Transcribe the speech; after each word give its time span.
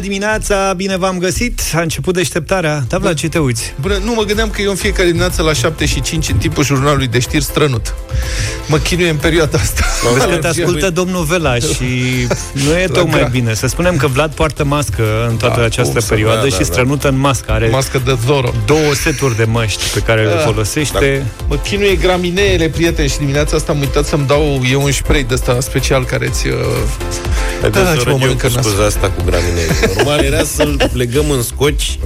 Bună 0.00 0.12
dimineața, 0.12 0.72
bine 0.72 0.96
v-am 0.96 1.18
găsit. 1.18 1.60
A 1.74 1.80
început 1.80 2.14
deșteptarea. 2.14 2.84
Da, 2.88 2.96
la 2.96 3.14
ce 3.14 3.28
te 3.28 3.38
uiți? 3.38 3.74
Bună, 3.80 3.96
nu, 4.04 4.14
mă 4.14 4.22
gândeam 4.22 4.50
că 4.50 4.62
eu 4.62 4.70
în 4.70 4.76
fiecare 4.76 5.06
dimineață 5.06 5.42
la 5.42 5.52
7 5.52 5.86
și 5.86 6.00
5 6.00 6.28
în 6.28 6.36
timpul 6.36 6.64
jurnalului 6.64 7.06
de 7.06 7.18
știri 7.18 7.44
strănut. 7.44 7.94
Mă 8.66 8.76
chinuie 8.76 9.08
în 9.08 9.16
perioada 9.16 9.58
asta. 9.58 9.84
Vezi 10.14 10.26
că 10.26 10.36
te 10.40 10.46
ascultă 10.46 10.90
domnul 10.90 11.24
Vela 11.24 11.54
și 11.54 12.26
nu 12.52 12.78
e 12.78 12.86
tocmai 12.92 13.28
bine. 13.30 13.54
Să 13.54 13.66
spunem 13.66 13.96
că 13.96 14.06
Vlad 14.06 14.32
poartă 14.32 14.64
mască 14.64 15.26
în 15.28 15.36
toată 15.36 15.60
da, 15.60 15.66
această 15.66 16.00
perioadă 16.00 16.48
da, 16.48 16.48
și 16.48 16.58
da, 16.58 16.64
strănută 16.64 17.08
în 17.08 17.18
mască. 17.18 17.52
Are 17.52 17.68
mască 17.68 18.00
de 18.04 18.18
Zoro. 18.26 18.52
Două 18.66 18.94
seturi 18.94 19.36
de 19.36 19.44
măști 19.44 19.82
pe 19.94 20.00
care 20.00 20.24
da, 20.24 20.30
le 20.30 20.36
folosește. 20.36 21.24
Da. 21.26 21.44
Mă 21.48 21.56
chinuie 21.56 21.94
gramineele, 21.94 22.68
prieteni, 22.68 23.08
și 23.08 23.18
dimineața 23.18 23.56
asta 23.56 23.72
am 23.72 23.80
uitat 23.80 24.04
să-mi 24.06 24.26
dau 24.26 24.60
eu 24.70 24.82
un 24.82 24.92
spray 24.92 25.22
de 25.22 25.34
ăsta 25.34 25.60
special 25.60 26.04
care 26.04 26.26
ți 26.26 26.46
uh, 26.46 26.54
da, 27.70 27.96
ce 27.96 28.08
mă 28.10 28.16
mănâncă 28.18 28.48
scuza 28.48 28.84
asta 28.84 29.10
cu 29.10 29.22
graminele. 29.24 29.72
Normal 29.96 30.24
era 30.24 30.44
să-l 30.44 30.90
legăm 30.92 31.30
în 31.30 31.42
scoci 31.42 31.98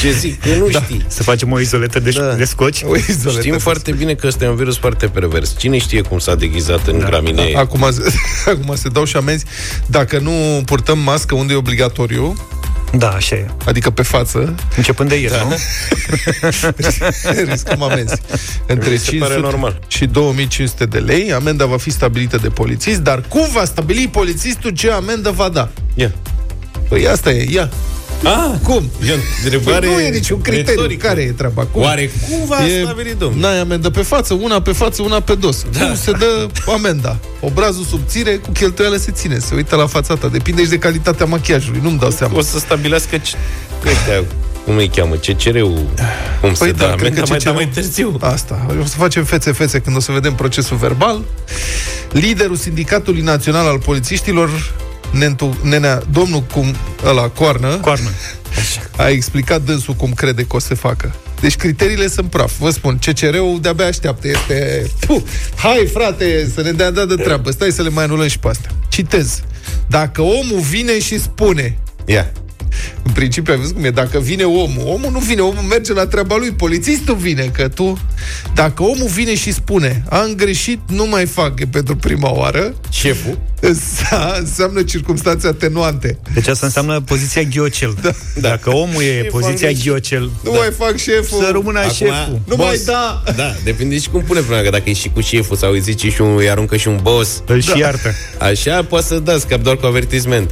ce 0.00 0.12
zic? 0.18 0.40
Că 0.40 0.48
nu 0.58 0.68
da. 0.68 0.80
știi. 0.82 1.04
Să 1.08 1.22
facem 1.22 1.52
o 1.52 1.60
izoletă 1.60 2.00
de, 2.00 2.10
da. 2.10 2.34
de 2.34 2.44
scoci? 2.44 2.82
O 2.82 2.96
izoletă 2.96 3.40
Știm 3.40 3.58
foarte 3.58 3.92
bine 3.92 4.14
că 4.14 4.26
ăsta 4.26 4.44
e 4.44 4.48
un 4.48 4.56
virus 4.56 4.76
foarte 4.76 5.06
pervers. 5.06 5.54
Cine 5.58 5.78
știe 5.78 6.00
cum 6.00 6.18
s-a 6.18 6.34
deghizat 6.34 6.86
în 6.86 6.98
da. 6.98 7.06
graminee? 7.06 7.52
Da. 7.52 7.60
Acum, 7.60 7.84
acum 8.52 8.74
se 8.74 8.88
dau 8.88 9.04
și 9.04 9.16
amenzi. 9.16 9.44
Dacă 9.86 10.18
nu 10.18 10.62
purtăm 10.64 10.98
mască 10.98 11.34
unde 11.34 11.52
e 11.52 11.56
obligatoriu, 11.56 12.48
da, 12.92 13.08
așa 13.08 13.34
e. 13.34 13.46
Adică 13.64 13.90
pe 13.90 14.02
față. 14.02 14.54
Începând 14.76 15.08
de 15.08 15.20
ieri, 15.20 15.32
da. 15.32 15.42
nu? 15.42 15.56
Riscăm 17.50 17.82
amenzi. 17.82 18.20
Între 18.66 18.96
500 18.96 19.38
normal. 19.38 19.80
și 19.86 20.06
2500 20.06 20.86
de 20.86 20.98
lei. 20.98 21.32
Amenda 21.32 21.64
va 21.64 21.76
fi 21.76 21.90
stabilită 21.90 22.36
de 22.36 22.48
polițist, 22.48 23.00
dar 23.00 23.20
cum 23.28 23.46
va 23.52 23.64
stabili 23.64 24.08
polițistul 24.08 24.70
ce 24.70 24.90
amendă 24.90 25.30
va 25.30 25.48
da? 25.48 25.68
Ia. 25.94 26.12
Păi 26.88 27.08
asta 27.08 27.30
e, 27.30 27.50
ia. 27.50 27.70
Ah, 28.22 28.50
cum? 28.62 28.90
E 29.08 29.18
întrebare 29.44 29.86
păi 29.86 29.94
nu 29.94 30.00
e 30.00 30.08
niciun 30.08 30.40
criteriu. 30.40 30.80
Retoric. 30.80 31.02
Care 31.02 31.20
e 31.20 31.30
treaba? 31.30 31.64
Cum? 31.64 31.82
Oare 31.82 32.10
cum 32.28 32.46
va 32.46 32.66
e, 32.66 32.82
stabili, 32.82 33.14
domnul? 33.18 33.40
N-ai 33.40 33.58
amendă 33.58 33.90
pe 33.90 34.02
față, 34.02 34.34
una 34.34 34.60
pe 34.60 34.72
față, 34.72 35.02
una 35.02 35.20
pe 35.20 35.34
dos. 35.34 35.64
Da. 35.72 35.86
Cum 35.86 35.96
se 35.96 36.10
dă 36.10 36.46
amenda? 36.72 37.18
Obrazul 37.40 37.84
subțire, 37.84 38.34
cu 38.34 38.50
cheltuială 38.50 38.96
se 38.96 39.10
ține. 39.10 39.38
Se 39.38 39.54
uită 39.54 39.76
la 39.76 39.86
fața 39.86 40.14
ta. 40.14 40.28
Depinde 40.28 40.62
și 40.62 40.68
de 40.68 40.78
calitatea 40.78 41.26
machiajului. 41.26 41.80
Nu-mi 41.82 41.98
dau 41.98 42.10
seama. 42.10 42.36
O 42.36 42.40
să 42.40 42.58
stabilească 42.58 43.18
ce... 43.18 43.34
cum 44.64 44.76
îi 44.76 44.88
cheamă, 44.88 45.14
CCR-ul, 45.14 45.88
cum 46.40 46.52
păi 46.52 46.68
se 46.68 46.72
da, 46.72 46.86
dă 46.86 46.92
amenda 46.92 47.22
mai, 47.28 47.38
da 47.38 47.52
mai 47.52 47.68
târziu. 47.74 48.16
Asta, 48.20 48.66
o 48.80 48.84
să 48.84 48.96
facem 48.96 49.24
fețe-fețe 49.24 49.78
când 49.80 49.96
o 49.96 50.00
să 50.00 50.12
vedem 50.12 50.34
procesul 50.34 50.76
verbal. 50.76 51.22
Liderul 52.12 52.56
Sindicatului 52.56 53.20
Național 53.20 53.66
al 53.66 53.78
Polițiștilor 53.78 54.50
nentu, 55.10 55.58
nenea, 55.62 56.02
domnul 56.10 56.42
cum 56.52 56.74
ăla, 57.04 57.28
coarnă, 57.28 57.76
coarnă. 57.76 58.08
a 58.96 59.08
explicat 59.08 59.62
dânsul 59.62 59.94
cum 59.94 60.12
crede 60.12 60.42
că 60.42 60.56
o 60.56 60.58
să 60.58 60.74
facă. 60.74 61.14
Deci 61.40 61.56
criteriile 61.56 62.08
sunt 62.08 62.30
praf. 62.30 62.52
Vă 62.58 62.70
spun, 62.70 62.98
CCR-ul 62.98 63.58
de-abia 63.60 63.86
așteaptă. 63.86 64.28
Este... 64.28 64.86
Puh, 65.06 65.22
hai, 65.56 65.88
frate, 65.92 66.50
să 66.54 66.62
ne 66.62 66.72
dea 66.72 66.90
de 66.90 67.14
treabă. 67.14 67.50
Stai 67.50 67.70
să 67.70 67.82
le 67.82 67.88
mai 67.88 68.04
anulăm 68.04 68.28
și 68.28 68.38
pe 68.38 68.48
astea. 68.48 68.70
Citez. 68.88 69.42
Dacă 69.86 70.22
omul 70.22 70.60
vine 70.70 71.00
și 71.00 71.20
spune... 71.20 71.78
Yeah. 72.04 72.26
În 73.02 73.12
principiu, 73.12 73.52
ai 73.52 73.58
văzut 73.58 73.74
cum 73.74 73.84
e? 73.84 73.90
Dacă 73.90 74.18
vine 74.18 74.44
omul, 74.44 74.82
omul 74.84 75.10
nu 75.12 75.18
vine, 75.18 75.40
omul 75.40 75.62
merge 75.62 75.92
la 75.92 76.06
treaba 76.06 76.36
lui, 76.36 76.50
polițistul 76.50 77.16
vine, 77.16 77.50
că 77.52 77.68
tu... 77.68 77.98
Dacă 78.54 78.82
omul 78.82 79.08
vine 79.08 79.34
și 79.34 79.52
spune, 79.52 80.04
am 80.08 80.32
greșit, 80.36 80.80
nu 80.86 81.06
mai 81.06 81.26
fac, 81.26 81.60
e 81.60 81.66
pentru 81.66 81.96
prima 81.96 82.32
oară... 82.32 82.74
Șeful? 82.90 83.38
Înseamnă 84.40 84.82
circunstanțe 84.82 85.46
atenuante. 85.46 86.18
Deci 86.34 86.46
asta 86.46 86.66
înseamnă 86.66 87.00
poziția 87.00 87.42
ghiocel. 87.42 87.96
Da. 88.02 88.10
Dacă 88.40 88.70
omul 88.70 89.02
e 89.02 89.20
Șef, 89.20 89.30
poziția 89.30 89.70
ghiocel... 89.70 90.30
Nu 90.42 90.50
da. 90.50 90.58
mai 90.58 90.70
fac 90.78 90.96
șeful. 90.96 91.42
Să 91.42 91.50
rămână 91.52 91.78
Acum, 91.78 91.92
șeful. 91.92 92.40
Nu 92.46 92.56
boss. 92.56 92.68
mai 92.68 92.80
da. 92.84 93.22
Da, 93.36 93.54
depinde 93.64 93.98
și 93.98 94.08
cum 94.08 94.22
pune 94.22 94.38
problema, 94.38 94.62
că 94.62 94.70
dacă 94.70 94.90
e 94.90 94.92
și 94.92 95.08
cu 95.08 95.20
șeful 95.20 95.56
sau 95.56 95.72
îi 95.72 95.80
zice 95.80 96.10
și 96.10 96.20
un, 96.20 96.36
îi 96.36 96.50
aruncă 96.50 96.76
și 96.76 96.88
un 96.88 96.98
boss... 97.02 97.42
Îl 97.46 97.60
da. 97.66 97.72
și 97.72 97.80
iartă. 97.80 98.12
Așa 98.38 98.82
poate 98.82 99.06
să 99.06 99.18
dați 99.18 99.46
cap 99.46 99.62
doar 99.62 99.76
cu 99.76 99.86
avertisment. 99.86 100.50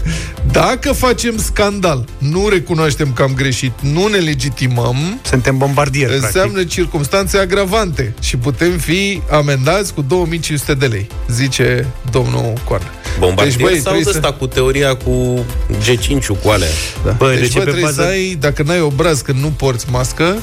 Dacă 0.55 0.93
facem 0.93 1.39
scandal, 1.39 2.05
nu 2.19 2.49
recunoaștem 2.49 3.13
că 3.13 3.23
am 3.23 3.35
greșit, 3.35 3.73
nu 3.81 4.07
ne 4.07 4.17
legitimăm... 4.17 5.21
Suntem 5.23 5.59
bombardieri, 5.59 6.15
Înseamnă 6.15 6.53
practic. 6.53 6.73
circunstanțe 6.73 7.39
agravante 7.39 8.15
și 8.21 8.37
putem 8.37 8.71
fi 8.79 9.23
amendați 9.31 9.95
cu 9.95 10.03
2500 10.03 10.75
de 10.75 10.87
lei, 10.87 11.07
zice 11.29 11.87
domnul 12.11 12.53
Coarnă. 12.65 12.87
Bombardier 13.19 13.57
deci, 13.57 13.67
băi, 13.67 13.81
sau 13.81 13.97
ăsta 13.99 14.11
să... 14.13 14.35
cu 14.39 14.47
teoria 14.47 14.97
cu 14.97 15.45
G5-ul, 15.73 16.37
cu 16.43 16.49
alea? 16.49 16.69
Da. 17.05 17.11
Băi, 17.11 17.37
deci, 17.39 17.53
de 17.53 17.59
bă, 17.59 17.63
trebuie 17.63 17.83
bază... 17.83 18.03
să 18.03 18.09
ai, 18.09 18.37
dacă 18.41 18.63
n-ai 18.63 18.81
obraz 18.81 19.21
când 19.21 19.41
nu 19.41 19.49
porți 19.49 19.87
mască, 19.91 20.37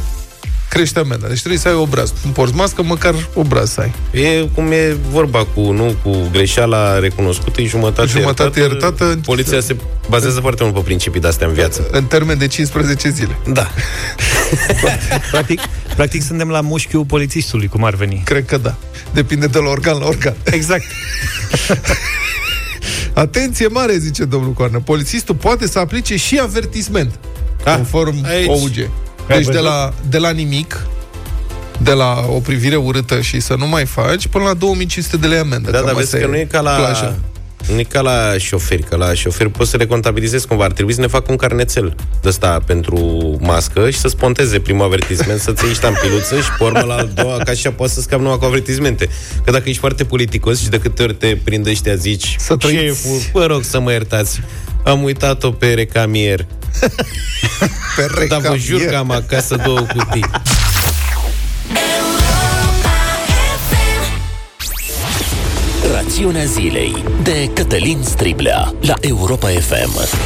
crește 0.74 1.00
amenda. 1.00 1.28
Deci 1.28 1.40
trebuie 1.40 1.60
să 1.60 1.68
ai 1.68 1.74
obraz. 1.74 2.14
Nu 2.24 2.32
porți 2.32 2.56
mască, 2.56 2.84
măcar 2.84 3.30
obraz 3.34 3.72
să 3.72 3.82
ai. 3.82 3.94
E 4.12 4.48
cum 4.54 4.72
e 4.72 4.98
vorba 5.10 5.46
cu, 5.46 5.72
nu, 5.72 5.96
cu 6.04 6.30
greșeala 6.32 7.00
recunoscută, 7.00 7.62
e 7.62 7.66
jumătate, 7.66 8.08
jumătate 8.08 8.60
iertată. 8.60 9.04
iertată. 9.04 9.20
Poliția 9.26 9.60
se 9.60 9.76
bazează 10.10 10.36
în... 10.36 10.42
foarte 10.42 10.64
mult 10.64 10.76
pe 10.76 10.82
principii 10.82 11.22
de-astea 11.22 11.48
în 11.48 11.54
viață. 11.54 11.88
În 11.92 12.06
termen 12.06 12.38
de 12.38 12.48
15 12.48 13.10
zile. 13.10 13.38
Da. 13.54 13.72
practic, 15.32 15.60
practic 15.96 16.22
suntem 16.22 16.50
la 16.50 16.62
mușchiul 16.62 17.06
polițistului, 17.06 17.68
cum 17.68 17.84
ar 17.84 17.96
veni. 17.96 18.22
Cred 18.26 18.46
că 18.46 18.58
da. 18.58 18.76
Depinde 19.14 19.48
de 19.48 19.58
la 19.58 19.70
organ 19.70 19.98
la 19.98 20.06
organ. 20.06 20.36
Exact. 20.44 20.84
Atenție 23.14 23.68
mare, 23.68 23.98
zice 23.98 24.24
domnul 24.24 24.52
Coarnă. 24.52 24.80
Polițistul 24.80 25.36
poate 25.36 25.68
să 25.68 25.80
aplice 25.80 26.16
și 26.16 26.40
avertisment. 26.40 27.20
Ah, 27.66 27.76
conform 27.76 28.26
aici. 28.26 28.48
OUG. 28.48 28.90
Deci 29.28 29.46
de 29.46 29.60
la, 29.60 29.94
de 30.10 30.18
la 30.18 30.30
nimic, 30.30 30.86
de 31.78 31.92
la 31.92 32.26
o 32.30 32.40
privire 32.40 32.76
urâtă 32.76 33.22
și 33.22 33.40
să 33.40 33.56
nu 33.56 33.68
mai 33.68 33.86
faci, 33.86 34.28
până 34.28 34.44
la 34.44 34.54
2500 34.54 35.18
de 35.18 35.28
lei 35.28 35.38
amendă. 35.38 35.72
Da, 35.72 35.82
dar 35.82 35.94
vezi 35.94 36.20
că 36.20 36.28
nu 36.28 36.36
e 36.36 36.48
ca 36.52 36.62
la... 36.62 36.72
Plaja. 36.72 37.16
Nu 37.68 37.80
e 37.80 37.84
ca 37.84 38.02
la 38.02 38.38
șoferi, 38.38 38.84
că 38.84 38.96
la 38.96 39.14
șoferi 39.14 39.50
poți 39.50 39.70
să 39.70 39.78
le 39.78 39.86
contabilizezi 39.86 40.48
cumva. 40.48 40.64
Ar 40.64 40.72
trebui 40.72 40.94
să 40.94 41.02
ne 41.02 41.08
facă 41.08 41.32
un 41.32 41.38
carnețel 41.38 41.96
de 42.22 42.28
ăsta 42.28 42.60
pentru 42.66 42.98
mască 43.42 43.90
și 43.90 43.98
să 43.98 44.08
sponteze 44.08 44.60
primul 44.60 44.86
avertisment, 44.86 45.40
să-ți 45.40 45.66
iei 45.66 45.74
ștampiluță 45.74 46.36
și 46.36 46.50
pe 46.58 46.64
urmă 46.64 46.82
la 46.82 46.94
al 46.94 47.12
doua, 47.14 47.38
ca 47.38 47.52
așa 47.52 47.72
poți 47.72 47.94
să 47.94 48.02
scapi 48.02 48.22
numai 48.22 48.38
cu 48.38 48.46
avertismente. 48.46 49.10
Că 49.44 49.52
dacă 49.52 49.70
ești 49.70 49.80
foarte 49.80 50.04
politicos 50.04 50.62
și 50.62 50.70
de 50.70 50.80
câte 50.80 51.04
ori 51.04 51.14
te 51.14 51.38
prinde 51.44 51.70
ăștia 51.70 51.96
zici, 51.96 52.36
să 52.40 52.56
șeful, 52.60 53.20
vă 53.34 53.46
rog 53.46 53.64
să 53.64 53.80
mă 53.80 53.92
iertați, 53.92 54.42
am 54.84 55.04
uitat-o 55.04 55.52
pe 55.52 55.74
recamier. 55.74 56.46
pe 57.96 58.02
recamier. 58.02 58.28
Dar 58.28 58.42
vă 58.42 58.58
jur 58.58 58.82
că 58.82 58.96
am 58.96 59.12
acasă 59.12 59.56
două 59.66 59.80
cutii. 59.80 60.26
Rațiunea 66.22 66.46
zilei 66.46 67.04
de 67.24 67.52
Cătălin 67.54 68.02
Striblea 68.04 68.74
la 68.82 68.94
Europa 69.00 69.48
FM. 69.48 70.18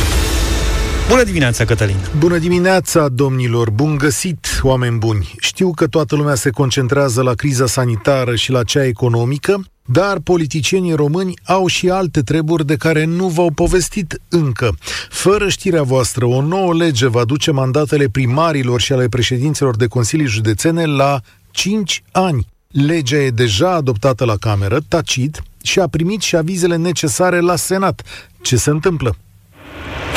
Bună 1.09 1.23
dimineața, 1.23 1.65
Cătălin! 1.65 1.95
Bună 2.17 2.37
dimineața, 2.37 3.07
domnilor! 3.09 3.69
Bun 3.69 3.97
găsit, 3.97 4.59
oameni 4.61 4.97
buni! 4.97 5.33
Știu 5.39 5.71
că 5.73 5.87
toată 5.87 6.15
lumea 6.15 6.35
se 6.35 6.49
concentrează 6.49 7.21
la 7.21 7.33
criza 7.33 7.65
sanitară 7.65 8.35
și 8.35 8.51
la 8.51 8.63
cea 8.63 8.85
economică, 8.85 9.63
dar 9.85 10.19
politicienii 10.19 10.93
români 10.93 11.33
au 11.43 11.67
și 11.67 11.89
alte 11.89 12.21
treburi 12.21 12.65
de 12.65 12.75
care 12.75 13.05
nu 13.05 13.27
v-au 13.27 13.51
povestit 13.51 14.21
încă. 14.29 14.75
Fără 15.09 15.49
știrea 15.49 15.83
voastră, 15.83 16.25
o 16.25 16.41
nouă 16.41 16.73
lege 16.73 17.07
va 17.07 17.23
duce 17.25 17.51
mandatele 17.51 18.07
primarilor 18.07 18.81
și 18.81 18.93
ale 18.93 19.07
președinților 19.07 19.75
de 19.75 19.85
consilii 19.87 20.25
județene 20.25 20.85
la 20.85 21.19
5 21.51 22.03
ani. 22.11 22.47
Legea 22.67 23.17
e 23.17 23.29
deja 23.29 23.71
adoptată 23.71 24.25
la 24.25 24.35
Cameră, 24.35 24.79
tacit, 24.87 25.41
și 25.65 25.79
a 25.79 25.87
primit 25.87 26.21
și 26.21 26.35
avizele 26.35 26.75
necesare 26.75 27.39
la 27.39 27.55
Senat. 27.55 28.01
Ce 28.41 28.55
se 28.57 28.69
întâmplă? 28.69 29.15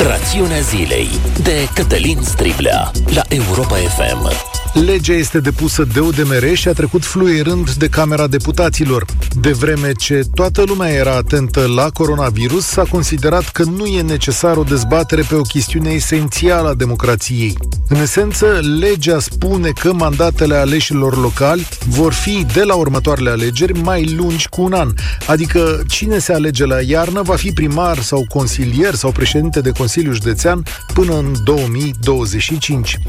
Rațiunea 0.07 0.59
zilei 0.59 1.09
de 1.43 1.69
Cătălin 1.73 2.19
Striblea 2.21 2.91
la 3.13 3.21
Europa 3.27 3.75
FM. 3.75 4.31
Legea 4.73 5.13
este 5.13 5.39
depusă 5.39 5.87
de 5.93 5.99
UDMR 5.99 6.53
și 6.53 6.67
a 6.67 6.73
trecut 6.73 7.05
fluierând 7.05 7.71
de 7.71 7.87
Camera 7.87 8.27
Deputaților. 8.27 9.05
De 9.41 9.51
vreme 9.51 9.91
ce 9.91 10.21
toată 10.33 10.63
lumea 10.65 10.89
era 10.89 11.15
atentă 11.15 11.67
la 11.75 11.89
coronavirus, 11.89 12.65
s-a 12.65 12.83
considerat 12.83 13.49
că 13.49 13.63
nu 13.63 13.85
e 13.85 14.01
necesar 14.01 14.57
o 14.57 14.63
dezbatere 14.63 15.21
pe 15.21 15.35
o 15.35 15.41
chestiune 15.41 15.89
esențială 15.89 16.69
a 16.69 16.73
democrației. 16.73 17.57
În 17.87 18.01
esență, 18.01 18.59
legea 18.79 19.19
spune 19.19 19.69
că 19.69 19.93
mandatele 19.93 20.55
aleșilor 20.55 21.17
locali 21.17 21.67
vor 21.87 22.13
fi 22.13 22.45
de 22.53 22.63
la 22.63 22.73
următoarele 22.73 23.29
alegeri 23.29 23.81
mai 23.81 24.13
lungi 24.17 24.49
cu 24.49 24.61
un 24.61 24.73
an. 24.73 24.93
Adică 25.27 25.83
cine 25.87 26.17
se 26.17 26.33
alege 26.33 26.65
la 26.65 26.81
iarnă 26.81 27.21
va 27.21 27.35
fi 27.35 27.51
primar 27.51 27.99
sau 27.99 28.25
consilier 28.27 28.93
sau 28.93 29.11
președinte 29.11 29.61
de 29.61 29.71
Consiliu 29.89 30.13
Județean 30.13 30.63
până 30.93 31.17
în 31.17 31.33
2025. 31.43 32.99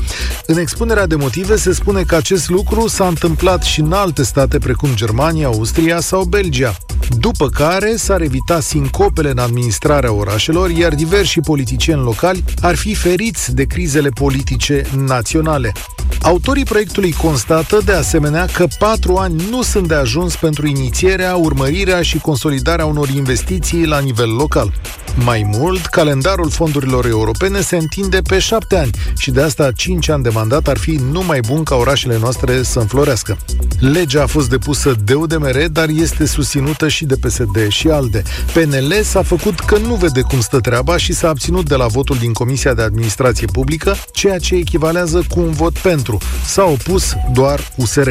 În 0.46 0.58
expunerea 0.58 1.06
de 1.06 1.14
motive 1.14 1.56
se 1.56 1.72
spune 1.72 2.02
că 2.02 2.14
acest 2.14 2.48
lucru 2.48 2.88
s-a 2.88 3.06
întâmplat 3.06 3.62
și 3.62 3.80
în 3.80 3.92
alte 3.92 4.22
state 4.22 4.58
precum 4.58 4.88
Germania, 4.94 5.46
Austria 5.46 6.00
sau 6.00 6.24
Belgia. 6.24 6.76
după 7.18 7.48
care 7.48 7.96
s-ar 7.96 8.20
evita 8.20 8.60
sincopele 8.60 9.30
în 9.30 9.38
administrarea 9.38 10.12
orașelor, 10.12 10.70
iar 10.70 10.94
diversi 10.94 11.40
politicieni 11.40 12.02
locali 12.02 12.44
ar 12.60 12.74
fi 12.74 12.94
feriți 12.94 13.54
de 13.54 13.64
crizele 13.64 14.08
politice 14.08 14.86
naționale. 14.96 15.72
Autorii 16.22 16.64
proiectului 16.64 17.12
constată 17.12 17.80
de 17.84 17.92
asemenea 17.92 18.46
că 18.52 18.66
patru 18.78 19.16
ani 19.16 19.42
nu 19.50 19.62
sunt 19.62 19.88
de 19.88 19.94
ajuns 19.94 20.36
pentru 20.36 20.66
inițierea, 20.66 21.36
urmărirea 21.36 22.02
și 22.02 22.18
consolidarea 22.18 22.86
unor 22.86 23.08
investiții 23.08 23.86
la 23.86 23.98
nivel 23.98 24.30
local. 24.30 24.72
Mai 25.24 25.50
mult, 25.52 25.86
calendarul 25.86 26.50
fondurilor 26.50 27.06
europene 27.06 27.60
se 27.60 27.76
întinde 27.76 28.20
pe 28.28 28.38
șapte 28.38 28.76
ani 28.76 28.90
și 29.16 29.30
de 29.30 29.42
asta 29.42 29.72
cinci 29.72 30.08
ani 30.08 30.22
de 30.22 30.28
mandat 30.28 30.68
ar 30.68 30.78
fi 30.78 31.00
numai 31.10 31.40
bun 31.40 31.62
ca 31.62 31.74
orașele 31.74 32.18
noastre 32.18 32.62
să 32.62 32.78
înflorească. 32.78 33.36
Legea 33.78 34.22
a 34.22 34.26
fost 34.26 34.48
depusă 34.48 34.94
de 35.04 35.14
UDMR, 35.14 35.66
dar 35.72 35.88
este 35.88 36.26
susținută 36.26 36.88
și 36.88 37.04
de 37.04 37.16
PSD 37.16 37.68
și 37.68 37.88
ALDE. 37.88 38.22
PNL 38.52 38.92
s-a 39.02 39.22
făcut 39.22 39.58
că 39.60 39.78
nu 39.78 39.94
vede 39.94 40.20
cum 40.20 40.40
stă 40.40 40.60
treaba 40.60 40.96
și 40.96 41.12
s-a 41.12 41.28
abținut 41.28 41.68
de 41.68 41.74
la 41.74 41.86
votul 41.86 42.16
din 42.16 42.32
Comisia 42.32 42.74
de 42.74 42.82
Administrație 42.82 43.46
Publică, 43.52 43.96
ceea 44.12 44.38
ce 44.38 44.54
echivalează 44.54 45.24
cu 45.28 45.40
un 45.40 45.50
vot 45.50 45.78
pentru. 45.78 45.99
S-a 46.46 46.64
opus 46.64 47.14
doar 47.32 47.72
USR. 47.76 48.10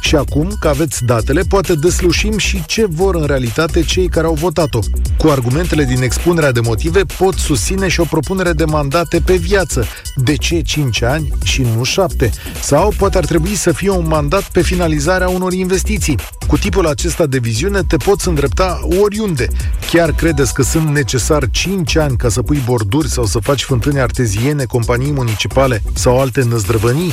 Și 0.00 0.16
acum, 0.16 0.56
că 0.60 0.68
aveți 0.68 1.04
datele, 1.04 1.42
poate 1.42 1.74
deslușim 1.74 2.38
și 2.38 2.64
ce 2.66 2.86
vor 2.88 3.14
în 3.14 3.24
realitate 3.24 3.82
cei 3.82 4.08
care 4.08 4.26
au 4.26 4.34
votat-o. 4.34 4.78
Cu 5.18 5.28
argumentele 5.28 5.84
din 5.84 6.02
expunerea 6.02 6.52
de 6.52 6.60
motive 6.60 7.04
pot 7.18 7.34
susține 7.34 7.88
și 7.88 8.00
o 8.00 8.04
propunere 8.04 8.52
de 8.52 8.64
mandate 8.64 9.20
pe 9.24 9.36
viață. 9.36 9.86
De 10.16 10.36
ce 10.36 10.60
5 10.60 11.02
ani 11.02 11.32
și 11.44 11.66
nu 11.76 11.84
7? 11.84 12.30
Sau 12.62 12.92
poate 12.96 13.18
ar 13.18 13.24
trebui 13.24 13.54
să 13.54 13.72
fie 13.72 13.90
un 13.90 14.06
mandat 14.08 14.42
pe 14.42 14.62
finalizarea 14.62 15.28
unor 15.28 15.52
investiții. 15.52 16.18
Cu 16.46 16.58
tipul 16.58 16.86
acesta 16.86 17.26
de 17.26 17.38
viziune 17.38 17.82
te 17.88 17.96
poți 17.96 18.28
îndrepta 18.28 18.80
oriunde. 19.00 19.48
Chiar 19.90 20.12
credeți 20.12 20.54
că 20.54 20.62
sunt 20.62 20.88
necesar 20.88 21.50
5 21.50 21.96
ani 21.96 22.16
ca 22.16 22.28
să 22.28 22.42
pui 22.42 22.62
borduri 22.64 23.08
sau 23.08 23.24
să 23.24 23.38
faci 23.38 23.62
fântâni 23.62 24.00
arteziene, 24.00 24.64
companii 24.64 25.12
municipale 25.12 25.82
sau 25.94 26.20
alte 26.20 26.42
năzdrăvănii? 26.42 27.12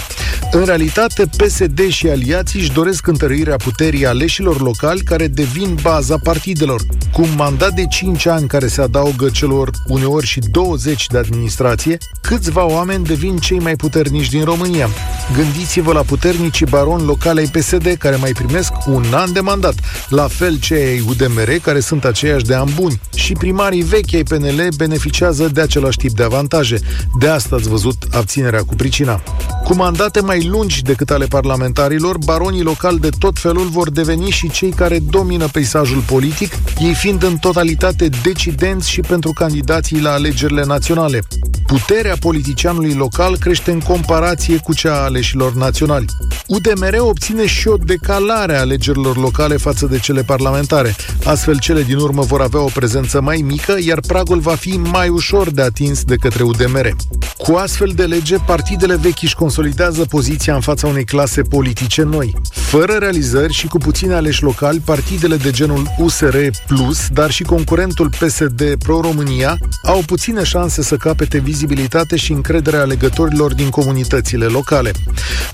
În 0.52 0.66
realitate, 0.66 1.30
PSD 1.38 1.88
și 1.88 2.08
aliații 2.08 2.60
își 2.60 2.72
doresc 2.72 3.08
întărirea 3.08 3.56
puterii 3.56 4.06
aleșilor 4.06 4.62
locali 4.62 5.02
care 5.02 5.28
devin 5.28 5.78
baza 5.81 6.18
partidelor. 6.24 6.81
Cu 7.13 7.22
un 7.22 7.34
mandat 7.36 7.74
de 7.74 7.86
5 7.86 8.25
ani 8.25 8.48
care 8.48 8.68
se 8.68 8.81
adaugă 8.81 9.30
celor 9.30 9.69
uneori 9.88 10.25
și 10.25 10.40
20 10.40 11.08
de 11.08 11.18
administrație, 11.18 11.98
câțiva 12.22 12.66
oameni 12.66 13.06
devin 13.06 13.38
cei 13.38 13.60
mai 13.60 13.75
puternici 13.75 14.30
din 14.30 14.44
România. 14.44 14.90
Gândiți-vă 15.36 15.94
la 15.94 16.02
puternicii 16.02 16.66
baroni 16.66 17.06
locale 17.06 17.40
ai 17.40 17.48
PSD 17.48 17.96
care 18.00 18.16
mai 18.16 18.31
primesc 18.31 18.72
un 18.88 19.06
an 19.13 19.34
de 19.34 19.40
mandat, 19.40 19.74
la 20.10 20.28
fel 20.28 20.60
cei 20.60 20.84
ai 20.84 21.04
UDMR 21.08 21.50
care 21.62 21.80
sunt 21.80 22.06
aceiași 22.06 22.46
de 22.46 22.54
ani 22.54 22.74
buni 22.75 23.00
și 23.16 23.34
primarii 23.34 23.81
vechi 23.81 24.13
ai 24.13 24.24
PNL 24.24 24.68
beneficiază 24.78 25.48
de 25.48 25.62
același 25.62 25.98
tip 25.98 26.12
de 26.12 26.24
avantaje. 26.24 26.80
De 27.19 27.28
asta 27.28 27.56
ați 27.56 27.69
văzut 27.69 27.96
abținerea 28.12 28.63
cu 28.63 28.75
pricina. 28.75 29.24
Cu 29.63 29.74
mandate 30.01 30.25
mai 30.25 30.48
lungi 30.48 30.81
decât 30.81 31.09
ale 31.09 31.25
parlamentarilor, 31.25 32.18
baronii 32.18 32.62
locali 32.62 33.00
de 33.00 33.09
tot 33.19 33.39
felul 33.39 33.68
vor 33.68 33.89
deveni 33.89 34.30
și 34.30 34.50
cei 34.50 34.69
care 34.69 35.00
domină 35.00 35.48
peisajul 35.48 36.01
politic, 36.01 36.53
ei 36.80 36.94
fiind 36.94 37.24
în 37.24 37.38
totalitate 37.38 38.09
decidenți 38.24 38.89
și 38.89 39.01
pentru 39.01 39.31
candidații 39.31 40.01
la 40.01 40.12
alegerile 40.12 40.63
naționale. 40.65 41.19
Puterea 41.65 42.15
politicianului 42.19 42.94
local 42.94 43.38
crește 43.38 43.71
în 43.71 43.80
comparație 43.80 44.57
cu 44.57 44.74
cea 44.74 44.94
a 44.94 45.03
aleșilor 45.03 45.53
naționali. 45.53 46.06
UDMR 46.48 46.95
obține 47.00 47.45
și 47.45 47.68
o 47.68 47.75
decalare 47.75 48.56
a 48.56 48.59
alegerilor 48.59 49.18
locale 49.18 49.57
față 49.57 49.86
de 49.86 50.00
cele 50.00 50.24
parlamentare. 50.24 50.95
Astfel, 51.25 51.59
cele 51.59 51.81
din 51.81 51.98
urmă 51.98 52.21
vor 52.21 52.42
avea 52.42 52.62
o 52.62 52.69
prezență 52.74 53.21
mai 53.21 53.44
mică, 53.45 53.75
iar 53.80 54.00
pragul 54.07 54.39
va 54.39 54.56
fi 54.56 54.77
mai 54.77 55.09
ușor 55.09 55.50
de 55.50 55.62
atins 55.62 56.03
de 56.03 56.15
către 56.15 56.44
UDMR. 56.44 56.95
Cu 57.38 57.53
astfel 57.53 57.92
de 57.95 58.03
lege, 58.03 58.38
partidele 58.45 58.95
vechi 58.95 59.21
își 59.21 59.36
consolidează 59.36 59.91
poziția 60.00 60.54
în 60.56 60.62
fața 60.62 60.88
unei 60.88 61.04
clase 61.04 61.42
politice 61.42 62.04
noi. 62.04 62.34
Fără 62.52 62.94
realizări 62.94 63.54
și 63.54 63.68
cu 63.68 63.78
puține 63.78 64.14
aleși 64.14 64.44
locali, 64.44 64.80
partidele 64.80 65.36
de 65.36 65.52
genul 65.52 65.96
USR 65.98 66.38
Plus, 66.68 67.08
dar 67.08 67.32
și 67.32 67.44
concurentul 67.44 68.10
PSD 68.10 68.76
Pro-România, 68.84 69.58
au 69.84 70.04
puține 70.06 70.44
șanse 70.44 70.84
să 70.84 70.96
capete 70.96 71.38
vizibilitate 71.38 72.16
și 72.16 72.32
încrederea 72.32 72.82
alegătorilor 72.82 73.54
din 73.54 73.70
comunitățile 73.70 74.46
locale. 74.46 74.92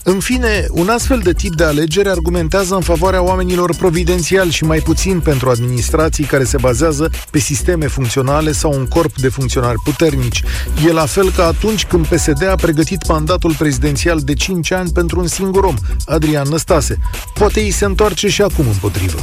În 0.04 0.19
fine, 0.19 0.66
un 0.69 0.90
astfel 0.90 1.19
de 1.19 1.33
tip 1.33 1.56
de 1.56 1.63
alegere 1.63 2.10
argumentează 2.10 2.75
în 2.75 2.81
favoarea 2.81 3.22
oamenilor 3.22 3.75
providențiali 3.75 4.51
și 4.51 4.63
mai 4.63 4.80
puțin 4.80 5.19
pentru 5.19 5.50
administrații 5.50 6.24
care 6.24 6.44
se 6.44 6.57
bazează 6.62 7.10
pe 7.31 7.40
sisteme 7.40 7.88
funcționale 7.88 8.51
sau 8.51 8.74
un 8.74 8.86
corp 8.86 9.16
de 9.18 9.30
funcționari 9.30 9.78
puternici. 9.83 10.44
E 10.88 10.92
la 10.92 11.06
fel 11.06 11.31
ca 11.31 11.45
atunci 11.45 11.86
când 11.86 12.06
PSD 12.06 12.48
a 12.48 12.56
pregătit 12.56 13.07
mandatul 13.07 13.56
prezidențial 13.57 14.17
de 14.24 14.34
5 14.34 14.72
ani 14.72 14.92
pentru 14.92 15.19
un 15.19 15.28
singur 15.28 15.64
om, 15.64 15.75
Adrian 16.06 16.48
Năstase. 16.48 16.98
Poate 17.34 17.60
îi 17.60 17.72
se 17.72 17.86
întoarce 17.86 18.28
și 18.28 18.42
acum 18.42 18.68
împotrivă. 18.68 19.19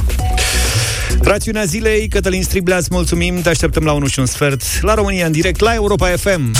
Rațiunea 1.21 1.63
zilei, 1.63 2.07
Cătălin 2.07 2.43
Striblea, 2.43 2.77
îți 2.77 2.87
mulțumim, 2.91 3.41
te 3.41 3.49
așteptăm 3.49 3.83
la 3.83 3.91
1 3.91 4.07
și 4.07 4.19
un 4.19 4.25
sfert, 4.25 4.63
la 4.81 4.93
România 4.93 5.25
în 5.25 5.31
direct, 5.31 5.59
la 5.59 5.73
Europa 5.73 6.07
FM. 6.07 6.51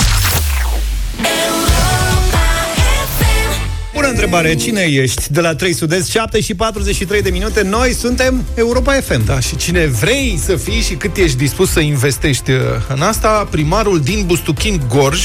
Bună 3.93 4.07
întrebare, 4.07 4.55
cine 4.55 4.81
ești? 4.81 5.31
De 5.31 5.41
la 5.41 5.55
3 5.55 5.73
Sud-Est, 5.73 6.09
7 6.09 6.41
și 6.41 6.55
43 6.55 7.21
de 7.21 7.29
minute, 7.29 7.61
noi 7.61 7.93
suntem 7.93 8.43
Europa 8.55 8.93
FM. 8.93 9.25
Da, 9.25 9.39
și 9.39 9.55
cine 9.55 9.85
vrei 9.85 10.39
să 10.43 10.55
fii 10.55 10.81
și 10.81 10.93
cât 10.93 11.17
ești 11.17 11.37
dispus 11.37 11.71
să 11.71 11.79
investești 11.79 12.51
uh, 12.51 12.59
în 12.87 13.01
asta, 13.01 13.47
primarul 13.51 13.99
din 13.99 14.23
Bustuchin 14.25 14.81
Gorj, 14.89 15.21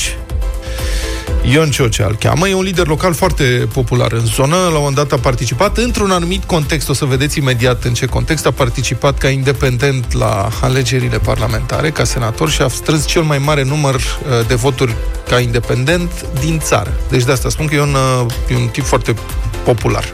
Ion 1.42 1.70
Ciocea 1.70 2.06
îl 2.06 2.16
cheamă, 2.16 2.48
e 2.48 2.54
un 2.54 2.62
lider 2.62 2.86
local 2.86 3.14
foarte 3.14 3.68
popular 3.72 4.12
în 4.12 4.24
zonă, 4.24 4.56
la 4.56 4.66
un 4.66 4.72
moment 4.72 4.96
dat 4.96 5.12
a 5.12 5.16
participat 5.16 5.76
într-un 5.76 6.10
anumit 6.10 6.44
context, 6.44 6.88
o 6.88 6.92
să 6.92 7.04
vedeți 7.04 7.38
imediat 7.38 7.84
în 7.84 7.94
ce 7.94 8.06
context, 8.06 8.46
a 8.46 8.50
participat 8.50 9.18
ca 9.18 9.28
independent 9.28 10.12
la 10.12 10.48
alegerile 10.60 11.18
parlamentare, 11.18 11.90
ca 11.90 12.04
senator 12.04 12.50
și 12.50 12.62
a 12.62 12.68
strâns 12.68 13.06
cel 13.06 13.22
mai 13.22 13.38
mare 13.38 13.64
număr 13.64 13.94
uh, 13.94 14.46
de 14.46 14.54
voturi 14.54 14.94
ca 15.28 15.38
independent 15.38 16.10
din 16.40 16.58
țară. 16.58 16.92
Deci 17.08 17.24
de 17.24 17.32
asta 17.32 17.48
spun 17.48 17.66
că 17.66 17.74
e 17.74 17.80
un, 17.80 17.96
uh, 18.24 18.32
e 18.50 18.56
un 18.56 18.68
tip 18.68 18.84
foarte 18.84 19.14
popular. 19.64 20.04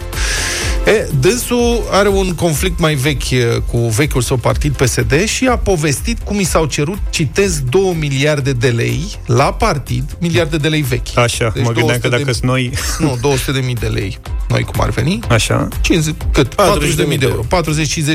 E, 0.87 1.09
dânsul 1.21 1.83
are 1.91 2.09
un 2.09 2.35
conflict 2.35 2.79
mai 2.79 2.95
vechi 2.95 3.63
cu 3.71 3.79
vechiul 3.79 4.21
său 4.21 4.37
partid 4.37 4.73
PSD 4.73 5.25
și 5.25 5.47
a 5.47 5.57
povestit 5.57 6.19
cum 6.25 6.41
i 6.41 6.45
s-au 6.45 6.65
cerut, 6.65 6.99
citez, 7.11 7.61
2 7.61 7.97
miliarde 7.99 8.53
de 8.53 8.69
lei 8.69 9.01
la 9.27 9.53
partid, 9.53 10.17
miliarde 10.21 10.57
de 10.57 10.69
lei 10.69 10.83
vechi. 10.83 11.17
Așa, 11.17 11.51
deci 11.55 11.65
mă 11.65 11.73
gândeam 11.73 11.99
că 11.99 12.09
dacă 12.09 12.33
sunt 12.33 12.43
noi... 12.43 12.71
Nu, 12.99 13.19
200 13.21 13.53
de 13.53 13.61
mii 13.65 13.75
de 13.75 13.87
lei. 13.87 14.19
Noi 14.49 14.63
cum 14.63 14.81
ar 14.81 14.91
veni? 14.91 15.19
Așa. 15.29 15.69
50, 15.81 16.15
cât? 16.33 16.55
40 16.55 16.95
de 16.95 17.03
mii 17.03 17.19
de 17.19 17.27
euro. 17.27 17.45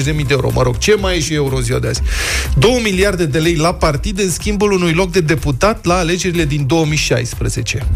40-50 0.01 0.03
de 0.03 0.11
mii 0.11 0.25
de 0.25 0.33
euro, 0.33 0.49
mă 0.53 0.61
rog. 0.61 0.77
Ce 0.77 0.95
mai 0.95 1.17
e 1.17 1.19
și 1.19 1.33
euro 1.33 1.55
în 1.55 1.61
ziua 1.61 1.79
de 1.79 1.87
azi? 1.87 2.01
2 2.57 2.79
miliarde 2.83 3.25
de 3.25 3.39
lei 3.39 3.55
la 3.55 3.73
partid 3.73 4.19
în 4.19 4.29
schimbul 4.29 4.71
unui 4.71 4.93
loc 4.93 5.11
de 5.11 5.19
deputat 5.19 5.85
la 5.85 5.97
alegerile 5.97 6.45
din 6.45 6.65
2016. 6.67 7.87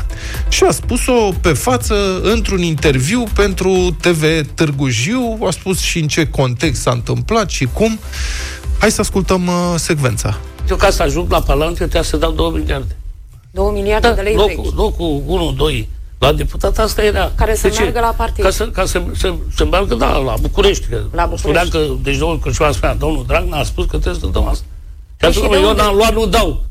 Și 0.50 0.64
a 0.64 0.72
spus-o 0.72 1.34
pe 1.42 1.50
față 1.50 2.22
într-un 2.24 2.62
interviu 2.62 3.24
pentru 3.34 3.96
TV 4.02 4.24
Târgu 4.66 4.88
Jiu, 4.90 5.38
a 5.48 5.50
spus 5.52 5.80
și 5.80 6.00
în 6.00 6.08
ce 6.08 6.28
context 6.30 6.82
s-a 6.82 6.92
întâmplat 6.92 7.50
și 7.50 7.66
cum. 7.74 8.00
Hai 8.80 8.92
să 8.92 9.02
ascultăm 9.02 9.48
uh, 9.48 9.74
secvența. 9.76 10.38
Eu 10.70 10.76
ca 10.76 10.90
să 10.90 11.04
ajung 11.04 11.32
la 11.32 11.42
Parlament, 11.42 11.80
eu 11.80 11.86
trebuie 11.88 12.04
să 12.10 12.18
dau 12.18 12.32
2 12.32 12.50
miliarde. 12.52 12.96
2 13.52 13.72
miliarde 13.74 14.08
Da, 14.08 14.14
de 14.14 14.22
lei 14.22 14.36
locul, 14.36 14.64
vechi. 14.64 14.76
locul 14.76 15.22
1, 15.26 15.52
2, 15.52 15.90
la 16.18 16.34
deputat 16.34 16.78
asta 16.78 17.04
era. 17.04 17.32
Care 17.36 17.56
să 17.56 17.68
De 17.68 17.74
ce? 17.74 17.82
meargă 17.82 18.00
la 18.00 18.14
partid. 18.18 18.44
Ca 18.44 18.50
să, 18.50 18.68
ca 18.68 18.86
să, 18.86 19.04
să, 19.16 19.34
să 19.56 19.66
meargă, 19.66 19.96
da, 19.96 20.18
la 20.18 20.34
București. 20.42 20.86
Că 20.88 20.96
La 21.12 21.26
București. 21.26 21.68
Spunea 21.68 21.88
că, 21.88 21.94
deci 22.04 22.18
domnul 22.18 22.40
Căciuan 22.40 22.72
spunea, 22.72 22.96
domnul 22.96 23.24
Dragnea 23.28 23.58
a 23.60 23.64
spus 23.64 23.86
că 23.86 23.98
trebuie 23.98 24.22
să 24.24 24.28
dăm 24.28 24.48
asta. 24.48 24.64
Și 25.10 25.16
Păi 25.18 25.30
atunci, 25.30 25.44
și 25.46 25.50
de 25.52 25.58
eu 25.58 25.70
unde? 25.70 25.82
n-am 25.82 25.96
luat, 25.96 26.14
nu 26.14 26.26
dau. 26.26 26.64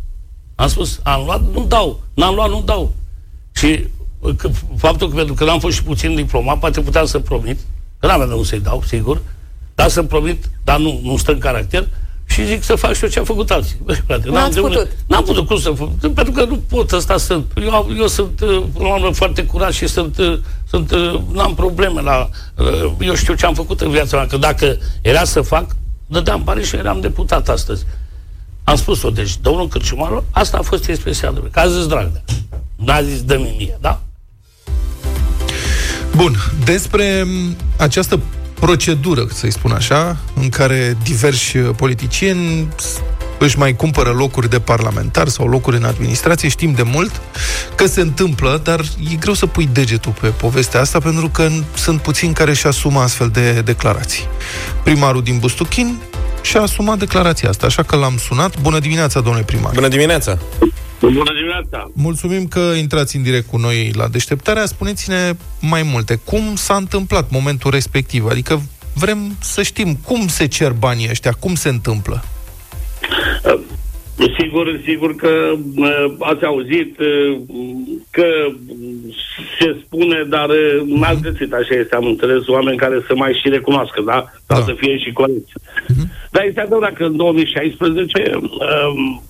Am 0.54 0.68
spus, 0.68 1.00
am 1.02 1.22
luat, 1.24 1.40
nu 1.52 1.64
dau. 1.68 2.00
N-am 2.14 2.34
luat, 2.34 2.50
nu 2.50 2.62
dau. 2.64 2.92
Și 3.52 3.84
că, 4.36 4.50
faptul 4.76 5.08
că 5.08 5.14
pentru 5.14 5.34
că 5.34 5.44
n-am 5.44 5.58
fost 5.58 5.74
și 5.76 5.82
puțin 5.82 6.14
diplomat, 6.14 6.58
poate 6.58 6.80
puteam 6.80 7.06
să 7.06 7.18
promit, 7.18 7.58
că 8.04 8.10
n-aveam 8.10 8.28
de 8.28 8.34
unde 8.34 8.46
să-i 8.48 8.60
dau, 8.60 8.82
sigur, 8.86 9.20
dar 9.74 9.88
să 9.88 10.02
promit, 10.02 10.44
dar 10.64 10.78
nu, 10.78 11.00
nu 11.02 11.16
stă 11.16 11.32
în 11.32 11.38
caracter, 11.38 11.88
și 12.26 12.46
zic 12.46 12.62
să 12.62 12.74
fac 12.74 12.92
și 12.92 13.02
eu 13.02 13.08
ce 13.08 13.20
a 13.20 13.24
făcut 13.24 13.50
alții. 13.50 13.76
Băi, 13.82 14.02
frate, 14.06 14.28
n-am 14.28 14.34
N-ați 14.34 14.54
de 14.54 14.60
unde- 14.60 14.76
putut. 14.76 14.90
N-am 15.06 15.24
putut 15.24 15.46
cum 15.46 15.58
să 15.58 15.70
fac, 15.70 15.88
pentru 15.88 16.32
că 16.32 16.44
nu 16.44 16.56
pot, 16.68 16.92
ăsta 16.92 17.16
sunt. 17.16 17.52
Eu, 17.62 17.88
eu 17.98 18.06
sunt, 18.06 18.40
uh, 18.40 18.62
până 18.72 18.88
la 18.88 18.94
urmă, 18.94 19.10
foarte 19.12 19.44
curat 19.46 19.72
și 19.72 19.86
sunt, 19.86 20.18
uh, 20.18 20.38
sunt 20.68 20.90
uh, 20.90 21.20
n-am 21.32 21.54
probleme 21.54 22.00
la, 22.00 22.28
uh, 22.58 22.92
eu 23.00 23.14
știu 23.14 23.34
ce 23.34 23.46
am 23.46 23.54
făcut 23.54 23.80
în 23.80 23.90
viața 23.90 24.16
mea, 24.16 24.26
că 24.26 24.36
dacă 24.36 24.76
era 25.02 25.24
să 25.24 25.40
fac, 25.40 25.66
dădeam 26.06 26.42
bani 26.44 26.64
și 26.64 26.76
eram 26.76 27.00
deputat 27.00 27.48
astăzi. 27.48 27.84
Am 28.64 28.76
spus-o, 28.76 29.10
deci, 29.10 29.36
domnul 29.40 29.68
Cârciumaru, 29.68 30.24
asta 30.30 30.58
a 30.58 30.62
fost 30.62 30.88
expresia 30.88 31.30
lui, 31.30 31.50
că 31.50 31.60
a 31.60 31.68
zis 31.68 31.86
Dragnea. 31.86 32.24
N-a 32.76 33.02
zis 33.02 33.22
dă 33.22 33.36
mie, 33.38 33.78
da? 33.80 34.00
Bun, 36.16 36.36
despre 36.64 37.22
m, 37.26 37.56
această 37.76 38.20
procedură, 38.54 39.26
să-i 39.32 39.52
spun 39.52 39.70
așa, 39.70 40.16
în 40.40 40.48
care 40.48 40.96
diversi 41.02 41.58
politicieni 41.58 42.68
își 43.38 43.58
mai 43.58 43.76
cumpără 43.76 44.10
locuri 44.10 44.50
de 44.50 44.60
parlamentar 44.60 45.28
sau 45.28 45.46
locuri 45.46 45.76
în 45.76 45.84
administrație, 45.84 46.48
știm 46.48 46.72
de 46.72 46.82
mult 46.82 47.20
că 47.74 47.86
se 47.86 48.00
întâmplă, 48.00 48.60
dar 48.64 48.80
e 49.12 49.14
greu 49.14 49.34
să 49.34 49.46
pui 49.46 49.68
degetul 49.72 50.14
pe 50.20 50.26
povestea 50.26 50.80
asta 50.80 50.98
pentru 50.98 51.28
că 51.28 51.48
sunt 51.74 52.00
puțini 52.00 52.34
care 52.34 52.50
își 52.50 52.66
asumă 52.66 53.00
astfel 53.00 53.28
de 53.28 53.60
declarații. 53.60 54.24
Primarul 54.82 55.22
din 55.22 55.38
Bustuchin 55.38 55.98
și-a 56.42 56.60
asumat 56.60 56.98
declarația 56.98 57.48
asta, 57.48 57.66
așa 57.66 57.82
că 57.82 57.96
l-am 57.96 58.16
sunat. 58.16 58.60
Bună 58.60 58.78
dimineața, 58.78 59.20
domnule 59.20 59.44
primar! 59.44 59.72
Bună 59.74 59.88
dimineața! 59.88 60.38
Bună 61.12 61.32
dimineața! 61.34 61.90
Mulțumim 61.94 62.46
că 62.46 62.60
intrați 62.78 63.16
în 63.16 63.22
direct 63.22 63.46
cu 63.46 63.56
noi 63.56 63.90
la 63.96 64.08
deșteptarea. 64.08 64.66
Spuneți-ne 64.66 65.32
mai 65.60 65.82
multe. 65.92 66.20
Cum 66.24 66.54
s-a 66.54 66.74
întâmplat 66.74 67.30
momentul 67.30 67.70
respectiv? 67.70 68.26
Adică 68.26 68.62
vrem 68.94 69.18
să 69.40 69.62
știm 69.62 69.94
cum 69.94 70.26
se 70.26 70.46
cer 70.46 70.72
banii 70.72 71.08
ăștia, 71.10 71.32
cum 71.40 71.54
se 71.54 71.68
întâmplă. 71.68 72.24
Sigur, 74.38 74.80
sigur 74.84 75.14
că 75.14 75.52
uh, 75.76 76.14
ați 76.18 76.44
auzit 76.44 76.98
uh, 76.98 77.36
că 78.10 78.26
se 79.58 79.76
spune, 79.84 80.24
dar 80.28 80.48
uh, 80.48 80.82
n-ați 80.86 81.20
găsit, 81.20 81.52
așa 81.52 81.74
este, 81.74 81.94
am 81.94 82.06
înțeles, 82.06 82.46
oameni 82.46 82.76
care 82.76 83.04
să 83.06 83.14
mai 83.14 83.40
și 83.42 83.48
recunoască, 83.48 84.02
da? 84.06 84.24
Sau 84.46 84.58
da. 84.58 84.64
să 84.64 84.74
fie 84.76 84.98
și 84.98 85.12
corecți. 85.12 85.52
Uh-huh. 85.52 86.30
Dar 86.30 86.44
este 86.44 86.60
adevărat 86.60 86.92
că 86.92 87.04
în 87.04 87.16
2016, 87.16 88.30
um, 88.34 89.22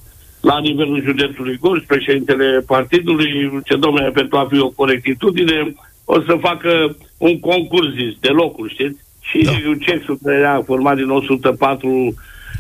la 0.45 0.59
nivelul 0.59 1.03
județului 1.05 1.57
Gorj, 1.61 1.85
președintele 1.87 2.65
partidului, 2.67 3.61
ce 3.65 3.77
domnule, 3.77 4.11
pentru 4.11 4.37
a 4.37 4.47
fi 4.51 4.59
o 4.59 4.69
corectitudine, 4.69 5.75
o 6.05 6.21
să 6.21 6.37
facă 6.41 6.97
un 7.19 7.41
concurs 7.41 7.89
zis, 7.93 8.19
de 8.21 8.29
locuri, 8.29 8.73
știți? 8.73 8.99
Și 9.21 9.39
da. 9.45 9.53
cexul 9.81 10.19
care 10.23 10.37
era 10.37 10.63
format 10.67 10.97
din 10.97 11.09
104 11.09 12.15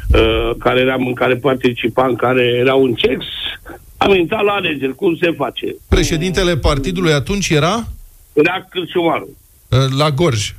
Uh, 0.08 0.50
care 0.58 0.80
eram, 0.80 1.06
în 1.06 1.14
care 1.14 1.36
participam, 1.36 2.08
în 2.08 2.16
care 2.16 2.42
era 2.42 2.74
un 2.74 2.94
cex, 2.94 3.24
am 3.96 4.14
intrat 4.14 4.42
la 4.42 4.52
alegeri. 4.52 4.94
Cum 4.94 5.16
se 5.16 5.34
face? 5.36 5.76
Președintele 5.88 6.56
partidului 6.56 7.12
atunci 7.12 7.48
era? 7.48 7.88
Era 8.32 8.66
Cârciumaru. 8.70 9.28
Uh, 9.68 9.78
la 9.98 10.10
Gorj. 10.10 10.54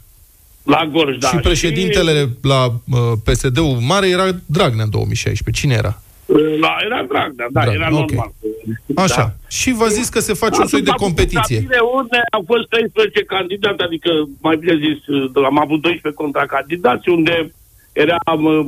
La 0.63 0.89
Gorj, 0.91 1.17
da. 1.17 1.27
Și 1.27 1.35
președintele 1.35 2.19
și... 2.19 2.27
la 2.41 2.65
uh, 2.65 2.99
PSD-ul 3.23 3.77
mare 3.87 4.09
era 4.09 4.25
Dragnea 4.45 4.83
în 4.83 4.89
2016. 4.89 5.61
Cine 5.61 5.75
era? 5.77 6.01
La, 6.59 6.75
era 6.85 7.03
Dragnea, 7.03 7.47
da, 7.51 7.61
Dragnea, 7.61 7.73
era 7.73 7.87
okay. 7.91 8.05
normal. 8.05 8.31
Așa. 8.95 9.21
Da. 9.21 9.33
Și 9.47 9.73
v-a 9.73 9.87
zis 9.87 10.09
că 10.09 10.19
se 10.19 10.33
face 10.33 10.61
un 10.61 10.67
soi 10.67 10.81
de 10.81 10.91
competiție. 10.95 11.65
unde 11.93 12.19
au 12.31 12.43
fost 12.45 12.67
13 12.69 13.23
candidați, 13.23 13.83
adică, 13.83 14.09
mai 14.41 14.55
bine 14.57 14.75
zis, 14.75 14.97
am 15.35 15.59
avut 15.59 15.81
12 15.81 16.21
contracandidați, 16.21 17.09
unde 17.09 17.53
era 17.93 18.17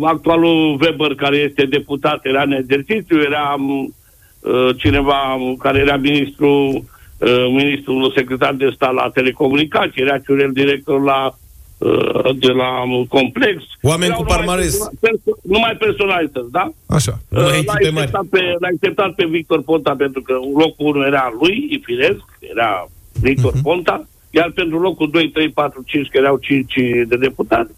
actualul 0.02 0.78
Weber, 0.82 1.16
care 1.16 1.38
este 1.38 1.66
deputat, 1.66 2.26
era 2.26 2.42
în 2.42 2.52
exercițiu, 2.52 3.22
era 3.22 3.56
uh, 3.60 4.70
cineva 4.78 5.38
care 5.60 5.80
era 5.80 5.96
ministru, 5.96 6.50
uh, 7.18 7.48
ministrul 7.50 8.14
secretar 8.16 8.54
de 8.54 8.72
stat 8.76 8.94
la 8.94 9.10
telecomunicații, 9.14 10.02
era 10.02 10.18
Ciurel 10.18 10.52
director 10.52 11.04
la 11.04 11.26
uh, 11.26 11.47
de 12.40 12.52
la 12.52 12.84
complex. 13.10 13.64
Oameni 13.82 14.14
cu 14.14 14.24
parmares. 14.24 14.90
Perso- 15.00 15.42
numai 15.44 15.76
personalități, 15.80 16.52
da? 16.52 16.72
Așa. 16.86 17.20
Uh, 17.30 17.40
l-a, 17.40 17.74
acceptat 17.74 18.26
pe, 18.26 18.42
l-a 18.60 18.68
acceptat 18.74 19.14
pe 19.14 19.26
Victor 19.26 19.62
Ponta 19.62 19.96
pentru 19.98 20.22
că 20.22 20.34
locul 20.34 20.96
1 20.96 21.06
era 21.06 21.34
lui, 21.40 21.82
firesc, 21.84 22.24
era 22.40 22.88
Victor 23.22 23.54
uh-huh. 23.54 23.62
Ponta, 23.62 24.08
iar 24.30 24.52
pentru 24.56 24.80
locul 24.80 25.10
2, 25.10 25.30
3, 25.30 25.50
4, 25.50 25.84
5, 25.86 26.08
că 26.08 26.18
erau 26.18 26.38
5 26.38 26.74
de 27.08 27.16
deputați, 27.16 27.72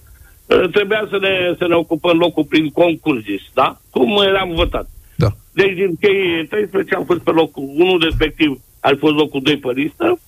Uh, 0.50 0.70
trebuia 0.72 1.08
să 1.10 1.18
ne, 1.22 1.56
să 1.58 1.68
ne 1.68 1.75
ocupăm 1.75 2.18
locul 2.18 2.44
prin 2.44 2.70
concurs, 2.70 3.24
da? 3.53 3.79
Cum 3.89 4.22
eram 4.27 4.50
votat. 4.56 4.89
Da. 5.15 5.27
Deci 5.53 5.74
din 5.74 5.96
cei 6.01 6.48
13 6.50 6.96
am 6.96 7.06
fost 7.06 7.20
pe 7.20 7.32
locul 7.32 7.63
1, 7.77 7.98
respectiv 7.98 8.62
a 8.79 8.91
fost 9.00 9.15
locul 9.15 9.41
2 9.41 9.58
pe 9.58 9.72
listă. 9.72 10.20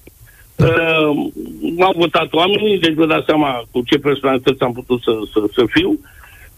Da. 0.62 0.68
Uh, 0.68 1.32
m-au 1.78 1.94
votat 1.98 2.34
oamenii, 2.34 2.80
deci 2.80 2.94
vă 2.94 3.06
dați 3.06 3.26
seama 3.26 3.64
cu 3.72 3.82
ce 3.86 3.98
personalități 3.98 4.62
am 4.62 4.74
putut 4.74 5.02
să, 5.02 5.12
să, 5.34 5.40
să 5.56 5.64
fiu. 5.68 6.00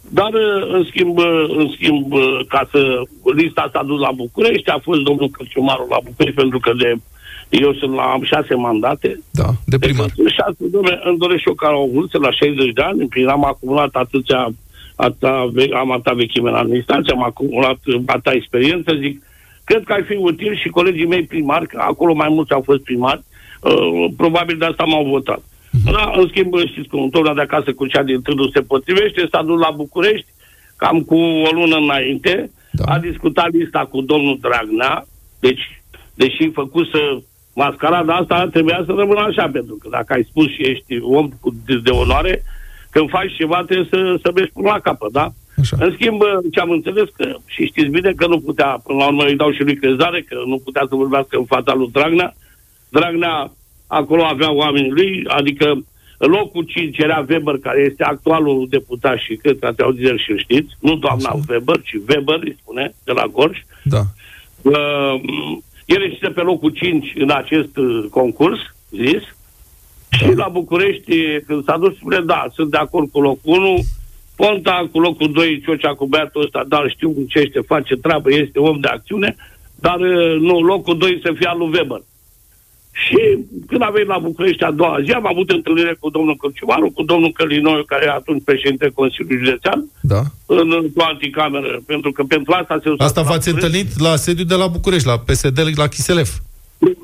Dar, 0.09 0.31
uh, 0.33 0.73
în 0.75 0.83
schimb, 0.89 1.17
uh, 1.17 1.45
în 1.57 1.67
schimb, 1.75 2.13
ca 2.47 2.67
să 2.71 3.01
lista 3.35 3.69
s-a 3.73 3.83
dus 3.83 3.99
la 3.99 4.11
București, 4.11 4.69
a 4.69 4.79
fost 4.81 5.01
domnul 5.01 5.29
Cărciumaru 5.29 5.85
la 5.89 5.99
București, 6.03 6.39
pentru 6.41 6.59
că 6.59 6.71
de 6.77 6.95
eu 7.49 7.73
sunt 7.73 7.93
la 7.93 8.01
am 8.01 8.23
șase 8.23 8.55
mandate. 8.55 9.19
Da, 9.31 9.49
de 9.65 9.77
primar. 9.77 10.09
Deci, 10.15 10.33
șase, 10.33 10.57
domne, 10.57 10.99
îmi 11.03 11.17
doresc 11.17 11.39
și 11.39 11.47
eu 11.47 11.53
ca 11.53 11.69
o 11.69 11.87
vârstă 11.93 12.17
la 12.17 12.31
60 12.31 12.73
de 12.73 12.81
ani, 12.81 13.07
prin 13.07 13.27
am 13.27 13.45
acumulat 13.45 13.89
atâția, 13.93 14.49
atâta, 14.95 15.49
am 15.79 15.91
atâta 15.91 16.13
vechime 16.13 16.49
în 16.49 16.55
administrație, 16.55 17.13
am 17.13 17.23
acumulat 17.23 17.79
atâta 18.05 18.31
experiență, 18.33 18.93
zic, 19.01 19.23
cred 19.63 19.83
că 19.83 19.93
ar 19.93 20.03
fi 20.03 20.15
util 20.15 20.55
și 20.55 20.69
colegii 20.69 21.07
mei 21.07 21.23
primari, 21.23 21.67
că 21.67 21.77
acolo 21.81 22.13
mai 22.13 22.27
mulți 22.29 22.51
au 22.51 22.61
fost 22.61 22.81
primari, 22.81 23.23
uh, 23.63 24.05
probabil 24.17 24.57
de 24.57 24.65
asta 24.65 24.83
m-au 24.83 25.05
votat. 25.05 25.39
Uh-huh. 25.39 25.91
Da, 25.91 26.11
în 26.15 26.27
schimb, 26.27 26.53
știți 26.65 26.87
cum, 26.87 27.03
întotdeauna 27.03 27.43
de 27.43 27.47
acasă 27.47 27.73
cu 27.73 27.87
cea 27.87 28.03
din 28.03 28.21
târnul 28.21 28.51
se 28.53 28.61
potrivește, 28.61 29.27
s-a 29.31 29.41
dus 29.41 29.59
la 29.59 29.71
București, 29.75 30.27
cam 30.75 31.01
cu 31.01 31.15
o 31.15 31.49
lună 31.51 31.75
înainte, 31.75 32.51
da. 32.71 32.83
a 32.93 32.99
discutat 32.99 33.51
lista 33.51 33.85
cu 33.85 34.01
domnul 34.01 34.37
Dragnea, 34.41 35.05
deci, 35.39 35.81
deși 36.13 36.51
făcut 36.53 36.87
să 36.87 36.99
mascarada 37.55 38.13
asta 38.15 38.47
trebuia 38.51 38.83
să 38.85 38.91
rămână 38.97 39.19
așa, 39.19 39.49
pentru 39.51 39.75
că 39.81 39.87
dacă 39.91 40.13
ai 40.13 40.27
spus 40.29 40.47
și 40.51 40.61
ești 40.61 40.99
om 41.01 41.29
cu 41.41 41.55
de 41.83 41.89
onoare, 41.89 42.43
când 42.89 43.09
faci 43.09 43.35
ceva 43.37 43.63
trebuie 43.65 43.87
să, 43.89 44.19
să 44.21 44.31
mergi 44.35 44.51
până 44.51 44.67
la 44.67 44.79
capăt, 44.79 45.11
da? 45.11 45.27
Așa. 45.61 45.77
În 45.79 45.91
schimb, 45.93 46.21
ce 46.51 46.59
am 46.59 46.69
înțeles 46.69 47.09
că, 47.17 47.35
și 47.45 47.65
știți 47.65 47.89
bine 47.97 48.11
că 48.15 48.27
nu 48.27 48.39
putea, 48.39 48.79
până 48.83 48.97
la 48.97 49.07
urmă 49.07 49.23
îi 49.25 49.35
dau 49.35 49.51
și 49.51 49.63
lui 49.63 49.75
crezare, 49.75 50.21
că 50.21 50.35
nu 50.45 50.57
putea 50.57 50.85
să 50.89 50.95
vorbească 50.95 51.37
în 51.37 51.45
fața 51.45 51.73
lui 51.73 51.89
Dragnea. 51.91 52.33
Dragnea 52.93 53.51
acolo 53.87 54.23
avea 54.23 54.51
oamenii 54.51 54.91
lui, 54.91 55.23
adică 55.27 55.83
locul 56.17 56.63
5 56.63 56.97
era 56.97 57.25
Weber, 57.29 57.57
care 57.57 57.81
este 57.89 58.03
actualul 58.03 58.67
deputat 58.69 59.17
și 59.17 59.35
cred 59.35 59.59
că 59.59 59.65
ați 59.65 59.81
auzit 59.81 60.17
și 60.17 60.37
știți, 60.37 60.77
nu 60.79 60.95
doamna 60.95 61.29
Așa. 61.29 61.39
Weber, 61.49 61.81
ci 61.81 61.93
Weber, 62.09 62.39
îi 62.41 62.57
spune, 62.61 62.93
de 63.03 63.11
la 63.11 63.25
Gorj. 63.25 63.57
Da. 63.83 64.01
Uh, 64.61 65.21
el 65.85 66.11
este 66.11 66.27
pe 66.27 66.41
locul 66.41 66.69
5 66.69 67.13
în 67.15 67.31
acest 67.31 67.77
uh, 67.77 68.05
concurs, 68.09 68.59
zis, 68.89 69.23
da. 70.09 70.17
și 70.17 70.33
la 70.35 70.47
București, 70.47 71.39
când 71.47 71.63
s-a 71.63 71.77
dus, 71.77 71.95
spune, 71.95 72.19
da, 72.19 72.45
sunt 72.53 72.71
de 72.71 72.77
acord 72.77 73.11
cu 73.11 73.19
locul 73.21 73.53
1, 73.53 73.79
Ponta 74.35 74.89
cu 74.91 74.99
locul 74.99 75.31
2, 75.31 75.61
Ciocea 75.65 75.93
cu 75.93 76.07
băiatul 76.07 76.43
ăsta, 76.43 76.63
dar 76.67 76.89
știu 76.89 77.15
ce 77.27 77.39
este, 77.39 77.59
face 77.59 77.95
treabă, 77.95 78.33
este 78.33 78.59
om 78.59 78.79
de 78.79 78.87
acțiune, 78.87 79.35
dar 79.75 79.99
uh, 79.99 80.39
nu, 80.39 80.59
locul 80.61 80.97
2 80.97 81.19
să 81.23 81.33
fie 81.35 81.47
al 81.47 81.57
lui 81.57 81.71
Weber. 81.73 82.01
Și 82.93 83.19
când 83.67 83.81
a 83.81 83.89
venit 83.93 84.07
la 84.07 84.17
București 84.17 84.63
a 84.63 84.71
doua 84.71 84.97
zi, 85.05 85.11
am 85.11 85.27
avut 85.27 85.49
întâlnire 85.49 85.95
cu 85.99 86.09
domnul 86.09 86.35
Cărciumaru, 86.35 86.91
cu 86.91 87.03
domnul 87.03 87.31
Călinoiu, 87.31 87.83
care 87.83 88.03
era 88.03 88.13
atunci 88.13 88.43
președinte 88.43 88.91
Consiliului 88.93 89.45
Județean, 89.45 89.79
da. 90.01 90.21
în, 90.45 90.71
în 90.77 90.85
o 90.95 91.03
anticameră, 91.03 91.81
pentru 91.85 92.11
că 92.11 92.23
pentru 92.23 92.53
asta 92.53 92.79
se 92.83 92.89
Asta 92.97 93.21
v-ați 93.21 93.49
întâlnit 93.49 93.99
la 93.99 94.15
sediu 94.15 94.43
de 94.43 94.55
la 94.55 94.67
București, 94.67 95.07
la 95.07 95.17
PSD, 95.17 95.59
la 95.75 95.87
Chiselef. 95.87 96.31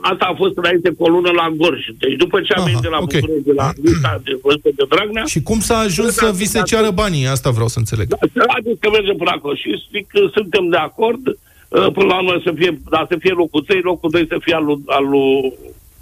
Asta 0.02 0.26
a 0.32 0.36
fost 0.36 0.58
înainte 0.58 0.90
cu 0.90 1.04
o 1.04 1.10
lună 1.10 1.32
la 1.32 1.54
Gorj. 1.58 1.86
Deci 1.98 2.16
după 2.16 2.42
ce 2.42 2.54
am 2.54 2.64
venit 2.64 2.80
de 2.80 2.88
la 2.88 2.98
okay. 3.02 3.20
București, 3.20 3.48
de 3.50 3.54
la 3.62 3.72
lista 3.84 4.22
de 4.24 4.40
vârstă 4.44 4.70
de 4.76 4.86
Dragnea... 4.90 5.24
Și 5.24 5.42
cum 5.42 5.60
s-a 5.60 5.78
ajuns 5.78 6.14
să 6.14 6.32
vi 6.36 6.46
se 6.46 6.62
ceară 6.66 6.92
banii? 6.92 7.28
Asta 7.28 7.50
vreau 7.50 7.68
să 7.68 7.80
înțeleg. 7.80 8.08
Da, 8.08 8.44
haideți 8.48 8.80
că 8.80 8.90
mergem 8.90 9.16
până 9.16 9.32
acolo 9.36 9.56
și 9.56 9.70
zic 9.92 10.08
că 10.08 10.20
suntem 10.34 10.66
de 10.70 10.78
acord, 10.78 11.24
uh, 11.28 11.92
până 11.96 12.08
la 12.12 12.18
urmă 12.22 12.42
să 12.44 12.52
fie, 12.56 12.72
da, 12.90 13.06
să 13.10 13.16
fie 13.20 13.32
locul 13.32 13.62
3, 13.62 13.82
locul 13.82 14.10
2 14.10 14.26
să 14.28 14.38
fie 14.40 14.56
al 14.56 14.66
lui, 14.66 14.82
al 14.86 15.06
lui 15.14 15.54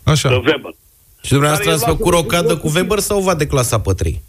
Așa. 0.08 0.30
Weber. 0.30 0.74
Și 1.22 1.32
dumneavoastră 1.32 1.72
ați 1.72 1.86
făcut 1.86 2.14
rocadă 2.14 2.58
cu 2.58 2.72
Weber 2.76 3.00
sau 3.00 3.20
va 3.20 3.36
declasa 3.36 3.80
pe 3.80 3.94
3? 3.94 4.22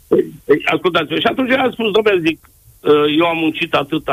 Păi, 0.44 0.62
ascultați 0.64 1.12
și 1.12 1.26
atunci 1.26 1.50
am 1.50 1.70
spus, 1.70 1.90
domnule, 1.90 2.22
zic, 2.26 2.38
uh, 2.80 2.90
eu 3.18 3.26
am 3.26 3.36
muncit 3.36 3.74
atât, 3.74 4.08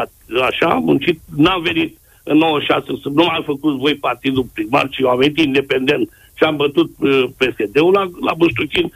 așa, 0.49 0.67
am 0.69 0.83
muncit, 0.83 1.19
n-am 1.35 1.61
venit 1.61 1.97
în 2.23 2.37
96, 2.37 3.01
nu 3.13 3.23
m-am 3.23 3.43
făcut 3.45 3.77
voi 3.77 3.95
partidul 3.95 4.45
primar, 4.53 4.89
ci 4.89 4.97
eu 4.97 5.09
am 5.09 5.17
venit 5.17 5.37
independent 5.37 6.09
și 6.33 6.43
am 6.43 6.55
bătut 6.55 6.91
uh, 6.99 7.23
PSD-ul 7.37 7.91
la, 7.91 8.09
la 8.21 8.33
Buștuchin. 8.33 8.91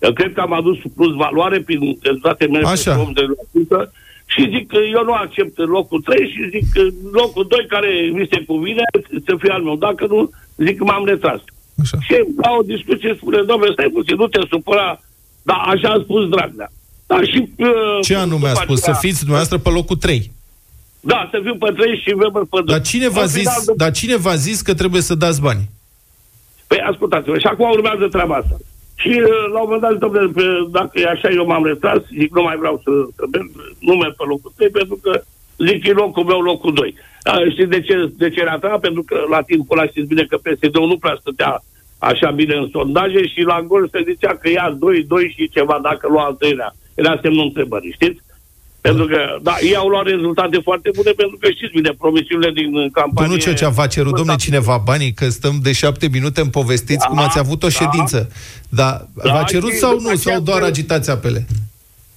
Eu 0.00 0.12
cred 0.12 0.32
că 0.32 0.40
am 0.40 0.52
adus 0.52 0.78
plus 0.96 1.14
valoare 1.14 1.60
prin 1.60 1.98
rezultate 2.02 2.46
mele 2.46 2.66
Așa. 2.66 3.10
de 3.14 3.26
la 3.68 3.90
și 4.26 4.48
zic 4.50 4.66
că 4.68 4.78
eu 4.92 5.04
nu 5.04 5.12
accept 5.12 5.58
locul 5.58 6.00
3 6.00 6.28
și 6.28 6.48
zic 6.50 6.64
că 6.72 6.82
locul 7.12 7.46
2 7.48 7.66
care 7.68 8.10
mi 8.12 8.28
se 8.30 8.44
cuvine 8.46 8.84
să 9.26 9.36
fie 9.38 9.52
al 9.52 9.62
meu. 9.62 9.76
Dacă 9.76 10.06
nu, 10.06 10.30
zic 10.56 10.78
că 10.78 10.84
m-am 10.84 11.04
retras. 11.04 11.40
Așa. 11.82 11.98
Și 12.00 12.16
la 12.42 12.50
o 12.58 12.62
discuție 12.62 13.14
spune, 13.20 13.42
domnule, 13.42 13.72
stai 13.72 13.90
puțin, 13.98 14.16
nu 14.16 14.26
te 14.26 14.40
supăra, 14.50 15.00
dar 15.42 15.58
așa 15.72 15.88
a 15.88 16.00
spus 16.02 16.28
Dragnea. 16.28 16.70
Da, 17.06 17.22
și, 17.22 17.38
uh, 17.56 17.98
Ce 18.02 18.14
anume 18.16 18.48
a 18.48 18.54
spus? 18.54 18.78
Aceea, 18.80 18.94
să 18.94 19.00
fiți 19.06 19.18
dumneavoastră 19.18 19.58
pe 19.58 19.70
locul 19.70 19.96
3. 19.96 20.30
Da, 21.00 21.28
să 21.30 21.40
fiu 21.42 21.54
pe 21.54 21.70
3 21.76 22.00
și 22.02 22.10
Weber 22.10 22.42
pe 22.50 22.58
2. 22.64 22.74
Dar 22.74 22.80
cine 22.80 23.08
v-a, 23.08 23.24
zis, 23.24 23.64
de... 23.66 23.72
dar 23.76 23.90
cine 23.90 24.16
v-a 24.16 24.34
zis 24.34 24.60
că 24.60 24.74
trebuie 24.74 25.02
să 25.02 25.14
dați 25.14 25.40
bani? 25.40 25.68
Păi 26.66 26.78
ascultați-vă, 26.90 27.38
și 27.38 27.46
acum 27.46 27.70
urmează 27.70 28.08
treaba 28.08 28.34
asta. 28.34 28.56
Și 28.94 29.08
uh, 29.08 29.44
la 29.54 29.60
un 29.60 29.68
moment 29.70 29.80
dat, 29.82 29.94
domnule, 30.04 30.32
pe- 30.32 30.68
dacă 30.70 30.90
e 30.94 31.06
așa, 31.08 31.28
eu 31.38 31.46
m-am 31.46 31.64
retras, 31.64 32.00
zic, 32.18 32.30
nu 32.34 32.42
mai 32.42 32.56
vreau 32.56 32.80
să, 32.84 32.90
să 33.16 33.24
merg, 33.32 33.46
nu 33.78 33.94
merg 33.94 34.14
pe 34.16 34.24
locul 34.32 34.52
3, 34.56 34.68
pentru 34.68 34.98
că 35.02 35.22
zic, 35.66 35.86
e 35.86 35.92
locul 35.92 36.24
meu, 36.24 36.40
locul 36.40 36.74
2. 36.74 36.94
A, 37.22 37.32
știți 37.50 37.68
de 37.68 37.80
ce, 37.80 37.94
de 38.16 38.30
ce 38.30 38.40
era 38.40 38.58
ta? 38.58 38.78
Pentru 38.80 39.02
că 39.02 39.16
la 39.30 39.40
timpul 39.42 39.78
ăla 39.78 39.86
știți 39.88 40.06
bine 40.06 40.24
că 40.28 40.36
PSD-ul 40.36 40.86
nu 40.86 40.96
prea 40.98 41.16
stătea 41.20 41.62
așa 41.98 42.30
bine 42.30 42.54
în 42.54 42.68
sondaje 42.72 43.26
și 43.26 43.40
la 43.40 43.62
gol 43.62 43.88
se 43.92 44.04
zicea 44.10 44.36
că 44.36 44.48
ia 44.50 44.76
2, 44.78 45.04
2 45.08 45.34
și 45.36 45.48
ceva 45.48 45.78
dacă 45.82 46.06
lua 46.10 46.24
al 46.24 46.34
treilea. 46.34 46.74
Era 46.94 47.18
semnul 47.22 47.44
întrebării, 47.44 47.92
știți? 47.92 48.20
Pentru 48.80 49.06
că, 49.06 49.18
da, 49.42 49.54
ei 49.62 49.76
au 49.76 49.88
luat 49.88 50.04
rezultate 50.06 50.58
foarte 50.62 50.90
bune 50.96 51.10
pentru 51.10 51.36
că 51.40 51.50
știți 51.50 51.72
bine, 51.72 51.90
promisiunile 51.98 52.50
din 52.50 52.72
campanie... 52.72 53.12
Domnul 53.14 53.38
Ciocea, 53.38 53.68
v-a 53.68 53.86
cerut, 53.86 54.14
domnule, 54.16 54.38
cineva 54.38 54.82
banii, 54.84 55.12
că 55.12 55.28
stăm 55.28 55.58
de 55.62 55.72
șapte 55.72 56.08
minute 56.08 56.40
în 56.40 56.48
povestiți 56.48 57.06
cum 57.06 57.16
Da, 57.16 57.22
ați 57.22 57.38
avut 57.38 57.62
o 57.62 57.66
da. 57.66 57.72
ședință. 57.72 58.30
Dar 58.68 59.06
Da, 59.24 59.32
v-a 59.32 59.42
cerut 59.42 59.70
și 59.70 59.76
sau 59.76 59.90
după 59.90 60.02
nu? 60.02 60.08
aceea 60.08 60.34
Sau 60.34 60.44
doar 60.44 60.58
că- 60.58 60.64
agitați 60.64 61.10
apele? 61.10 61.46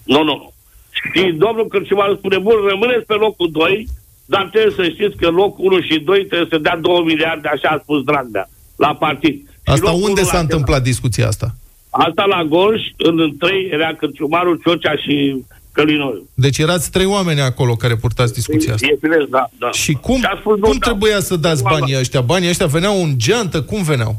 Nu, 0.03 0.23
nu. 0.23 0.52
Și 1.13 1.21
domnul 1.43 1.67
Cârciumaru 1.67 2.15
spune, 2.15 2.38
bun, 2.38 2.55
rămâneți 2.69 3.05
pe 3.05 3.13
locul 3.13 3.50
2, 3.51 3.88
dar 4.25 4.50
trebuie 4.51 4.73
să 4.75 4.91
știți 4.93 5.17
că 5.17 5.27
locul 5.29 5.71
1 5.71 5.81
și 5.81 6.00
2 6.00 6.25
trebuie 6.25 6.47
să 6.51 6.57
dea 6.57 6.77
2 6.81 7.03
miliarde, 7.05 7.47
așa 7.47 7.67
a 7.69 7.79
spus 7.83 8.03
Dragnea, 8.03 8.50
la 8.75 8.95
partid. 8.95 9.35
Și 9.47 9.71
Asta 9.75 9.89
locul 9.91 10.07
unde 10.07 10.21
unu 10.21 10.29
s-a 10.29 10.33
la- 10.35 10.39
întâmplat 10.39 10.81
discuția 10.83 11.27
asta? 11.27 11.55
Asta 11.89 12.23
la 12.25 12.43
Gorj, 12.43 12.81
în 12.97 13.38
3 13.38 13.67
era 13.71 13.93
Cârciumaru, 14.00 14.55
Ciocea 14.55 14.95
și 14.95 15.43
Călinoiu. 15.71 16.27
Deci 16.33 16.57
erați 16.57 16.91
trei 16.91 17.05
oameni 17.05 17.41
acolo 17.41 17.73
care 17.75 17.95
purtați 17.95 18.33
discuția 18.33 18.73
asta. 18.73 18.88
E 18.88 18.97
bine, 19.01 19.15
da, 19.29 19.50
da. 19.59 19.71
Și 19.71 19.93
cum, 19.93 20.17
Și 20.17 20.25
a 20.25 20.38
spus, 20.39 20.57
nu, 20.59 20.67
cum 20.67 20.77
da. 20.77 20.85
trebuia 20.85 21.19
să 21.19 21.35
dați 21.35 21.63
Nu, 21.63 21.69
banii 21.69 21.97
ăștia? 21.97 22.21
Banii 22.21 22.50
ăștia 22.50 22.65
veneau 22.65 23.03
în 23.03 23.13
geantă? 23.17 23.62
Cum 23.62 23.83
veneau? 23.83 24.15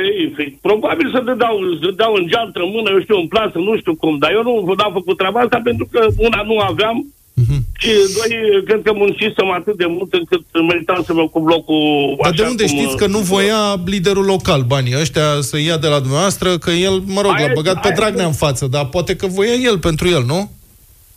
Ei, 0.00 0.32
fi- 0.36 0.58
probabil 0.60 1.10
să 1.14 1.20
dădeau, 1.24 1.56
să 1.72 1.78
dădeau 1.88 2.12
în 2.14 2.26
geantă, 2.32 2.58
în 2.62 2.70
mână, 2.74 2.88
eu 2.90 3.00
știu, 3.00 3.16
în 3.20 3.28
plasă, 3.34 3.56
nu 3.58 3.76
știu 3.80 3.94
cum, 3.94 4.18
dar 4.18 4.30
eu 4.36 4.42
nu 4.42 4.74
n-am 4.78 4.92
făcut 4.92 5.16
treaba 5.16 5.40
asta 5.40 5.60
pentru 5.64 5.86
că 5.92 6.00
una 6.16 6.42
nu 6.50 6.58
aveam 6.58 6.96
Mhm. 7.34 7.58
și 7.78 7.90
doi, 8.16 8.62
cred 8.64 8.82
că 8.82 8.92
muncisem 8.94 9.50
atât 9.50 9.76
de 9.76 9.86
mult 9.88 10.12
încât 10.12 10.42
meritam 10.68 11.02
să 11.06 11.12
mă 11.14 11.20
ocup 11.20 11.46
locul 11.48 12.16
Dar 12.22 12.30
de 12.32 12.42
așa 12.42 12.50
unde 12.50 12.64
cum, 12.66 12.76
știți 12.76 12.96
că 12.96 13.06
nu 13.06 13.18
voia 13.18 13.60
liderul 13.86 14.24
local 14.24 14.62
banii 14.62 14.94
ăștia 15.00 15.40
să 15.40 15.58
ia 15.58 15.76
de 15.76 15.86
la 15.86 15.98
dumneavoastră, 16.00 16.58
că 16.58 16.70
el, 16.70 17.02
mă 17.06 17.20
rog, 17.20 17.32
Aia- 17.34 17.46
l-a 17.46 17.52
băgat 17.54 17.80
pe 17.80 17.88
aia- 17.88 17.94
Dragnea 17.96 18.26
în 18.26 18.32
față, 18.32 18.66
dar 18.66 18.86
poate 18.86 19.16
că 19.16 19.26
voia 19.26 19.52
el 19.52 19.78
pentru 19.78 20.08
el, 20.08 20.22
nu? 20.26 20.50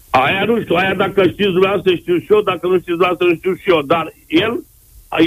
Aia 0.10 0.44
nu 0.46 0.62
știu, 0.62 0.76
aia 0.76 0.94
dacă 0.94 1.22
știți 1.24 1.50
dumneavoastră 1.58 1.96
știu 1.96 2.18
și 2.18 2.28
eu, 2.30 2.42
dacă 2.42 2.68
nu 2.68 2.74
știți 2.74 2.90
dumneavoastră 2.98 3.28
nu 3.28 3.36
știu 3.36 3.54
și 3.62 3.70
eu, 3.70 3.82
dar 3.82 4.14
el, 4.28 4.54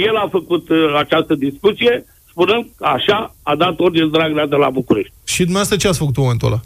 el 0.07 0.15
a 0.15 0.27
făcut 0.31 0.69
uh, 0.69 0.77
această 0.97 1.35
discuție 1.35 2.05
spunând 2.39 2.65
că 2.77 2.85
așa 2.85 3.35
a 3.43 3.55
dat 3.55 3.79
ordine 3.79 4.05
Dragnea 4.05 4.45
de 4.45 4.55
la 4.55 4.69
București. 4.69 5.13
Și 5.23 5.47
dumneavoastră 5.47 5.77
ce 5.77 5.87
ați 5.87 5.97
făcut 5.97 6.17
în 6.17 6.23
momentul 6.23 6.47
ăla? 6.47 6.61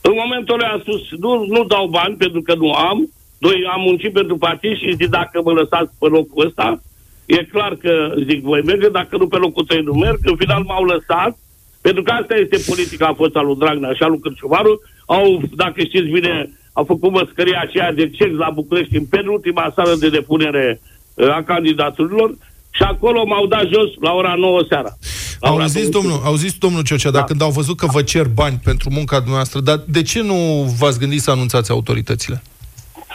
În 0.00 0.14
momentul 0.22 0.54
ăla 0.54 0.68
a 0.72 0.78
spus, 0.80 1.02
nu, 1.24 1.44
nu 1.54 1.64
dau 1.64 1.86
bani 1.86 2.14
pentru 2.16 2.42
că 2.42 2.54
nu 2.54 2.72
am, 2.72 2.98
doi, 3.38 3.56
am 3.74 3.80
muncit 3.80 4.12
pentru 4.12 4.36
partid 4.36 4.76
și 4.76 4.96
zic, 5.00 5.08
dacă 5.08 5.40
mă 5.44 5.52
lăsați 5.52 5.92
pe 5.98 6.06
locul 6.06 6.46
ăsta, 6.46 6.82
e 7.26 7.44
clar 7.54 7.74
că, 7.74 7.92
zic, 8.28 8.42
voi 8.42 8.62
merge, 8.62 8.88
dacă 8.88 9.16
nu 9.16 9.26
pe 9.26 9.36
locul 9.36 9.64
3 9.64 9.82
nu 9.82 9.92
merg, 9.92 10.18
în 10.22 10.36
final 10.36 10.62
m-au 10.62 10.84
lăsat, 10.84 11.38
pentru 11.80 12.02
că 12.02 12.10
asta 12.10 12.34
este 12.34 12.64
politica 12.70 13.06
a 13.06 13.14
fost 13.14 13.36
a 13.36 13.40
lui 13.40 13.56
Dragnea 13.58 13.92
și 13.92 14.02
a 14.02 14.06
lui 14.06 14.20
Cârciumaru, 14.20 14.80
au, 15.06 15.42
dacă 15.56 15.80
știți 15.82 16.14
bine, 16.16 16.50
au 16.72 16.84
făcut 16.84 17.10
măscăria 17.10 17.60
aceea 17.60 17.92
de 17.92 18.10
cec 18.10 18.30
la 18.36 18.50
București 18.50 18.96
în 18.96 19.04
penultima 19.04 19.72
sală 19.74 19.94
de 19.94 20.08
depunere 20.08 20.80
uh, 21.14 21.36
a 21.36 21.42
candidaturilor 21.42 22.30
și 22.76 22.82
acolo 22.82 23.24
m-au 23.26 23.46
dat 23.46 23.66
jos 23.74 23.90
la 24.00 24.12
ora 24.12 24.34
9 24.34 24.60
seara. 24.68 24.92
La 25.40 25.48
Au 25.48 25.54
ora 25.54 25.66
zis, 25.66 25.88
12. 25.88 25.98
domnul, 25.98 26.26
au 26.30 26.34
zis 26.34 26.52
domnul 26.58 26.82
Ciocea, 26.82 27.10
Da. 27.10 27.16
dar 27.18 27.26
când 27.26 27.42
au 27.42 27.50
văzut 27.50 27.76
că 27.76 27.86
vă 27.86 28.02
cer 28.02 28.26
bani 28.28 28.60
pentru 28.64 28.90
munca 28.90 29.16
dumneavoastră, 29.16 29.60
dar 29.60 29.78
de 29.86 30.02
ce 30.02 30.22
nu 30.22 30.34
v-ați 30.78 30.98
gândit 30.98 31.20
să 31.20 31.30
anunțați 31.30 31.70
autoritățile? 31.70 32.42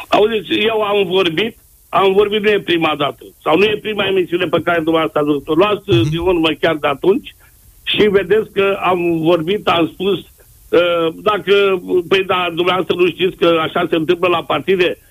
Auziți, 0.07 0.51
eu 0.71 0.81
am 0.81 1.07
vorbit, 1.07 1.57
am 1.89 2.13
vorbit, 2.13 2.41
nu 2.41 2.49
e 2.49 2.59
prima 2.59 2.93
dată. 2.97 3.23
Sau 3.43 3.57
nu 3.57 3.63
e 3.63 3.79
prima 3.81 4.05
emisiune 4.05 4.45
pe 4.45 4.61
care 4.63 4.81
dumneavoastră 4.81 5.19
ați 5.19 5.29
văzut-o. 5.29 5.53
Luați 5.53 5.81
uh-huh. 5.81 6.09
din 6.09 6.19
urmă 6.19 6.49
chiar 6.61 6.75
de 6.75 6.87
atunci 6.87 7.35
și 7.83 8.03
vedeți 8.11 8.51
că 8.51 8.77
am 8.81 9.19
vorbit, 9.19 9.67
am 9.67 9.89
spus, 9.93 10.17
uh, 10.19 11.13
dacă, 11.29 11.53
păi 12.07 12.23
da, 12.23 12.51
dumneavoastră 12.55 12.95
nu 12.95 13.07
știți 13.07 13.35
că 13.35 13.47
așa 13.61 13.87
se 13.89 13.95
întâmplă 13.95 14.27
la 14.27 14.43
partide, 14.43 14.97
Bă, 14.97 15.06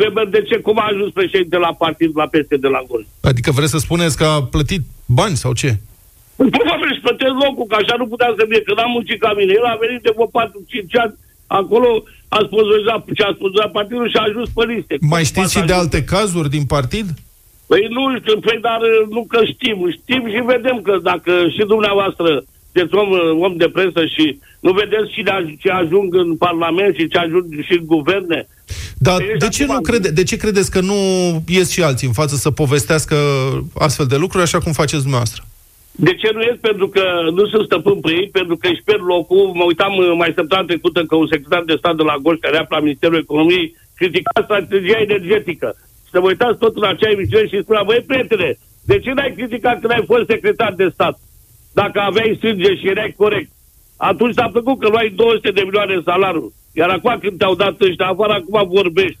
Weber, 0.00 0.26
de 0.36 0.42
ce? 0.48 0.56
Cum 0.66 0.78
a 0.78 0.86
ajuns 0.92 1.12
președinte 1.12 1.56
la 1.56 1.72
partid 1.84 2.10
la 2.14 2.26
peste 2.26 2.56
de 2.56 2.68
la 2.68 2.80
Gol? 2.88 3.06
Adică 3.30 3.50
vreți 3.50 3.70
să 3.70 3.78
spuneți 3.78 4.16
că 4.16 4.24
a 4.24 4.42
plătit 4.54 4.82
bani 5.06 5.36
sau 5.36 5.52
ce? 5.52 5.70
Probabil 6.36 6.88
își 6.90 7.04
plătesc 7.06 7.34
locul, 7.44 7.66
că 7.68 7.76
așa 7.78 7.94
nu 7.98 8.06
putea 8.12 8.30
să 8.38 8.42
fie. 8.48 8.60
Când 8.66 8.78
am 8.78 8.90
muncit 8.96 9.18
ca 9.24 9.30
mine, 9.38 9.52
el 9.58 9.66
a 9.72 9.82
venit 9.84 10.00
de 10.06 10.14
vreo 10.16 10.28
4-5 10.28 11.02
ani, 11.02 11.14
acolo 11.46 11.88
a 12.36 12.38
sponsorizat 12.48 13.00
ce 13.16 13.22
a 13.22 13.36
sponsorizat 13.36 13.72
partidul 13.78 14.08
și 14.10 14.18
a 14.20 14.28
ajuns 14.28 14.48
pe 14.56 14.64
liste. 14.72 14.94
Mai 15.14 15.24
știți 15.30 15.54
și 15.56 15.66
de 15.70 15.76
alte 15.82 16.00
cazuri 16.14 16.54
din 16.56 16.64
partid? 16.74 17.06
Păi 17.70 17.82
nu 17.96 18.02
știu, 18.18 18.36
păi, 18.46 18.58
dar 18.68 18.80
uh, 18.80 19.08
nu 19.14 19.22
că 19.32 19.38
știm. 19.52 19.78
Știm 19.98 20.22
și 20.32 20.40
vedem 20.54 20.76
că 20.86 20.94
dacă 21.10 21.32
și 21.54 21.62
dumneavoastră 21.72 22.28
sunteți 22.74 22.94
om, 23.02 23.10
uh, 23.10 23.44
om 23.46 23.56
de 23.56 23.68
presă 23.68 24.06
și 24.06 24.38
nu 24.60 24.72
vedeți 24.72 25.12
și 25.14 25.22
de 25.22 25.56
ce 25.58 25.70
ajung 25.70 26.14
în 26.14 26.36
Parlament 26.36 26.94
și 26.94 27.08
ce 27.08 27.18
ajung 27.18 27.44
și 27.66 27.72
în 27.78 27.86
guverne. 27.86 28.48
Dar 28.98 29.16
Păi 29.16 29.26
de 29.26 29.46
ești 29.46 29.56
ce, 29.56 29.64
nu 29.64 29.72
acum- 29.72 29.88
crede, 29.88 30.10
de 30.10 30.22
ce 30.22 30.36
credeți 30.36 30.70
că 30.70 30.80
nu 30.80 30.94
ies 31.48 31.70
și 31.70 31.82
alții 31.82 32.06
în 32.06 32.12
față 32.12 32.34
să 32.36 32.50
povestească 32.50 33.16
astfel 33.78 34.06
de 34.06 34.16
lucruri 34.16 34.42
așa 34.44 34.58
cum 34.58 34.72
faceți 34.72 35.02
dumneavoastră? 35.06 35.42
De 36.08 36.14
ce 36.14 36.30
nu 36.34 36.42
ies? 36.42 36.56
Pentru 36.60 36.88
că 36.88 37.04
nu 37.34 37.46
sunt 37.46 37.64
stăpân 37.64 38.00
pe 38.00 38.10
ei, 38.10 38.28
pentru 38.32 38.56
că 38.56 38.66
își 38.68 38.82
pierd 38.84 39.04
locul. 39.14 39.50
Mă 39.54 39.64
uitam 39.64 39.92
uh, 39.96 40.12
mai 40.16 40.32
săptămâna 40.36 40.66
trecută 40.66 41.04
că 41.04 41.14
un 41.16 41.28
secretar 41.30 41.62
de 41.66 41.74
stat 41.78 41.96
de 41.96 42.02
la 42.02 42.16
Gorj, 42.22 42.38
care 42.38 42.54
era 42.54 42.66
la 42.68 42.80
Ministerul 42.80 43.18
Economiei, 43.18 43.76
critica 44.00 44.40
strategia 44.42 44.98
energetică. 45.08 45.68
Și 46.04 46.10
să 46.14 46.20
vă 46.20 46.26
uitați 46.26 46.58
tot 46.58 46.76
în 46.76 46.84
acea 46.84 47.10
emisiune 47.10 47.46
și 47.46 47.62
spunea, 47.62 47.82
băi, 47.82 48.04
prietene, 48.06 48.58
de 48.90 48.98
ce 48.98 49.10
n-ai 49.12 49.34
criticat 49.38 49.80
când 49.80 49.92
ai 49.92 50.04
fost 50.06 50.26
secretar 50.26 50.72
de 50.76 50.88
stat? 50.92 51.18
Dacă 51.80 51.98
aveai 52.00 52.38
sânge 52.40 52.70
și 52.76 52.88
erai 52.88 53.14
corect. 53.16 53.50
Atunci 53.96 54.34
s-a 54.34 54.48
plăcut 54.52 54.78
că 54.80 54.88
luai 54.88 55.12
200 55.16 55.50
de 55.50 55.60
milioane 55.60 56.02
salariu. 56.04 56.52
Iar 56.72 56.88
acum 56.88 57.18
când 57.22 57.38
te-au 57.38 57.54
dat 57.54 57.80
ăștia 57.80 58.06
afară, 58.06 58.32
acum 58.32 58.68
vorbești. 58.68 59.18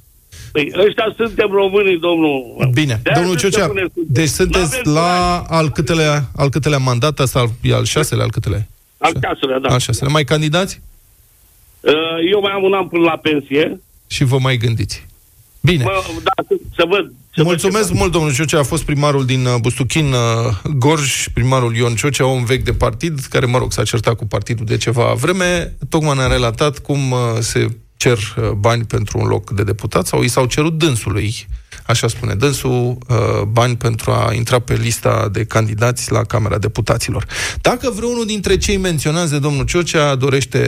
Păi 0.52 0.72
ăștia 0.86 1.14
suntem 1.16 1.50
românii, 1.50 1.98
domnul. 1.98 2.68
Bine, 2.72 3.00
De-aia 3.02 3.18
domnul 3.18 3.38
suntem 3.38 3.50
Ciocea, 3.50 3.68
unde 3.68 3.80
suntem. 3.94 4.12
deci 4.18 4.28
sunteți 4.28 4.80
N-avem 4.84 4.92
la 4.92 5.38
al 5.58 5.70
câtelea, 5.70 6.22
al 6.36 6.48
câtelea 6.48 6.78
mandat, 6.78 7.18
asta 7.20 7.38
al- 7.38 7.50
e 7.62 7.74
al 7.74 7.84
șaselea, 7.84 8.24
al 8.24 8.30
câtelea? 8.30 8.66
Al 8.98 9.12
șaselea, 9.22 9.58
da. 9.58 9.68
Al 9.68 9.78
șaselea. 9.78 10.12
Mai 10.12 10.24
candidați? 10.24 10.80
Uh, 11.80 11.92
Eu 12.32 12.40
mai 12.40 12.52
am 12.52 12.62
un 12.62 12.72
an 12.72 12.86
până 12.88 13.02
la 13.04 13.16
pensie. 13.16 13.80
Și 14.06 14.24
vă 14.24 14.38
mai 14.38 14.56
gândiți. 14.56 15.06
Bine. 15.64 15.84
Mă, 15.84 16.02
da, 16.22 16.42
să, 16.48 16.54
să 16.76 16.84
văd. 16.88 17.12
Să 17.34 17.42
Mulțumesc 17.42 17.86
văd 17.86 17.92
ce 17.92 17.98
mult, 17.98 18.12
domnul 18.12 18.32
Ciocea. 18.32 18.58
A 18.58 18.62
fost 18.62 18.82
primarul 18.82 19.24
din 19.24 19.46
uh, 19.46 19.54
Bustuchin, 19.60 20.12
uh, 20.12 20.72
Gorj, 20.76 21.28
primarul 21.28 21.76
Ion 21.76 21.94
Ciocea, 21.94 22.26
om 22.26 22.44
vechi 22.44 22.64
de 22.64 22.72
partid, 22.72 23.20
care, 23.20 23.46
mă 23.46 23.58
rog, 23.58 23.72
s-a 23.72 23.82
certat 23.82 24.14
cu 24.14 24.26
partidul 24.26 24.66
de 24.66 24.76
ceva 24.76 25.12
vreme. 25.12 25.76
Tocmai 25.88 26.16
ne-a 26.16 26.26
relatat 26.26 26.78
cum 26.78 27.10
uh, 27.10 27.18
se 27.40 27.66
cer 27.96 28.18
uh, 28.18 28.50
bani 28.50 28.84
pentru 28.84 29.18
un 29.18 29.26
loc 29.26 29.50
de 29.50 29.62
deputat 29.62 30.06
sau 30.06 30.22
i 30.22 30.28
s-au 30.28 30.46
cerut 30.46 30.78
dânsului, 30.78 31.46
așa 31.86 32.08
spune 32.08 32.34
dânsul, 32.34 32.98
uh, 33.08 33.42
bani 33.42 33.76
pentru 33.76 34.10
a 34.10 34.32
intra 34.32 34.58
pe 34.58 34.74
lista 34.74 35.28
de 35.32 35.44
candidați 35.44 36.12
la 36.12 36.24
Camera 36.24 36.58
Deputaților. 36.58 37.26
Dacă 37.60 37.90
vreunul 37.90 38.26
dintre 38.26 38.56
cei 38.56 38.76
menționați 38.76 39.30
de 39.30 39.38
domnul 39.38 39.64
Ciocea 39.64 40.14
dorește 40.14 40.60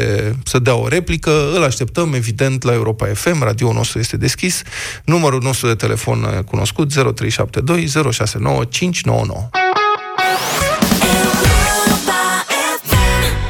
să 0.44 0.58
dea 0.58 0.74
o 0.74 0.88
replică, 0.88 1.50
îl 1.54 1.62
așteptăm, 1.62 2.14
evident, 2.14 2.62
la 2.62 2.72
Europa 2.72 3.06
FM, 3.06 3.42
radioul 3.42 3.74
nostru 3.74 3.98
este 3.98 4.16
deschis, 4.16 4.62
numărul 5.04 5.42
nostru 5.42 5.66
de 5.66 5.74
telefon 5.74 6.22
uh, 6.22 6.44
cunoscut 6.44 6.92
0372 6.92 8.12
069 8.12 8.64
599. 8.64 9.65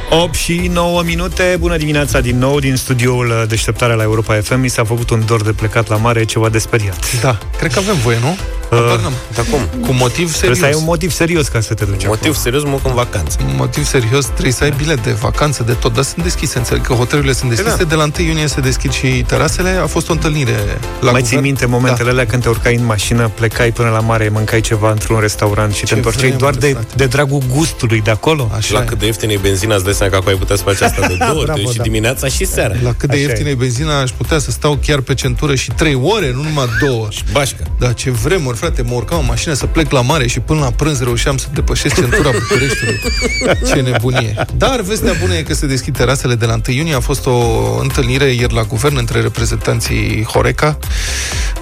8 0.09 0.33
și 0.33 0.69
9 0.73 1.03
minute, 1.03 1.55
bună 1.59 1.77
dimineața 1.77 2.19
din 2.19 2.37
nou 2.37 2.59
din 2.59 2.75
studioul 2.75 3.27
uh, 3.27 3.43
Deșteptarea 3.47 3.95
la 3.95 4.03
Europa 4.03 4.33
FM. 4.33 4.59
Mi 4.59 4.67
s-a 4.67 4.83
făcut 4.83 5.09
un 5.09 5.23
dor 5.25 5.41
de 5.43 5.51
plecat 5.51 5.87
la 5.87 5.95
mare, 5.95 6.23
ceva 6.25 6.49
de 6.49 6.57
speriat. 6.57 7.21
Da, 7.21 7.37
cred 7.57 7.73
că 7.73 7.79
avem 7.79 7.95
voie, 7.95 8.17
nu? 8.21 8.37
Uh, 8.71 8.77
Habar 8.77 8.99
n-am. 8.99 9.13
Dar 9.35 9.45
cum? 9.51 9.59
Cu 9.85 9.91
motiv 9.93 10.13
Trebuie 10.13 10.27
serios. 10.37 10.57
să 10.57 10.65
ai 10.65 10.73
un 10.73 10.83
motiv 10.83 11.11
serios 11.11 11.47
ca 11.47 11.59
să 11.59 11.73
te 11.73 11.85
duci 11.85 12.05
Motiv 12.05 12.35
serios, 12.35 12.63
mă 12.63 12.79
în 12.83 12.93
vacanță. 12.93 13.37
Un 13.47 13.53
motiv 13.57 13.85
serios, 13.85 14.25
trebuie 14.25 14.51
să 14.53 14.63
ai 14.63 14.73
bilet 14.77 15.03
de 15.03 15.11
vacanță, 15.11 15.63
de 15.63 15.73
tot, 15.73 15.93
dar 15.93 16.03
sunt 16.03 16.23
deschise, 16.23 16.57
înțeleg 16.57 16.85
că 16.85 16.93
hotelurile 16.93 17.33
sunt 17.33 17.49
deschise, 17.49 17.75
Da. 17.77 17.83
de 17.83 17.95
la 17.95 18.03
1 18.19 18.25
iunie 18.27 18.47
se 18.47 18.59
deschid 18.61 18.91
și 18.91 19.07
terasele, 19.07 19.69
a 19.69 19.85
fost 19.85 20.09
o 20.09 20.11
întâlnire 20.11 20.51
la 20.51 21.11
Mai 21.11 21.21
guvern. 21.21 21.25
ții 21.25 21.37
minte 21.37 21.65
momentele 21.65 22.03
Da. 22.05 22.11
alea 22.11 22.25
când 22.25 22.41
te 22.43 22.49
urcai 22.49 22.75
în 22.75 22.85
mașină, 22.85 23.31
plecai 23.35 23.71
până 23.71 23.89
la 23.89 23.99
mare, 23.99 24.29
mâncai 24.29 24.61
ceva 24.61 24.91
într-un 24.91 25.19
restaurant 25.19 25.73
și 25.73 25.79
Ce 25.79 25.85
te 25.85 25.93
întorceai 25.93 26.21
vremuri, 26.31 26.41
doar 26.41 26.53
de, 26.53 26.67
frate. 26.71 26.93
de 26.95 27.05
dragul 27.05 27.41
gustului 27.55 28.01
de 28.01 28.11
acolo? 28.11 28.51
Așa 28.55 28.73
La 28.73 28.81
e. 28.81 28.85
cât 28.85 28.99
de 28.99 29.05
ieftină 29.05 29.31
e 29.31 29.37
benzina, 29.41 29.75
îți 29.75 29.83
dai 29.83 29.93
seama 29.93 30.11
că 30.11 30.17
acum 30.17 30.29
ai 30.31 30.37
putea 30.37 30.55
să 30.55 30.63
faci 30.63 30.81
asta 30.81 31.07
de 31.07 31.15
două 31.27 31.37
ori, 31.37 31.45
Bravo, 31.45 31.71
și 31.71 31.77
da. 31.77 31.83
dimineața 31.83 32.27
și 32.27 32.45
seara. 32.45 32.73
La 32.83 32.93
cât 32.97 33.09
de 33.09 33.15
Așa 33.15 33.25
ieftină 33.25 33.49
e 33.49 33.55
benzina, 33.55 33.99
aș 34.01 34.09
putea 34.09 34.39
să 34.39 34.51
stau 34.51 34.79
chiar 34.85 34.99
pe 34.99 35.13
centură 35.13 35.55
și 35.55 35.71
3 35.71 35.99
ore, 36.03 36.31
nu 36.35 36.41
numai 36.41 36.65
două. 36.87 37.07
Bașca. 37.31 37.63
Da, 37.79 37.91
ce 37.93 38.11
vremuri 38.11 38.56
frate, 38.57 38.81
mă 38.81 38.93
urcam 38.93 39.19
în 39.19 39.25
mașină 39.25 39.53
să 39.53 39.65
plec 39.65 39.91
la 39.91 40.01
mare 40.01 40.27
și 40.27 40.39
până 40.39 40.59
la 40.59 40.71
prânz 40.71 40.99
reușeam 41.01 41.37
să 41.37 41.47
depășesc 41.53 41.95
centura 41.95 42.31
Bucureștiului. 42.31 42.99
Ce 43.73 43.81
nebunie. 43.81 44.45
Dar 44.57 44.81
vestea 44.81 45.13
bună 45.21 45.33
e 45.33 45.41
că 45.41 45.53
se 45.53 45.65
deschid 45.65 45.97
terasele 45.97 46.35
de 46.35 46.45
la 46.45 46.53
1 46.67 46.77
iunie. 46.77 46.95
A 46.95 46.99
fost 46.99 47.25
o 47.25 47.35
întâlnire 47.81 48.25
ieri 48.25 48.53
la 48.53 48.63
guvern 48.63 48.97
între 48.97 49.21
reprezentanții 49.21 50.23
Horeca 50.23 50.77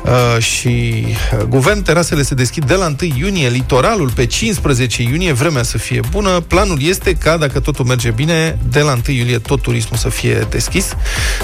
uh, 0.03 0.43
și 0.43 1.05
uh, 1.07 1.43
guvern. 1.43 1.81
Terasele 1.81 2.21
se 2.21 2.35
deschid 2.35 2.65
de 2.65 2.73
la 2.73 2.85
1 2.85 2.95
iunie, 3.17 3.49
litoralul 3.49 4.09
pe 4.09 4.25
15 4.25 5.01
iunie, 5.01 5.33
vremea 5.33 5.63
să 5.63 5.77
fie 5.77 5.99
bună. 6.11 6.29
Planul 6.39 6.77
este 6.81 7.13
ca, 7.13 7.37
dacă 7.37 7.59
totul 7.59 7.85
merge 7.85 8.11
bine, 8.11 8.57
de 8.69 8.79
la 8.79 8.91
1 9.07 9.17
iulie 9.17 9.39
tot 9.39 9.61
turismul 9.61 9.97
să 9.97 10.09
fie 10.09 10.47
deschis. 10.49 10.95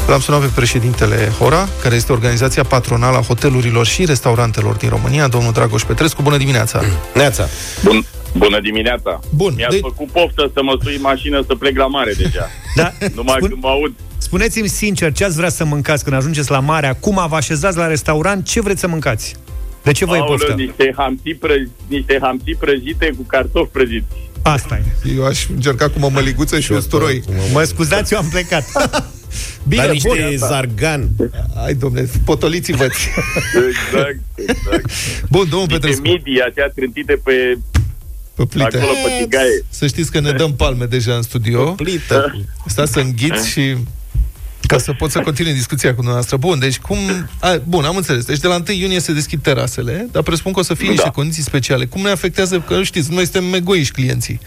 L-am 0.08 0.20
sunat 0.20 0.40
pe 0.40 0.50
președintele 0.56 1.32
Hora, 1.40 1.70
care 1.82 1.96
este 1.96 2.12
organizația 2.12 2.64
patronală 2.64 3.18
a 3.18 3.22
hotelurilor 3.22 3.86
și 3.86 4.06
restaurantelor 4.06 4.76
din 4.76 4.90
România, 4.90 5.28
domnul 5.28 5.41
Dragoș 5.52 5.84
Petrescu. 5.84 6.22
Bună 6.22 6.38
dimineața! 6.38 6.82
Neața! 7.14 7.48
Bun, 7.84 8.06
bună 8.38 8.60
dimineața! 8.62 9.20
Bun, 9.36 9.54
Mi-ați 9.56 9.74
de- 9.76 9.82
făcut 9.82 10.08
poftă 10.08 10.52
să 10.54 10.64
mă 10.64 10.78
sui 10.84 10.96
în 10.96 11.02
mașină 11.02 11.44
să 11.48 11.56
plec 11.56 11.78
la 11.78 11.86
mare 11.88 12.14
deja. 12.18 12.50
Da? 12.76 12.92
Numai 13.16 13.36
Spun- 13.40 13.50
când 13.50 13.62
mă 13.64 13.70
aud. 13.70 13.94
Spuneți-mi 14.18 14.68
sincer, 14.68 15.12
ce 15.12 15.24
ați 15.26 15.36
vrea 15.36 15.50
să 15.50 15.66
mâncați 15.66 16.04
când 16.04 16.16
ajungeți 16.16 16.52
la 16.52 16.60
mare? 16.60 16.88
Acum 16.88 17.26
vă 17.30 17.36
așezați 17.36 17.78
la 17.78 17.88
restaurant, 17.88 18.46
ce 18.46 18.62
vreți 18.62 18.80
să 18.80 18.88
mâncați? 18.88 19.36
De 19.84 19.92
ce 19.92 20.06
vă 20.06 20.16
e 20.16 20.20
Aoleu, 20.20 20.36
poftă? 20.38 20.54
niște 20.54 20.94
hamsi, 20.98 21.34
prăj, 21.40 21.62
niște 21.88 22.20
hamsi 22.22 22.56
prăjite 22.60 23.12
cu 23.18 23.24
cartofi 23.28 23.70
prăjiți. 23.72 24.06
Asta 24.42 24.76
e. 25.06 25.10
Eu 25.18 25.26
aș 25.26 25.46
încerca 25.56 25.90
cu 25.90 26.00
mămăliguță 26.00 26.60
și 26.60 26.72
usturoi. 26.72 27.24
Mă 27.54 27.64
scuzați, 27.64 28.14
eu 28.14 28.20
am 28.20 28.28
plecat. 28.32 28.64
Bine, 29.68 29.86
Dar 29.86 29.96
bun. 30.04 30.18
niște 30.18 30.36
zargan. 30.36 31.10
Hai, 31.56 31.74
domnule, 31.74 32.10
potoliți-vă 32.26 32.84
Exact, 32.84 34.20
exact. 34.36 34.92
Bun, 35.30 35.48
domnul 35.50 35.68
Niște 35.68 35.74
Petrescu, 35.80 36.02
midii 36.08 36.40
astea 36.48 36.72
trântite 36.76 37.14
pe 37.24 37.58
pe 38.36 38.46
plită. 38.46 38.78
acolo 38.78 38.92
pe 38.92 39.24
tigaie. 39.24 39.64
Să 39.70 39.88
știți 39.88 40.12
că 40.12 40.20
ne 40.20 40.32
dăm 40.32 40.54
palme 40.56 40.86
deja 40.86 41.14
în 41.16 41.22
studio. 41.22 41.72
Plită. 41.72 42.46
Stați 42.66 42.92
să 42.92 43.00
înghiți 43.00 43.48
și 43.50 43.76
ca 44.72 44.78
să 44.78 44.94
pot 44.94 45.12
să 45.12 45.20
continui 45.20 45.54
discuția 45.54 45.90
cu 45.90 45.96
dumneavoastră. 45.96 46.38
Bun, 46.38 46.60
deci 46.60 46.80
cum... 46.80 46.98
A, 47.40 47.58
bun, 47.68 47.84
am 47.84 47.96
înțeles. 47.96 48.26
Deci 48.26 48.40
de 48.40 48.48
la 48.48 48.56
1 48.56 48.64
iunie 48.78 49.00
se 49.00 49.14
deschid 49.14 49.42
terasele, 49.42 50.08
dar 50.12 50.24
presupun 50.24 50.52
că 50.52 50.60
o 50.60 50.64
să 50.64 50.74
fie 50.74 50.86
Da. 50.86 50.92
niște 50.92 51.10
condiții 51.10 51.44
speciale. 51.44 51.86
Cum 51.86 52.02
ne 52.02 52.10
afectează, 52.10 52.60
că 52.60 52.84
știți, 52.84 53.14
noi 53.14 53.24
suntem 53.28 53.54
egoiști 53.54 53.94
clienții. 53.94 54.40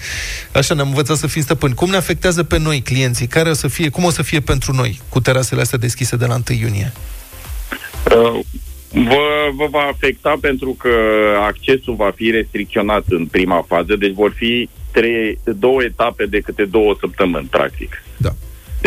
Așa 0.53 0.75
ne-am 0.75 0.89
învățat 0.89 1.17
să 1.17 1.27
fim 1.27 1.43
stăpâni. 1.43 1.75
Cum 1.75 1.91
ne 1.91 1.97
afectează 1.97 2.43
pe 2.43 2.59
noi 2.59 2.81
clienții? 2.81 3.27
Care 3.27 3.51
o 3.51 3.53
să 3.53 3.69
fie, 3.69 3.89
cum 3.89 4.05
o 4.05 4.11
să 4.11 4.23
fie 4.23 4.41
pentru 4.41 4.73
noi 4.73 5.01
cu 5.09 5.21
terasele 5.21 5.61
astea 5.61 5.79
deschise 5.79 6.17
de 6.17 6.27
la 6.27 6.35
1 6.35 6.59
iunie? 6.59 6.93
Uh, 8.17 8.41
Vă, 8.97 9.51
vă 9.55 9.67
va 9.71 9.91
afecta 9.93 10.37
pentru 10.41 10.77
că 10.79 10.89
accesul 11.47 11.95
va 11.95 12.13
fi 12.15 12.31
restricționat 12.31 13.05
în 13.09 13.27
prima 13.27 13.65
fază, 13.69 13.97
deci 13.97 14.13
vor 14.13 14.33
fi 14.37 14.69
trei, 14.93 15.39
două 15.45 15.83
etape 15.83 16.27
de 16.27 16.41
câte 16.41 16.65
două 16.65 16.97
săptămâni, 17.01 17.47
practic. 17.51 18.03
Da. 18.17 18.31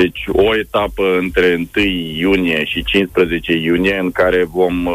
Deci 0.01 0.23
o 0.31 0.55
etapă 0.57 1.17
între 1.19 1.67
1 1.75 1.85
iunie 2.17 2.65
și 2.65 2.83
15 2.83 3.53
iunie 3.53 3.97
în 4.01 4.11
care 4.11 4.43
vom 4.43 4.85
uh, 4.85 4.93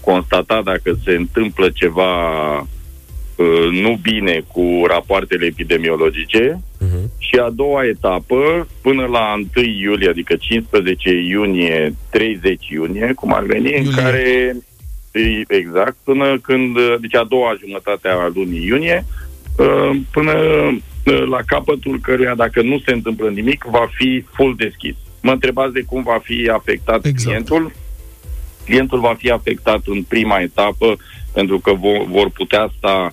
constata 0.00 0.60
dacă 0.64 0.98
se 1.04 1.10
întâmplă 1.12 1.70
ceva 1.70 2.12
uh, 2.58 3.68
nu 3.82 3.98
bine 4.02 4.42
cu 4.52 4.84
rapoartele 4.86 5.46
epidemiologice 5.46 6.60
Uh-huh. 6.86 7.04
și 7.18 7.34
a 7.38 7.50
doua 7.50 7.84
etapă 7.86 8.68
până 8.82 9.06
la 9.06 9.34
1 9.56 9.64
iulie, 9.66 10.08
adică 10.08 10.36
15 10.36 11.10
iunie, 11.10 11.94
30 12.10 12.68
iunie, 12.68 13.12
cum 13.16 13.32
ar 13.32 13.42
veni, 13.42 13.64
Iulie. 13.72 13.78
în 13.78 13.94
care 13.94 14.56
e- 15.12 15.54
exact, 15.56 15.96
până 16.04 16.38
când, 16.42 16.76
deci 17.00 17.14
a 17.14 17.24
doua 17.28 17.56
jumătate 17.60 18.08
a 18.08 18.30
lunii 18.34 18.66
iunie, 18.66 19.04
uh, 19.58 19.90
până 20.10 20.32
uh, 20.32 20.76
la 21.12 21.40
capătul 21.46 22.00
căruia, 22.00 22.34
dacă 22.34 22.62
nu 22.62 22.78
se 22.78 22.92
întâmplă 22.92 23.28
nimic, 23.28 23.64
va 23.70 23.88
fi 23.92 24.24
full 24.34 24.54
deschis. 24.56 24.94
Mă 25.22 25.30
întrebați 25.30 25.72
de 25.72 25.82
cum 25.82 26.02
va 26.02 26.20
fi 26.22 26.50
afectat 26.52 27.04
Exact. 27.04 27.24
clientul. 27.24 27.72
Clientul 28.64 29.00
va 29.00 29.14
fi 29.18 29.30
afectat 29.30 29.80
în 29.84 30.02
prima 30.02 30.38
etapă 30.38 30.96
pentru 31.32 31.58
că 31.58 31.72
vo- 31.74 32.06
vor 32.06 32.30
putea 32.30 32.70
sta 32.76 33.12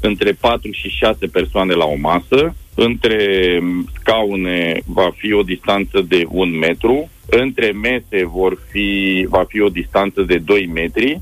între 0.00 0.32
4 0.32 0.70
și 0.70 0.88
6 0.88 1.26
persoane 1.26 1.72
la 1.72 1.84
o 1.84 1.96
masă, 1.96 2.54
între 2.74 3.58
scaune 4.00 4.80
va 4.86 5.10
fi 5.16 5.32
o 5.32 5.42
distanță 5.42 6.00
de 6.08 6.24
un 6.28 6.58
metru, 6.58 7.10
între 7.26 7.72
mese 7.72 8.24
vor 8.24 8.58
fi, 8.70 9.26
va 9.28 9.44
fi 9.48 9.60
o 9.60 9.68
distanță 9.68 10.22
de 10.22 10.38
2 10.38 10.70
metri, 10.72 11.20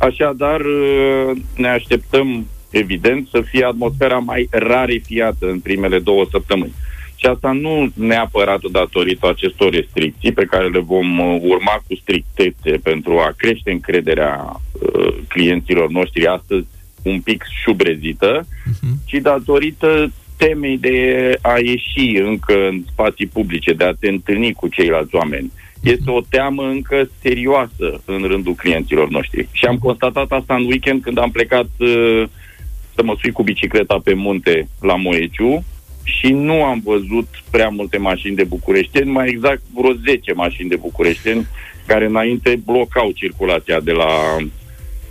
așadar 0.00 0.60
uh, 0.60 1.36
ne 1.56 1.68
așteptăm 1.68 2.46
evident 2.70 3.28
să 3.30 3.40
fie 3.40 3.64
atmosfera 3.64 4.18
mai 4.18 4.48
rarefiată 4.50 5.46
în 5.46 5.60
primele 5.60 5.98
două 5.98 6.26
săptămâni. 6.30 6.72
Și 7.16 7.26
asta 7.26 7.52
nu 7.52 7.90
neapărat 7.94 8.60
datorită 8.70 9.28
acestor 9.28 9.72
restricții 9.72 10.32
pe 10.32 10.44
care 10.44 10.68
le 10.68 10.78
vom 10.78 11.18
uh, 11.18 11.40
urma 11.42 11.82
cu 11.86 11.94
strictețe 11.94 12.70
pentru 12.82 13.18
a 13.18 13.34
crește 13.36 13.70
încrederea 13.70 14.60
uh, 14.72 15.14
clienților 15.28 15.90
noștri 15.90 16.26
astăzi 16.26 16.66
un 17.02 17.20
pic 17.20 17.44
șubrezită, 17.62 18.46
Mhm. 18.64 18.96
ci 19.06 19.14
datorită 19.22 20.12
temei 20.36 20.78
de 20.78 21.38
a 21.42 21.58
ieși 21.58 22.16
încă 22.16 22.66
în 22.68 22.82
spații 22.92 23.26
publice, 23.26 23.72
de 23.72 23.84
a 23.84 23.92
te 23.92 24.08
întâlni 24.08 24.52
cu 24.52 24.68
ceilalți 24.68 25.14
oameni. 25.14 25.52
Este 25.82 26.10
o 26.10 26.20
teamă 26.28 26.62
încă 26.62 27.08
serioasă 27.22 28.02
în 28.04 28.22
rândul 28.22 28.54
clienților 28.54 29.08
noștri. 29.08 29.48
Și 29.52 29.64
am 29.64 29.78
constatat 29.78 30.30
asta 30.30 30.54
în 30.54 30.64
weekend 30.64 31.02
când 31.02 31.18
am 31.18 31.30
plecat 31.30 31.68
uh, 31.78 32.22
să 32.98 33.04
mă 33.04 33.16
sui 33.20 33.32
cu 33.32 33.42
bicicleta 33.42 34.00
pe 34.04 34.14
munte 34.14 34.68
la 34.80 34.96
Moeciu 34.96 35.64
și 36.02 36.26
nu 36.26 36.64
am 36.64 36.80
văzut 36.84 37.28
prea 37.50 37.68
multe 37.68 37.98
mașini 37.98 38.36
de 38.36 38.44
bucureșteni, 38.44 39.10
mai 39.10 39.28
exact 39.28 39.62
vreo 39.74 39.92
10 40.06 40.32
mașini 40.32 40.68
de 40.68 40.76
bucureșteni 40.76 41.46
care 41.86 42.04
înainte 42.06 42.60
blocau 42.64 43.10
circulația 43.14 43.80
de 43.80 43.92
la 43.92 44.36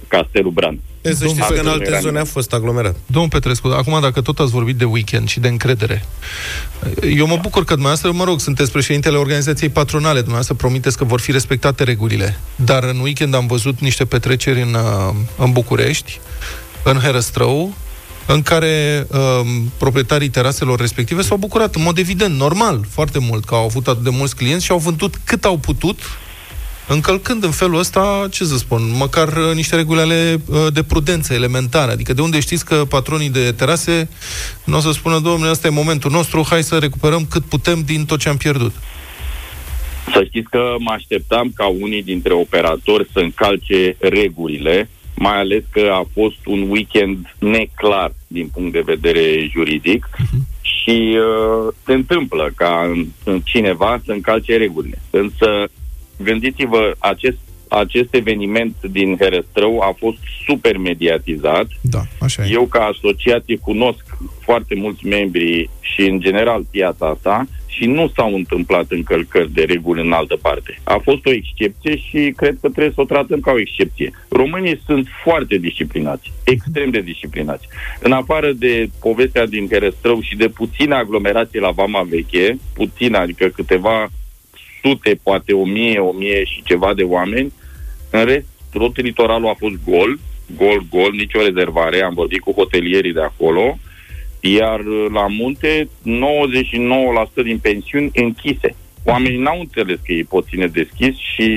Castelul 0.07 0.51
Bran. 0.51 0.79
E, 1.01 1.13
să 1.13 1.25
Domnul 1.25 1.43
știți 1.43 1.61
că 1.61 1.67
în 1.67 1.71
Petrescu. 1.71 1.93
alte 1.93 2.07
zone 2.07 2.19
a 2.19 2.23
fost 2.23 2.53
aglomerat. 2.53 2.95
Domnul 3.05 3.29
Petrescu, 3.29 3.67
acum 3.67 4.01
dacă 4.01 4.21
tot 4.21 4.39
ați 4.39 4.51
vorbit 4.51 4.75
de 4.75 4.85
weekend 4.85 5.27
și 5.27 5.39
de 5.39 5.47
încredere, 5.47 6.03
eu 7.15 7.27
mă 7.27 7.37
bucur 7.41 7.63
că 7.63 7.73
dumneavoastră, 7.73 8.11
mă 8.11 8.23
rog, 8.23 8.39
sunteți 8.39 8.71
președintele 8.71 9.17
organizației 9.17 9.69
patronale, 9.69 10.17
dumneavoastră 10.17 10.55
promiteți 10.55 10.97
că 10.97 11.03
vor 11.03 11.19
fi 11.19 11.31
respectate 11.31 11.83
regulile. 11.83 12.39
Dar 12.55 12.83
în 12.83 12.99
weekend 12.99 13.33
am 13.33 13.47
văzut 13.47 13.79
niște 13.79 14.05
petreceri 14.05 14.61
în, 14.61 14.73
uh, 14.73 15.15
în 15.37 15.51
București, 15.51 16.19
în 16.89 16.99
Herăstrău, 16.99 17.73
în 18.25 18.41
care 18.41 19.07
um, 19.11 19.71
proprietarii 19.77 20.29
teraselor 20.29 20.79
respective 20.79 21.21
s-au 21.21 21.37
bucurat 21.37 21.75
în 21.75 21.81
mod 21.81 21.97
evident, 21.97 22.35
normal, 22.37 22.85
foarte 22.89 23.19
mult, 23.19 23.45
că 23.45 23.55
au 23.55 23.63
avut 23.63 23.87
atât 23.87 24.03
de 24.03 24.09
mulți 24.09 24.35
clienți 24.35 24.65
și 24.65 24.71
au 24.71 24.77
vândut 24.77 25.15
cât 25.23 25.45
au 25.45 25.57
putut, 25.57 25.99
încălcând 26.87 27.43
în 27.43 27.51
felul 27.51 27.79
ăsta, 27.79 28.27
ce 28.31 28.43
să 28.43 28.57
spun, 28.57 28.91
măcar 28.97 29.27
uh, 29.27 29.53
niște 29.53 29.75
reguli 29.75 29.99
ale 29.99 30.41
uh, 30.45 30.73
de 30.73 30.83
prudență 30.83 31.33
elementare. 31.33 31.91
Adică 31.91 32.13
de 32.13 32.21
unde 32.21 32.39
știți 32.39 32.65
că 32.65 32.75
patronii 32.75 33.29
de 33.29 33.51
terase 33.51 34.09
nu 34.63 34.77
o 34.77 34.79
să 34.79 34.91
spună, 34.91 35.19
domnule, 35.19 35.51
ăsta 35.51 35.67
e 35.67 35.71
momentul 35.71 36.11
nostru, 36.11 36.45
hai 36.49 36.63
să 36.63 36.77
recuperăm 36.77 37.25
cât 37.29 37.43
putem 37.43 37.81
din 37.81 38.05
tot 38.05 38.19
ce 38.19 38.29
am 38.29 38.37
pierdut. 38.37 38.73
Să 40.13 40.23
știți 40.27 40.49
că 40.49 40.75
mă 40.79 40.91
așteptam 40.91 41.51
ca 41.55 41.65
unii 41.65 42.03
dintre 42.03 42.33
operatori 42.33 43.09
să 43.13 43.19
încalce 43.19 43.95
regulile, 43.99 44.89
mai 45.17 45.37
ales 45.39 45.63
că 45.71 45.89
a 45.93 46.07
fost 46.13 46.45
un 46.45 46.69
weekend 46.69 47.35
neclar 47.39 48.11
din 48.27 48.47
punct 48.53 48.71
de 48.71 48.81
vedere 48.85 49.47
juridic 49.51 50.09
și 50.61 51.17
uh, 51.17 51.73
se 51.85 51.93
întâmplă 51.93 52.51
ca 52.55 52.89
în, 52.93 53.05
în 53.23 53.41
cineva 53.43 54.01
să 54.05 54.11
încalce 54.11 54.57
regulile. 54.57 55.01
Însă, 55.09 55.63
gândiți-vă, 56.23 56.95
acest, 56.99 57.37
acest 57.69 58.13
eveniment 58.13 58.75
din 58.91 59.17
Herăstrău 59.19 59.79
a 59.79 59.95
fost 59.97 60.17
super 60.45 60.77
mediatizat 60.77 61.67
Da, 61.81 62.01
așa 62.19 62.43
e. 62.43 62.49
eu, 62.51 62.65
ca 62.65 62.79
asociație, 62.79 63.57
cunosc 63.57 64.03
foarte 64.39 64.75
mulți 64.75 65.05
membri 65.05 65.69
și, 65.79 66.01
în 66.01 66.19
general, 66.19 66.65
piața 66.71 67.07
asta 67.07 67.45
și 67.77 67.85
nu 67.85 68.11
s-au 68.15 68.33
întâmplat 68.33 68.85
încălcări 68.89 69.51
de 69.51 69.63
reguli 69.63 70.01
în 70.01 70.11
altă 70.11 70.35
parte. 70.41 70.79
A 70.83 70.99
fost 71.03 71.25
o 71.25 71.31
excepție 71.31 71.97
și 71.97 72.33
cred 72.35 72.57
că 72.61 72.69
trebuie 72.69 72.93
să 72.95 73.01
o 73.01 73.05
tratăm 73.05 73.39
ca 73.39 73.51
o 73.51 73.59
excepție. 73.59 74.11
Românii 74.29 74.81
sunt 74.85 75.07
foarte 75.23 75.57
disciplinați, 75.57 76.31
extrem 76.43 76.89
de 76.89 76.99
disciplinați. 76.99 77.67
În 77.99 78.11
afară 78.11 78.51
de 78.51 78.89
povestea 78.99 79.45
din 79.45 79.67
Herăstrău 79.71 80.21
și 80.21 80.35
de 80.35 80.47
puțină 80.47 80.95
aglomerație 80.95 81.59
la 81.59 81.71
Vama 81.71 82.01
Veche, 82.09 82.57
puțină, 82.73 83.17
adică 83.17 83.47
câteva 83.47 84.09
sute, 84.81 85.19
poate 85.23 85.53
o 85.53 85.65
mie, 85.65 85.99
o 85.99 86.11
mie 86.11 86.43
și 86.43 86.63
ceva 86.63 86.93
de 86.93 87.03
oameni, 87.03 87.53
în 88.09 88.25
rest, 88.25 88.45
tot 88.71 89.01
litoralul 89.01 89.47
a 89.47 89.53
fost 89.57 89.75
gol, 89.85 90.19
gol, 90.57 90.85
gol, 90.89 91.11
nicio 91.11 91.41
rezervare, 91.41 92.01
am 92.01 92.13
vorbit 92.13 92.39
cu 92.39 92.51
hotelierii 92.51 93.13
de 93.13 93.21
acolo, 93.21 93.77
iar 94.39 94.79
uh, 94.79 95.05
la 95.13 95.27
munte 95.27 95.89
99% 97.39 97.43
din 97.43 97.59
pensiuni 97.59 98.11
închise. 98.13 98.75
Oamenii 99.03 99.37
n-au 99.37 99.59
înțeles 99.59 99.97
că 100.05 100.11
ei 100.11 100.23
pot 100.23 100.45
ține 100.47 100.67
deschis 100.67 101.15
și 101.33 101.47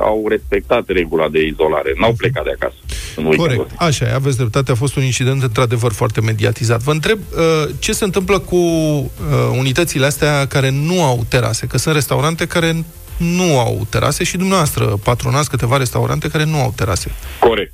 au 0.00 0.26
respectat 0.28 0.88
regula 0.88 1.28
de 1.28 1.46
izolare, 1.46 1.92
n-au 2.00 2.12
plecat 2.12 2.44
de 2.44 2.50
acasă. 2.50 2.76
în 3.16 3.24
weekendul 3.24 3.56
Corect, 3.56 3.80
așa 3.80 4.04
e, 4.06 4.14
aveți 4.14 4.36
dreptate, 4.36 4.70
a 4.70 4.74
fost 4.74 4.96
un 4.96 5.02
incident 5.02 5.42
într-adevăr 5.42 5.92
foarte 5.92 6.20
mediatizat. 6.20 6.80
Vă 6.82 6.90
întreb 6.90 7.18
uh, 7.18 7.70
ce 7.78 7.92
se 7.92 8.04
întâmplă 8.04 8.38
cu 8.38 8.56
uh, 8.56 9.10
unitățile 9.58 10.06
astea 10.06 10.46
care 10.46 10.70
nu 10.70 11.02
au 11.04 11.24
terase, 11.28 11.66
că 11.66 11.78
sunt 11.78 11.94
restaurante 11.94 12.46
care 12.46 12.84
nu 13.16 13.58
au 13.58 13.86
terase 13.90 14.24
și 14.24 14.36
dumneavoastră 14.36 14.84
patronați 14.84 15.50
câteva 15.50 15.76
restaurante 15.76 16.28
care 16.28 16.44
nu 16.44 16.60
au 16.60 16.72
terase. 16.76 17.10
Corect. 17.38 17.72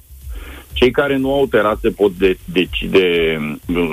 Cei 0.73 0.91
care 0.91 1.17
nu 1.17 1.33
au 1.35 1.47
terase 1.47 1.91
pot 1.91 2.13
de- 2.13 2.39
decide, 2.45 3.39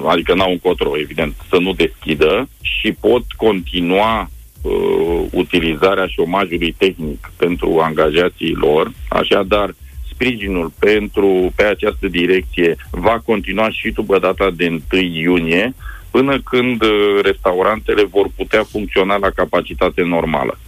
adică 0.08 0.34
n-au 0.34 0.52
încotro, 0.52 0.98
evident, 0.98 1.34
să 1.50 1.58
nu 1.60 1.74
deschidă 1.74 2.50
și 2.62 2.92
pot 3.00 3.24
continua 3.36 4.30
uh, 4.62 5.26
utilizarea 5.32 6.06
șomajului 6.06 6.76
tehnic 6.78 7.32
pentru 7.38 7.80
angajații 7.80 8.54
lor. 8.54 8.92
Așadar, 9.10 9.74
sprijinul 10.12 10.72
pentru 10.80 11.52
pe 11.56 11.64
această 11.64 12.08
direcție 12.08 12.76
va 12.92 13.22
continua 13.26 13.70
și 13.70 13.92
după 13.92 14.20
data 14.20 14.50
de 14.56 14.82
1 14.92 15.02
iunie, 15.02 15.74
până 16.12 16.42
când 16.42 16.82
uh, 16.82 17.20
restaurantele 17.24 18.04
vor 18.04 18.30
putea 18.36 18.64
funcționa 18.64 19.18
la 19.18 19.30
capacitate 19.30 20.02
normală. 20.04 20.60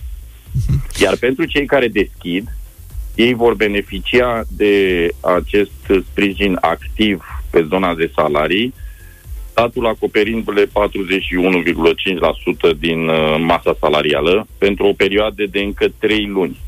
Iar 0.99 1.17
pentru 1.17 1.45
cei 1.45 1.65
care 1.65 1.87
deschid, 1.87 2.47
ei 3.15 3.33
vor 3.33 3.53
beneficia 3.53 4.43
de 4.47 5.07
acest 5.19 6.03
sprijin 6.09 6.57
activ 6.61 7.23
pe 7.49 7.65
zona 7.69 7.95
de 7.95 8.11
salarii, 8.15 8.73
statul 9.53 9.85
acoperindu-le 9.87 10.65
41,5% 10.65 10.69
din 12.79 13.07
uh, 13.07 13.15
masa 13.39 13.75
salarială 13.79 14.47
pentru 14.57 14.85
o 14.85 14.93
perioadă 14.93 15.43
de 15.51 15.59
încă 15.59 15.85
3 15.99 16.25
luni. 16.33 16.59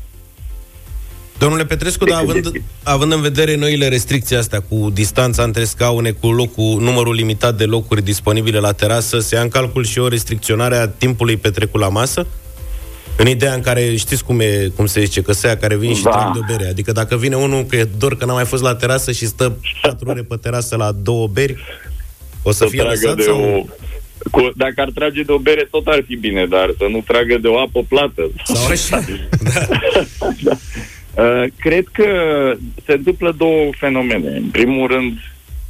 Domnule 1.38 1.64
Petrescu, 1.64 2.04
De 2.04 2.10
dar 2.10 2.18
când 2.18 2.30
având, 2.30 2.44
deschid. 2.44 2.62
având 2.82 3.12
în 3.12 3.20
vedere 3.20 3.56
noile 3.56 3.88
restricții 3.88 4.36
astea 4.36 4.60
cu 4.60 4.90
distanța 4.92 5.42
între 5.42 5.64
scaune, 5.64 6.10
cu 6.10 6.30
locul, 6.30 6.80
numărul 6.80 7.14
limitat 7.14 7.56
de 7.56 7.64
locuri 7.64 8.02
disponibile 8.02 8.58
la 8.58 8.72
terasă, 8.72 9.18
se 9.18 9.34
ia 9.34 9.40
în 9.40 9.48
calcul 9.48 9.84
și 9.84 9.98
o 9.98 10.08
restricționare 10.08 10.76
a 10.76 10.88
timpului 10.88 11.36
petrecut 11.36 11.80
la 11.80 11.88
masă? 11.88 12.26
În 13.18 13.26
ideea 13.26 13.52
în 13.54 13.60
care 13.60 13.96
știți 13.96 14.24
cum, 14.24 14.40
e, 14.40 14.72
cum 14.76 14.86
se 14.86 15.00
zice, 15.04 15.22
că 15.22 15.32
se 15.32 15.46
ia 15.46 15.56
care 15.56 15.76
vin 15.76 15.94
și 15.94 16.02
Da. 16.02 16.10
trag 16.10 16.32
de 16.32 16.38
o 16.42 16.56
bere. 16.56 16.68
Adică 16.68 16.92
dacă 16.92 17.16
vine 17.16 17.36
unul 17.36 17.64
că 17.64 17.76
e 17.76 17.88
dor 17.98 18.16
că 18.16 18.24
n-a 18.24 18.32
mai 18.32 18.44
fost 18.44 18.62
la 18.62 18.74
terasă 18.74 19.12
și 19.12 19.26
stă 19.26 19.56
patru 19.82 20.08
ore 20.08 20.22
pe 20.22 20.36
terasă 20.36 20.76
la 20.76 20.92
două 20.92 21.26
beri, 21.26 21.56
o 22.46 22.50
să, 22.50 22.64
Să 22.64 22.70
fie 22.70 22.78
tragă 22.80 22.94
lăsat 22.94 23.16
de 23.16 23.22
sau... 23.22 23.40
o... 23.40 23.64
Cu, 24.30 24.50
dacă 24.56 24.74
ar 24.80 24.90
trage 24.94 25.22
de 25.22 25.32
o 25.32 25.38
bere, 25.38 25.68
tot 25.70 25.86
ar 25.86 26.02
fi 26.06 26.16
bine, 26.16 26.46
dar 26.46 26.74
să 26.78 26.86
nu 26.90 27.04
tragă 27.06 27.38
de 27.38 27.48
o 27.48 27.58
apă 27.58 27.84
plată. 27.88 28.30
sau 28.44 28.66
așa? 28.74 29.04
Uh, 31.16 31.44
cred 31.58 31.84
că 31.92 32.08
se 32.84 32.92
întâmplă 32.92 33.34
două 33.36 33.70
fenomene. 33.78 34.28
În 34.28 34.48
primul 34.52 34.86
rând, 34.86 35.18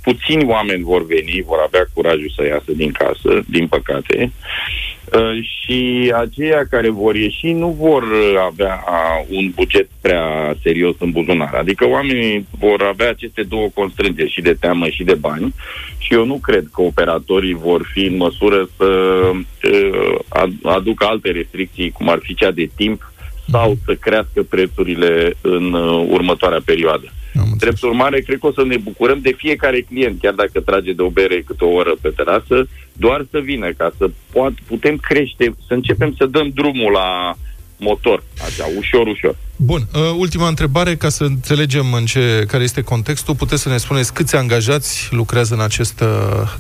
puțini 0.03 0.45
oameni 0.45 0.83
vor 0.83 1.07
veni, 1.07 1.43
vor 1.47 1.59
avea 1.67 1.87
curajul 1.95 2.33
să 2.37 2.47
iasă 2.47 2.73
din 2.77 2.93
casă, 2.93 3.45
din 3.49 3.67
păcate, 3.67 4.17
uh, 4.23 4.96
și 5.41 6.13
aceia 6.17 6.67
care 6.71 6.91
vor 6.91 7.15
ieși 7.15 7.53
nu 7.53 7.69
vor 7.69 8.05
avea 8.47 8.85
uh, 8.89 9.37
un 9.37 9.53
buget 9.55 9.89
prea 10.01 10.57
serios 10.63 10.95
în 10.99 11.11
buzunar. 11.11 11.55
Adică 11.55 11.89
oamenii 11.89 12.47
vor 12.59 12.83
avea 12.83 13.09
aceste 13.09 13.43
două 13.43 13.69
constrângeri, 13.75 14.33
și 14.33 14.41
de 14.41 14.57
teamă 14.61 14.89
și 14.89 15.05
de 15.05 15.15
bani, 15.15 15.55
și 15.99 16.15
eu 16.15 16.25
nu 16.25 16.39
cred 16.43 16.65
că 16.75 16.83
operatorii 16.83 17.55
vor 17.55 17.91
fi 17.93 18.05
în 18.05 18.17
măsură 18.17 18.69
să 18.77 18.85
uh, 18.85 20.19
ad- 20.29 20.63
aducă 20.63 21.05
alte 21.05 21.31
restricții, 21.31 21.91
cum 21.91 22.09
ar 22.09 22.19
fi 22.23 22.35
cea 22.35 22.51
de 22.51 22.69
timp, 22.77 23.13
sau 23.51 23.77
să 23.85 23.95
crească 23.95 24.43
prețurile 24.43 25.33
în 25.41 25.73
uh, 25.73 26.07
următoarea 26.09 26.61
perioadă. 26.65 27.13
Am 27.39 27.49
înțeles. 27.53 27.59
Drept 27.59 27.83
urmare, 27.83 28.21
cred 28.21 28.39
că 28.39 28.47
o 28.47 28.53
să 28.53 28.65
ne 28.67 28.77
bucurăm 28.77 29.19
de 29.21 29.35
fiecare 29.37 29.81
client, 29.81 30.21
chiar 30.21 30.33
dacă 30.33 30.61
trage 30.61 30.93
de 30.93 31.03
o 31.03 31.09
bere 31.09 31.43
câte 31.47 31.65
o 31.65 31.69
oră 31.69 31.95
pe 32.01 32.13
terasă, 32.17 32.69
doar 32.93 33.27
să 33.31 33.39
vină, 33.39 33.73
ca 33.73 33.93
să 33.99 34.11
poat, 34.33 34.53
putem 34.67 34.97
crește, 34.97 35.55
să 35.67 35.75
începem 35.75 36.15
să 36.19 36.27
dăm 36.27 36.51
drumul 36.55 36.93
la 36.93 37.37
motor, 37.79 38.23
așa, 38.45 38.65
ușor, 38.79 39.07
ușor. 39.07 39.37
Bun, 39.57 39.87
uh, 39.95 40.01
ultima 40.19 40.49
întrebare, 40.49 40.97
ca 40.97 41.09
să 41.09 41.25
înțelegem 41.25 41.93
în 41.93 42.05
ce, 42.05 42.45
care 42.49 42.63
este 42.63 42.83
contextul, 42.83 43.35
puteți 43.35 43.63
să 43.63 43.69
ne 43.69 43.77
spuneți 43.77 44.15
câți 44.15 44.37
angajați 44.37 45.09
lucrează 45.11 45.55
în 45.55 45.61
acest 45.61 46.01
uh, 46.01 46.09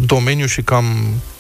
domeniu 0.07 0.47
și 0.47 0.63
cam 0.63 0.85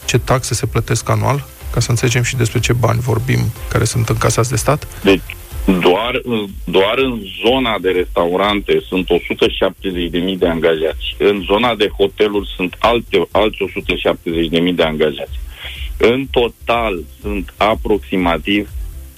ce 0.06 0.18
taxe 0.18 0.54
se 0.54 0.66
plătesc 0.66 1.08
anual, 1.08 1.44
ca 1.72 1.80
să 1.80 1.90
înțelegem 1.90 2.22
și 2.22 2.36
despre 2.36 2.60
ce 2.60 2.72
bani 2.72 3.00
vorbim 3.00 3.40
care 3.68 3.84
sunt 3.84 4.08
încasați 4.08 4.50
de 4.50 4.56
stat? 4.56 5.02
Deci, 5.02 5.20
doar, 5.66 6.20
doar 6.64 6.98
în 6.98 7.20
zona 7.44 7.78
de 7.78 7.90
restaurante 7.90 8.80
sunt 8.88 9.06
170.000 9.06 10.38
de 10.38 10.46
angajați. 10.46 11.16
În 11.18 11.42
zona 11.46 11.74
de 11.74 11.88
hoteluri 11.88 12.52
sunt 12.56 12.76
alte, 12.78 13.28
alți 13.30 13.56
170.000 14.68 14.74
de 14.74 14.82
angajați. 14.82 15.38
În 15.98 16.26
total 16.30 17.04
sunt 17.20 17.54
aproximativ 17.56 18.70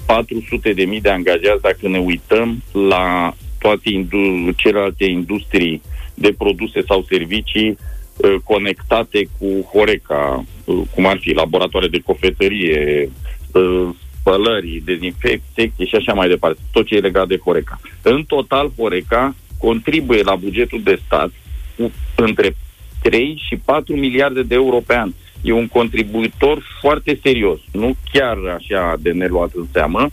400.000 0.07 1.01
de 1.01 1.11
angajați 1.11 1.63
dacă 1.63 1.89
ne 1.89 1.99
uităm 1.99 2.63
la 2.73 3.35
toate 3.59 3.91
indu- 3.91 4.53
celelalte 4.57 5.05
industrii 5.05 5.83
de 6.15 6.35
produse 6.39 6.83
sau 6.87 7.05
servicii 7.09 7.69
uh, 8.17 8.35
conectate 8.45 9.29
cu 9.39 9.69
Horeca, 9.73 10.45
uh, 10.65 10.83
cum 10.95 11.07
ar 11.07 11.19
fi 11.21 11.33
laboratoare 11.33 11.89
de 11.89 12.01
cofetărie, 12.05 13.11
uh, 13.53 13.89
spălării, 14.29 14.83
dezinfecție 14.85 15.85
și 15.87 15.95
așa 15.95 16.13
mai 16.13 16.29
departe, 16.29 16.61
tot 16.73 16.87
ce 16.87 16.95
e 16.97 17.01
legat 17.01 17.29
de 17.29 17.41
Horeca. 17.45 17.81
În 18.03 18.25
total, 18.27 18.71
Horeca 18.77 19.35
contribuie 19.59 20.23
la 20.23 20.35
bugetul 20.35 20.83
de 20.83 20.99
stat 21.05 21.31
cu 21.77 21.93
între 22.15 22.57
3 23.03 23.43
și 23.49 23.57
4 23.57 23.95
miliarde 23.97 24.43
de 24.43 24.55
euro 24.55 24.81
pe 24.87 24.97
an. 24.97 25.13
E 25.43 25.53
un 25.53 25.69
contribuitor 25.69 26.63
foarte 26.81 27.19
serios, 27.23 27.59
nu 27.73 27.97
chiar 28.13 28.37
așa 28.57 28.97
de 29.01 29.11
neluat 29.11 29.51
în 29.55 29.67
seamă. 29.73 30.09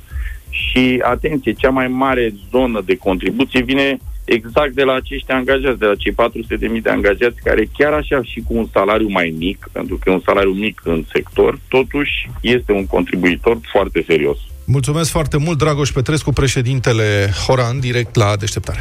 Și, 0.49 1.01
atenție, 1.03 1.53
cea 1.53 1.69
mai 1.69 1.87
mare 1.87 2.33
zonă 2.51 2.81
de 2.85 2.95
contribuție 2.95 3.61
vine 3.61 3.97
exact 4.25 4.73
de 4.73 4.83
la 4.83 4.93
acești 4.93 5.31
angajați, 5.31 5.79
de 5.79 5.85
la 5.85 5.95
cei 5.95 6.13
400.000 6.77 6.81
de 6.81 6.89
angajați, 6.89 7.41
care 7.43 7.69
chiar 7.77 7.93
așa 7.93 8.23
și 8.23 8.43
cu 8.47 8.53
un 8.57 8.67
salariu 8.73 9.07
mai 9.09 9.35
mic, 9.37 9.69
pentru 9.71 9.95
că 9.95 10.09
e 10.09 10.13
un 10.13 10.21
salariu 10.25 10.51
mic 10.51 10.81
în 10.83 11.05
sector, 11.13 11.59
totuși 11.67 12.29
este 12.41 12.71
un 12.71 12.85
contribuitor 12.85 13.57
foarte 13.71 14.03
serios. 14.07 14.37
Mulțumesc 14.65 15.11
foarte 15.11 15.37
mult, 15.37 15.57
Dragoș 15.57 15.91
Petrescu, 15.91 16.31
președintele 16.31 17.29
Horan, 17.45 17.79
direct 17.79 18.15
la 18.15 18.35
deșteptare. 18.39 18.79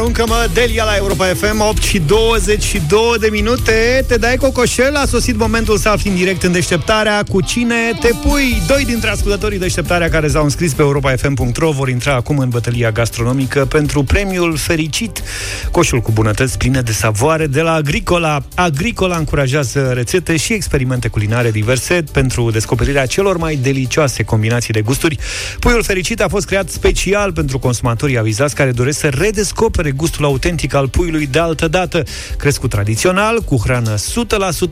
Aruncă-mă 0.00 0.48
Delia 0.54 0.84
la 0.84 0.96
Europa 0.96 1.24
FM 1.24 1.60
8 1.60 1.82
și 1.82 1.98
22 1.98 3.00
de 3.20 3.28
minute. 3.30 4.04
Te 4.06 4.16
dai 4.16 4.36
cocoșel, 4.36 4.96
a 4.96 5.04
sosit 5.06 5.36
momentul 5.36 5.76
să 5.76 5.88
afli 5.88 6.10
în 6.10 6.16
direct 6.16 6.42
în 6.42 6.52
deșteptarea. 6.52 7.22
Cu 7.28 7.40
cine 7.40 7.74
te 8.00 8.08
pui? 8.22 8.62
Doi 8.66 8.84
dintre 8.84 9.10
ascultătorii 9.10 9.58
deșteptarea 9.58 10.08
care 10.08 10.28
s-au 10.28 10.44
înscris 10.44 10.72
pe 10.72 10.82
europafm.ro 10.82 11.70
Vor 11.70 11.88
intra 11.88 12.14
acum 12.14 12.38
în 12.38 12.48
bătălia 12.48 12.90
gastronomică 12.90 13.64
Pentru 13.64 14.02
premiul 14.02 14.56
fericit. 14.56 15.22
Coșul 15.70 16.00
cu 16.00 16.10
bunătăți 16.10 16.58
pline 16.58 16.80
de 16.80 16.92
savoare 16.92 17.46
de 17.46 17.60
la 17.60 17.72
Agricola. 17.72 18.42
Agricola 18.54 19.16
încurajează 19.16 19.90
rețete 19.94 20.36
și 20.36 20.52
experimente 20.52 21.08
culinare 21.08 21.50
diverse 21.50 22.04
Pentru 22.12 22.50
descoperirea 22.50 23.06
celor 23.06 23.36
mai 23.36 23.54
delicioase 23.54 24.22
combinații 24.22 24.72
de 24.72 24.80
gusturi. 24.80 25.18
Puiul 25.58 25.82
fericit 25.82 26.20
a 26.20 26.28
fost 26.28 26.46
creat 26.46 26.68
special 26.68 27.32
pentru 27.32 27.58
consumatorii 27.58 28.18
avizați 28.18 28.54
care 28.54 28.70
doresc 28.70 28.98
să 28.98 29.08
redescopere 29.08 29.88
gustul 29.90 30.24
autentic 30.24 30.74
al 30.74 30.88
puiului 30.88 31.26
de 31.26 31.38
altă 31.38 31.68
dată, 31.68 32.02
crescut 32.36 32.70
tradițional, 32.70 33.40
cu 33.40 33.60
hrană 33.62 33.94
100% 33.94 33.98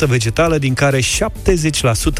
vegetală, 0.07 0.59
din 0.59 0.75
care 0.75 1.01
70% 1.01 1.03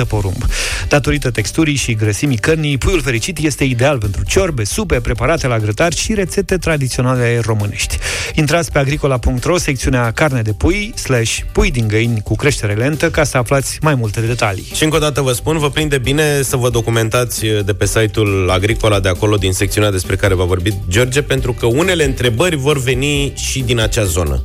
porumb. 0.09 0.45
Datorită 0.89 1.31
texturii 1.31 1.75
și 1.75 1.95
grăsimii 1.95 2.37
cărnii, 2.37 2.79
puiul 2.79 3.03
fericit 3.03 3.39
este 3.39 3.65
ideal 3.65 3.99
pentru 3.99 4.25
ciorbe, 4.25 4.65
supe, 4.65 5.01
preparate 5.01 5.47
la 5.47 5.59
grătar 5.59 5.93
și 5.93 6.15
rețete 6.15 6.57
tradiționale 6.57 7.41
românești. 7.45 7.99
Intrați 8.35 8.73
pe 8.73 8.79
agricola.ro, 8.79 9.57
secțiunea 9.57 10.11
carne 10.11 10.43
de 10.43 10.53
pui, 10.53 10.93
slash 10.97 11.39
pui 11.53 11.71
din 11.71 11.89
găini 11.89 12.21
cu 12.21 12.37
creștere 12.37 12.75
lentă, 12.75 13.11
ca 13.11 13.25
să 13.25 13.37
aflați 13.37 13.79
mai 13.81 13.95
multe 13.95 14.21
detalii. 14.21 14.71
Și 14.75 14.85
încă 14.85 14.97
o 14.97 14.99
dată 14.99 15.21
vă 15.21 15.33
spun, 15.33 15.59
vă 15.59 15.71
prinde 15.71 15.99
bine 15.99 16.43
să 16.43 16.57
vă 16.57 16.71
documentați 16.71 17.47
de 17.65 17.75
pe 17.75 17.87
site-ul 17.87 18.51
Agricola 18.51 19.01
de 19.01 19.09
acolo, 19.09 19.37
din 19.37 19.53
secțiunea 19.53 19.91
despre 19.91 20.17
care 20.17 20.35
v-a 20.35 20.45
vorbit 20.45 20.75
George, 20.89 21.23
pentru 21.23 21.53
că 21.53 21.67
unele 21.67 22.05
întrebări 22.05 22.57
vor 22.57 22.79
veni 22.89 23.33
și 23.37 23.61
din 23.61 23.81
acea 23.81 24.05
zonă. 24.05 24.45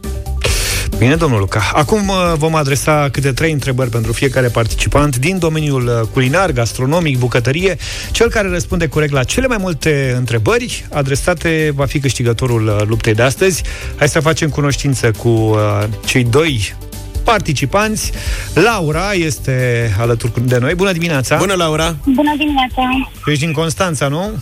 Bine, 0.98 1.16
domnul 1.16 1.40
Luca. 1.40 1.72
Acum 1.74 2.08
uh, 2.08 2.34
vom 2.36 2.56
adresa 2.56 3.10
câte 3.12 3.32
trei 3.32 3.52
întrebări 3.52 3.90
pentru 3.90 4.12
fiecare 4.12 4.48
participant 4.48 5.18
din 5.18 5.40
domeniul 5.40 5.86
uh, 5.86 6.08
culinar, 6.14 6.52
gastronomic, 6.52 7.18
bucătărie. 7.18 7.78
Cel 8.12 8.30
care 8.30 8.50
răspunde 8.50 8.88
corect 8.88 9.12
la 9.12 9.24
cele 9.24 9.48
mai 9.48 9.58
multe 9.60 10.14
întrebări 10.18 10.86
adresate 10.92 11.72
va 11.76 11.86
fi 11.86 12.00
câștigătorul 12.00 12.68
uh, 12.68 12.82
luptei 12.86 13.14
de 13.14 13.22
astăzi. 13.22 13.64
Hai 13.98 14.10
să 14.10 14.20
facem 14.20 14.50
cunoștință 14.50 15.12
cu 15.12 15.30
uh, 15.30 15.84
cei 16.06 16.24
doi 16.24 16.76
participanți. 17.24 18.12
Laura 18.54 19.12
este 19.12 19.56
alături 20.00 20.48
de 20.48 20.58
noi. 20.58 20.76
Bună 20.76 20.92
dimineața! 20.92 21.38
Bună, 21.38 21.54
Laura! 21.54 21.96
Bună 22.06 22.34
dimineața! 22.38 23.10
Tu 23.24 23.30
ești 23.30 23.44
din 23.44 23.54
Constanța, 23.54 24.08
nu? 24.08 24.42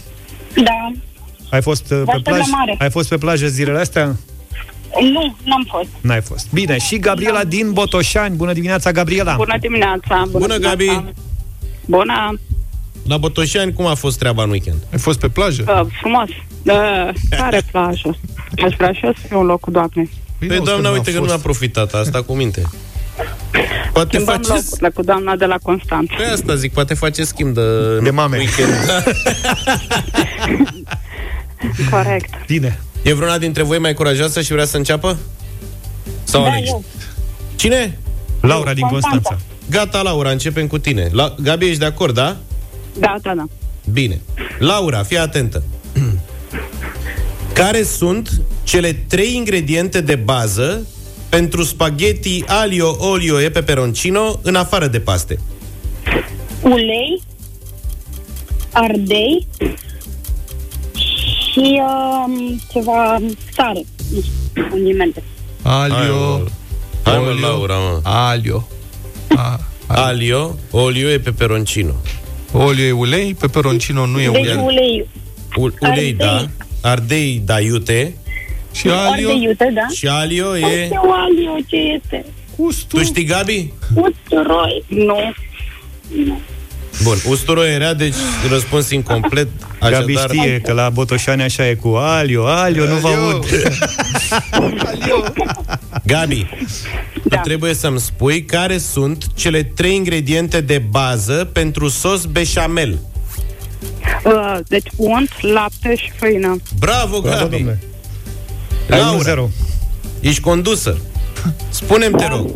Da. 0.64 0.92
Ai 1.52 1.62
fost 1.62 1.92
uh, 1.92 2.02
pe 2.06 2.12
aștept 2.12 2.28
la 2.28 2.34
plajă? 2.36 2.50
mare. 2.52 2.76
Ai 2.80 2.90
fost 2.90 3.10
pe 3.10 3.18
plajă 3.18 3.48
zilele 3.48 3.80
astea? 3.80 4.16
Nu, 5.02 5.36
n-am 5.44 5.68
fost. 5.70 5.88
N-ai 6.02 6.22
fost. 6.22 6.48
Bine, 6.54 6.78
și 6.78 6.98
Gabriela 7.00 7.44
din 7.44 7.72
Botoșani. 7.74 8.36
Bună 8.36 8.54
dimineața, 8.54 8.92
Gabriela! 8.92 9.36
Bună 9.36 9.58
dimineața! 9.60 10.24
Bună, 10.32 10.56
Gabi! 10.58 10.84
dimineața. 10.84 11.12
Bună! 11.86 12.40
La 13.08 13.18
Botoșani, 13.18 13.74
cum 13.74 13.86
a 13.86 13.94
fost 13.94 14.18
treaba 14.20 14.44
în 14.44 14.50
weekend? 14.50 14.78
Ai 14.92 15.00
fost 15.00 15.20
pe 15.20 15.28
plajă? 15.28 15.64
Uh, 15.68 15.82
frumos! 16.00 16.30
Uh, 16.64 17.10
care 17.30 17.62
plajă? 17.72 18.18
Aș 18.66 18.74
vrea 18.78 18.92
și 18.92 19.06
eu 19.06 19.14
să 19.14 19.20
fiu 19.28 19.40
în 19.40 19.46
locul 19.46 19.74
doamnei. 19.74 20.10
Păi, 20.40 20.48
nu, 20.58 20.64
doamna, 20.64 20.90
n-a 20.90 20.96
uite 20.96 21.12
că 21.12 21.18
fost. 21.18 21.30
nu 21.30 21.36
a 21.36 21.40
profitat 21.40 21.94
asta 21.94 22.22
cu 22.24 22.34
minte. 22.34 22.62
Poate 23.94 24.10
Schimbăm 24.20 24.36
faceți... 24.42 24.64
locurile 24.64 24.90
cu 24.90 25.02
doamna 25.04 25.36
de 25.36 25.46
la 25.46 25.58
Constanța. 25.64 26.14
Pe 26.18 26.24
asta 26.24 26.56
zic, 26.56 26.74
poate 26.74 26.94
face 26.94 27.24
schimb 27.24 27.54
de, 27.54 27.98
De 28.04 28.10
mame. 28.10 28.38
weekend. 28.38 28.74
Corect. 31.92 32.46
Bine. 32.48 32.80
E 33.02 33.14
vreuna 33.14 33.38
dintre 33.38 33.64
voi 33.64 33.80
mai 33.80 33.94
curajoasă 33.94 34.42
și 34.42 34.52
vrea 34.52 34.66
să 34.66 34.78
înceapă? 34.78 35.18
Sau 36.24 36.44
Da, 36.44 36.50
Alex? 36.50 36.68
eu. 36.68 36.84
Cine? 37.56 37.98
Laura 38.42 38.74
din 38.74 38.88
Constanța. 38.88 39.30
Constanța. 39.30 39.46
Gata, 39.70 40.02
Laura, 40.02 40.30
începem 40.30 40.68
cu 40.68 40.78
tine. 40.78 41.10
La... 41.12 41.36
Gabi, 41.42 41.66
ești 41.66 41.80
de 41.80 41.86
acord, 41.86 42.14
da? 42.14 42.38
Da, 43.00 43.16
da, 43.22 43.34
da. 43.36 43.46
Bine. 43.92 44.22
Laura, 44.60 45.04
fii 45.04 45.18
atentă. 45.18 45.64
Care 47.54 47.84
sunt 47.84 48.42
cele 48.64 48.94
trei 48.94 49.36
ingrediente 49.36 50.02
de 50.02 50.16
bază 50.16 50.88
pentru 51.30 51.64
spaghetti 51.64 52.44
alio 52.48 52.96
olio 53.00 53.42
e 53.42 53.50
peperoncino 53.50 54.40
în 54.42 54.56
afară 54.56 54.88
de 54.88 55.00
paste? 55.00 55.40
Ulei, 56.62 57.22
ardei 58.72 59.48
și 61.52 61.82
um, 62.26 62.60
ceva 62.72 63.18
sare. 63.54 63.82
Nu 64.14 64.22
știu, 64.22 64.68
condimente. 64.70 65.24
Alio. 65.62 66.44
Hai 67.04 67.18
mă, 67.18 67.26
Olio. 67.30 67.48
Laura, 67.48 67.76
mă. 67.76 68.00
Alio. 68.04 68.68
A, 69.36 69.60
a, 69.88 70.06
Alio, 70.06 70.56
olio 70.72 71.10
e 71.10 71.20
peperoncino. 71.20 71.94
olio 72.54 72.86
e 72.86 72.92
ulei, 72.92 73.34
peperoncino 73.40 74.06
nu 74.06 74.20
e 74.22 74.30
Deci 74.30 74.42
ulei. 74.46 74.56
ulei, 74.64 75.08
U- 75.56 75.62
ulei, 75.62 75.76
Ardei. 75.82 76.14
da. 76.14 76.48
Ardei, 76.82 77.42
da, 77.46 77.60
iute. 77.60 78.16
Și 78.74 78.88
alio, 78.88 79.30
ardei 79.30 79.42
iute, 79.44 79.72
da? 79.74 79.88
Și 79.96 80.08
alio 80.08 80.58
E... 80.58 80.66
e... 80.66 80.90
alio, 80.96 81.58
ce 81.68 81.76
este? 81.76 82.26
Tu 82.88 83.04
știi, 83.04 83.24
Gabi? 83.24 83.74
Usturoi. 83.96 84.84
Nu. 84.88 85.34
Bun, 87.04 87.18
usturoi 87.28 87.74
era, 87.74 87.94
deci 87.94 88.14
răspuns 88.50 88.90
incomplet. 88.90 89.48
Gabi 89.80 90.18
Așadar, 90.18 90.36
știe 90.38 90.60
că 90.60 90.74
la 90.74 90.90
Botoșani 90.90 91.42
așa 91.42 91.68
e 91.68 91.74
cu 91.74 91.88
Alio, 91.88 92.48
Alio, 92.48 92.86
nu 92.86 92.96
vă 92.96 93.08
aud. 93.08 93.46
Gabi, 96.04 96.50
da. 97.24 97.38
trebuie 97.38 97.74
să-mi 97.74 98.00
spui 98.00 98.46
care 98.46 98.78
sunt 98.78 99.26
cele 99.36 99.64
trei 99.64 99.96
ingrediente 99.96 100.62
de 100.62 100.78
bază 100.90 101.50
pentru 101.54 101.88
sos 101.88 102.26
beșamel. 102.26 103.00
Uh, 104.24 104.58
deci 104.68 104.88
unt, 104.96 105.30
lapte 105.42 105.96
și 105.96 106.12
făină. 106.16 106.62
Bravo, 106.80 107.20
Bravo, 107.20 107.38
Gabi! 107.38 107.52
domnule. 107.56 107.80
Ai 108.90 109.00
Laura, 109.00 109.48
1-0. 109.48 109.52
ești 110.20 110.42
condusă. 110.42 110.98
Spune-mi, 111.70 112.16
te 112.16 112.28
rog, 112.28 112.50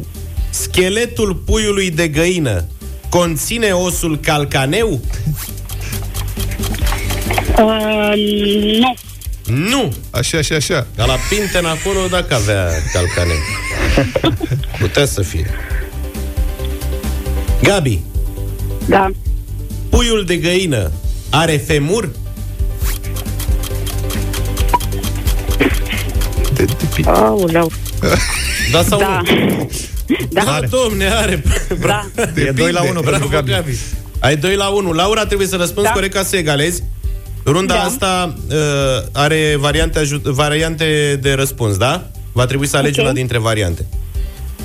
scheletul 0.50 1.36
puiului 1.36 1.92
de 1.92 2.08
găină 2.08 2.66
conține 3.10 3.72
osul 3.72 4.18
calcaneu? 4.20 5.00
Uh, 7.60 8.14
nu. 8.80 8.96
Nu! 9.70 9.94
așa 10.12 10.42
și 10.42 10.54
așa. 10.54 10.88
Ca 10.98 11.06
la 11.06 11.16
Pinten 11.30 11.66
acolo, 11.66 12.00
dacă 12.10 12.34
avea 12.36 12.68
calcaneu. 12.94 13.38
Putea 14.80 15.06
să 15.06 15.22
fie. 15.22 15.50
Gabi, 17.64 18.00
Da. 18.88 19.12
puiul 19.90 20.24
de 20.26 20.38
găină 20.38 20.92
are 21.30 21.58
femur? 21.58 22.10
De, 26.54 26.64
de, 26.66 26.74
de, 26.96 27.10
Aoleu. 27.10 27.72
Da 28.72 28.84
sau 28.84 29.00
Da. 29.00 29.22
nu? 29.24 29.70
Da. 30.30 30.44
Da, 30.44 30.60
domne, 30.70 31.06
are. 31.06 31.44
Da. 31.80 32.06
E 32.48 32.52
2 32.52 32.72
la 32.72 32.82
1 32.82 32.92
pentru 32.92 33.02
Bravo, 33.10 33.28
Gabi. 33.28 33.52
Gabi. 33.52 33.78
Ai 34.20 34.36
2 34.38 34.56
la 34.56 34.68
1. 34.68 34.92
Laura, 34.92 35.26
trebuie 35.26 35.48
să 35.48 35.56
răspunzi 35.56 35.88
Da. 35.88 35.94
corect 35.94 36.14
ca 36.14 36.24
să 36.24 36.36
egalezi. 36.36 36.84
Runda 37.46 37.74
Da. 37.74 37.82
asta 37.82 38.34
uh, 38.50 38.56
are 39.12 39.56
variante, 39.60 40.00
aju- 40.00 40.22
variante 40.24 41.20
de 41.22 41.34
răspuns, 41.34 41.78
da? 41.78 42.08
Va 42.32 42.46
trebui 42.46 42.68
să 42.68 42.78
alegi 42.78 43.00
Ok. 43.00 43.06
una 43.06 43.14
dintre 43.14 43.38
variante. 43.38 43.86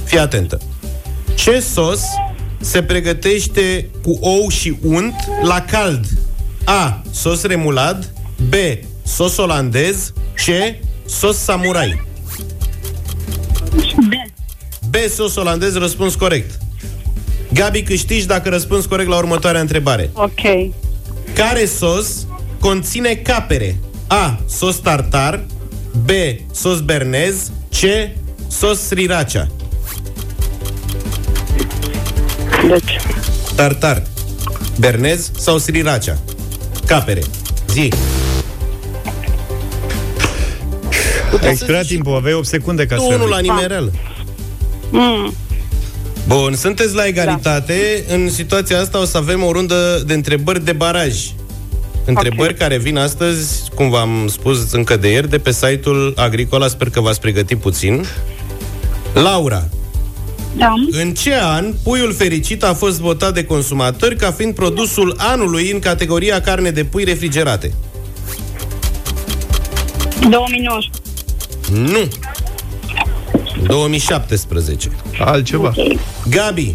Fii 0.05 0.19
atentă. 0.19 0.61
Ce 1.35 1.61
sos 1.61 2.01
se 2.61 2.83
pregătește 2.83 3.89
cu 4.03 4.19
ou 4.21 4.49
și 4.49 4.77
unt 4.83 5.15
la 5.43 5.61
cald? 5.71 6.05
A. 6.65 7.03
Sos 7.11 7.43
remulad 7.43 8.13
B. 8.49 8.55
Sos 9.03 9.37
olandez 9.37 10.13
C. 10.35 10.49
Sos 11.09 11.37
samurai 11.37 12.03
B. 12.05 12.10
B. 14.91 14.97
Sos 15.15 15.37
olandez, 15.37 15.77
răspuns 15.77 16.15
corect. 16.15 16.59
Gabi, 17.53 17.83
câștigi 17.83 18.27
dacă 18.27 18.49
răspunzi 18.49 18.89
corect 18.89 19.09
la 19.09 19.17
următoarea 19.17 19.61
întrebare. 19.61 20.11
Ok. 20.13 20.73
Care 21.35 21.65
sos 21.65 22.27
conține 22.61 23.15
capere? 23.15 23.77
A. 24.07 24.41
Sos 24.49 24.77
tartar 24.77 25.45
B. 26.05 26.11
Sos 26.53 26.81
bernez 26.81 27.51
C. 27.71 27.85
Sos 28.49 28.81
sriracha 28.81 29.47
Deci, 32.69 32.97
Tartar 33.55 34.03
Bernez 34.79 35.31
sau 35.39 35.59
sriracha 35.59 36.19
Capere 36.87 37.23
Zi 37.69 37.93
Ai 41.43 41.51
expirat 41.51 41.87
timpul, 41.87 42.15
aveai 42.15 42.35
8 42.35 42.47
secunde 42.47 42.87
ca 42.87 42.95
Tu 42.97 43.01
să... 43.01 43.15
unul 43.15 43.29
la 43.29 43.39
nimerel 43.39 43.93
mm, 44.91 45.35
Bun, 46.27 46.55
sunteți 46.55 46.95
la 46.95 47.07
egalitate 47.07 48.05
În 48.09 48.31
situația 48.31 48.81
asta 48.81 49.01
o 49.01 49.05
să 49.05 49.17
avem 49.17 49.43
o 49.43 49.53
rundă 49.53 50.03
de 50.07 50.15
întrebări 50.15 50.65
de 50.65 50.73
baraj 50.73 51.15
Întrebări 52.05 52.53
Ok. 52.53 52.59
care 52.59 52.79
vin 52.79 52.97
astăzi, 52.97 53.63
cum 53.75 53.91
v-am 53.91 54.29
spus 54.29 54.73
încă 54.73 54.97
de 54.97 55.09
ieri, 55.11 55.29
de 55.31 55.39
pe 55.39 55.53
site-ul 55.53 56.13
Agricola, 56.17 56.69
sper 56.69 56.91
că 56.91 57.01
v-ați 57.01 57.21
pregătit 57.21 57.59
puțin. 57.59 58.05
Laura, 59.15 59.69
Da. 60.57 60.75
În 60.91 61.15
ce 61.15 61.35
an 61.43 61.75
puiul 61.83 62.13
fericit 62.15 62.63
a 62.65 62.75
fost 62.75 62.99
votat 63.01 63.35
de 63.35 63.45
consumatori 63.45 64.17
ca 64.17 64.31
fiind 64.31 64.55
produsul 64.55 65.15
anului 65.19 65.71
în 65.71 65.79
categoria 65.79 66.41
carne 66.41 66.71
de 66.71 66.85
pui 66.85 67.05
refrigerate? 67.05 67.73
2019. 70.31 70.91
Nu. 71.73 72.09
2017. 73.67 74.91
altceva. 75.19 75.73
Gabi, 76.31 76.75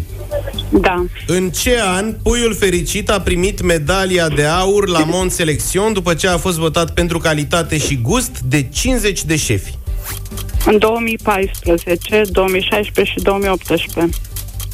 da. 0.70 1.04
în 1.26 1.50
ce 1.50 1.80
an 1.82 2.14
puiul 2.22 2.54
fericit 2.54 3.10
a 3.10 3.20
primit 3.20 3.62
medalia 3.62 4.28
de 4.28 4.44
aur 4.44 4.88
la 4.88 5.04
Mont 5.04 5.32
Selection 5.32 5.92
după 5.92 6.14
ce 6.14 6.28
a 6.28 6.36
fost 6.36 6.58
votat 6.58 6.94
pentru 6.94 7.18
calitate 7.18 7.78
și 7.78 7.98
gust 8.02 8.40
de 8.40 8.62
50 8.62 9.24
de 9.24 9.36
șefi? 9.36 9.74
În 10.66 10.78
2014, 10.78 12.22
2016 12.30 13.12
și 13.12 13.22
2018. 13.22 14.18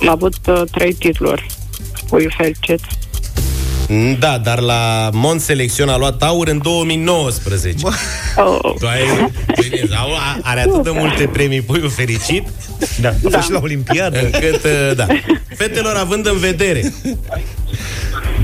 A 0.07 0.11
avut 0.11 0.35
uh, 0.47 0.63
trei 0.71 0.93
titluri. 0.93 1.47
Pui 2.09 2.29
fericit. 2.37 2.81
Da, 4.19 4.39
dar 4.39 4.61
la 4.61 5.11
Mont 5.13 5.41
Selection 5.41 5.89
a 5.89 5.97
luat 5.97 6.23
aur 6.23 6.49
în 6.49 6.59
2019. 6.63 7.87
Oh, 8.37 8.59
Tu 8.79 8.87
ai, 8.87 9.31
bine, 9.61 9.89
au- 9.97 10.11
are 10.43 10.61
atât 10.61 10.83
de 10.83 10.91
multe 10.93 11.29
premii 11.33 11.61
puiul 11.61 11.91
fericit 11.91 12.43
Da, 13.01 13.09
a 13.09 13.13
fost 13.31 13.45
și 13.45 13.51
la 13.53 13.59
Olimpiadă. 13.63 14.21
încât, 14.25 14.65
uh, 14.65 14.97
da. 14.97 15.07
Fetelor, 15.57 15.95
având 15.97 16.27
în 16.27 16.37
vedere 16.39 16.93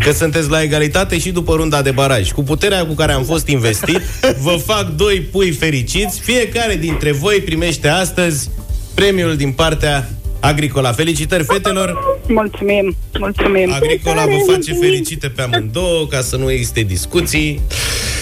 că 0.04 0.12
sunteți 0.12 0.48
la 0.50 0.62
egalitate 0.62 1.18
și 1.18 1.30
după 1.30 1.54
runda 1.54 1.82
de 1.82 1.90
baraj, 1.90 2.30
cu 2.32 2.42
puterea 2.42 2.86
cu 2.86 2.94
care 2.94 3.12
am 3.12 3.24
fost 3.24 3.48
investit, 3.48 4.00
vă 4.40 4.60
fac 4.66 4.88
doi 4.88 5.20
pui 5.20 5.50
fericiți. 5.50 6.20
Fiecare 6.20 6.76
dintre 6.76 7.12
voi 7.12 7.40
primește 7.40 7.88
astăzi 7.88 8.48
premiul 8.94 9.36
din 9.36 9.52
partea 9.52 10.08
Agricola. 10.40 10.92
Felicitări, 10.92 11.44
fetelor! 11.44 12.18
mulțumim, 12.28 12.96
mulțumim. 13.18 13.72
Agricola 13.72 14.24
vă 14.24 14.52
face 14.52 14.72
fericite 14.72 15.28
pe 15.28 15.42
amândouă, 15.42 16.06
ca 16.06 16.20
să 16.20 16.36
nu 16.36 16.50
existe 16.50 16.80
discuții. 16.80 17.60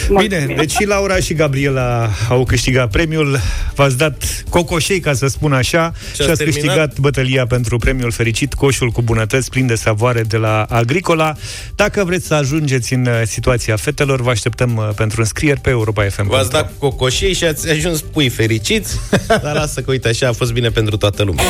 Bine, 0.08 0.54
deci 0.56 0.70
și 0.70 0.86
Laura 0.86 1.16
și 1.16 1.34
Gabriela 1.34 2.10
au 2.28 2.44
câștigat 2.44 2.90
premiul. 2.90 3.40
V-ați 3.74 3.96
dat 3.96 4.44
cocoșei, 4.48 5.00
ca 5.00 5.12
să 5.12 5.26
spun 5.26 5.52
așa, 5.52 5.92
și, 6.14 6.20
ați 6.20 6.30
ați 6.30 6.38
terminat? 6.38 6.62
câștigat 6.62 6.98
bătălia 6.98 7.46
pentru 7.46 7.78
premiul 7.78 8.10
fericit, 8.10 8.54
coșul 8.54 8.90
cu 8.90 9.02
bunătăți 9.02 9.50
plin 9.50 9.66
de 9.66 9.74
savoare 9.74 10.20
de 10.22 10.36
la 10.36 10.62
Agricola. 10.68 11.34
Dacă 11.74 12.04
vreți 12.04 12.26
să 12.26 12.34
ajungeți 12.34 12.92
în 12.92 13.06
uh, 13.06 13.22
situația 13.24 13.76
fetelor, 13.76 14.20
vă 14.20 14.30
așteptăm 14.30 14.76
uh, 14.76 14.88
pentru 14.96 15.20
înscrieri 15.20 15.60
pe 15.60 15.70
Europa 15.70 16.04
FM. 16.04 16.28
V-ați 16.28 16.50
dat 16.50 16.72
cu 16.78 16.88
cocoșei 16.88 17.32
și 17.32 17.44
ați 17.44 17.70
ajuns 17.70 18.00
pui 18.00 18.28
fericiți, 18.28 18.98
dar 19.42 19.54
lasă 19.54 19.80
că, 19.80 19.90
uite, 19.90 20.08
așa 20.08 20.28
a 20.28 20.32
fost 20.32 20.52
bine 20.52 20.68
pentru 20.68 20.96
toată 20.96 21.22
lumea. 21.22 21.44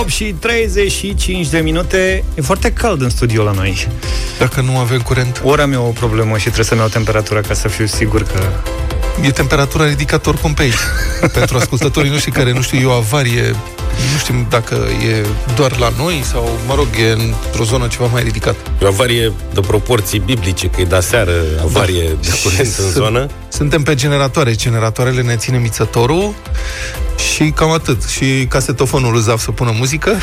8 0.00 0.08
și 0.08 0.24
35 0.38 1.48
de 1.48 1.58
minute. 1.58 2.24
E 2.34 2.40
foarte 2.40 2.72
cald 2.72 3.00
în 3.02 3.10
studio 3.10 3.42
la 3.42 3.50
noi. 3.52 3.88
Dacă 4.38 4.60
nu 4.60 4.76
avem 4.78 5.00
curent, 5.00 5.40
Ori 5.44 5.60
am 5.62 5.72
eu 5.72 5.84
o 5.86 5.90
problemă 5.90 6.34
și 6.36 6.42
trebuie 6.42 6.64
să-mi 6.64 6.80
iau 6.80 6.88
temperatura 6.88 7.40
ca 7.40 7.54
să 7.54 7.68
fiu 7.68 7.86
sigur 7.86 8.22
că... 8.22 8.40
e 9.22 9.30
temperatura 9.30 9.86
ridicată 9.86 10.28
oricum 10.28 10.54
pe 10.54 10.62
aici. 10.62 10.74
Pentru 11.38 11.56
ascultătorii 11.56 12.10
noștri 12.10 12.30
care 12.30 12.52
nu 12.52 12.62
știu, 12.62 12.78
e 12.78 12.84
o 12.84 12.90
avarie, 12.90 13.42
nu 14.12 14.18
știm 14.18 14.46
dacă 14.50 14.74
e 15.12 15.26
doar 15.56 15.78
la 15.78 15.92
noi 15.98 16.22
sau, 16.30 16.58
mă 16.66 16.74
rog, 16.74 16.86
e 17.08 17.10
într-o 17.12 17.64
zonă 17.64 17.86
ceva 17.86 18.06
mai 18.06 18.22
ridicată. 18.22 18.58
E 18.82 18.84
o 18.84 18.88
avarie 18.88 19.32
de 19.54 19.60
proporții 19.60 20.18
biblice, 20.18 20.66
că 20.66 20.80
e 20.80 20.84
de 20.84 20.98
seară 21.00 21.32
avarie 21.62 22.02
Da. 22.08 22.28
de 22.30 22.38
curent 22.42 22.66
în 22.78 22.84
Sunt- 22.84 22.92
zonă. 22.92 23.28
Suntem 23.52 23.82
pe 23.82 23.94
generatoare. 23.94 24.54
Generatoarele 24.54 25.22
ne 25.22 25.36
ține 25.36 25.58
mițătorul 25.58 26.34
și 27.34 27.50
cam 27.50 27.70
atât. 27.70 28.04
Și 28.04 28.46
casetofonul 28.48 29.14
îl 29.14 29.38
să 29.38 29.50
pună 29.50 29.72
muzică. 29.78 30.16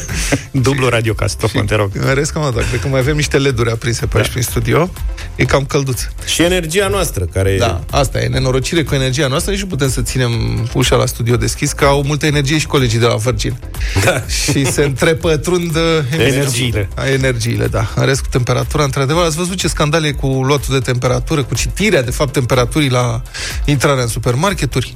Dublu 0.50 0.88
radiocastofon, 0.88 1.66
te 1.66 1.74
rog. 1.74 1.90
În 1.94 2.14
rest, 2.14 2.32
cam 2.32 2.42
atât. 2.42 2.68
Cred 2.68 2.80
că 2.80 2.88
mai 2.88 3.00
avem 3.00 3.16
niște 3.16 3.38
leduri 3.38 3.70
aprinse 3.70 4.06
pe 4.06 4.16
aici 4.16 4.28
prin 4.28 4.42
studio. 4.42 4.90
E 5.36 5.44
cam 5.44 5.64
călduț. 5.64 6.00
Și 6.26 6.42
energia 6.42 6.88
noastră, 6.88 7.24
care 7.24 7.56
Da, 7.58 7.80
asta 7.90 8.20
e 8.20 8.26
nenorocire 8.26 8.82
cu 8.82 8.94
energia 8.94 9.26
noastră. 9.26 9.52
Nici 9.52 9.60
nu 9.60 9.66
putem 9.66 9.90
să 9.90 10.02
ținem 10.02 10.30
ușa 10.74 10.96
la 10.96 11.06
studio 11.06 11.36
deschis, 11.36 11.72
că 11.72 11.84
au 11.84 12.02
multă 12.02 12.26
energie 12.26 12.58
și 12.58 12.66
colegii 12.66 12.98
de 12.98 13.06
la 13.06 13.14
Virgin. 13.14 13.58
Da. 14.04 14.22
Și 14.26 14.72
se 14.72 14.84
întrepătrund 14.84 15.76
uh, 15.76 16.18
Energiile. 16.18 16.88
A, 16.94 17.08
energiile, 17.08 17.66
da. 17.66 17.90
În 17.94 18.04
rest, 18.04 18.20
cu 18.20 18.28
temperatura, 18.30 18.84
într-adevăr, 18.84 19.24
ați 19.24 19.36
văzut 19.36 19.56
ce 19.56 19.68
scandale 19.68 20.12
cu 20.12 20.26
luatul 20.26 20.74
de 20.74 20.80
temperatură, 20.80 21.42
cu 21.42 21.54
citirea, 21.54 22.02
de 22.02 22.10
fapt, 22.10 22.36
temperaturii 22.66 22.90
la 22.90 23.22
intrarea 23.64 24.02
în 24.02 24.08
supermarketuri? 24.08 24.92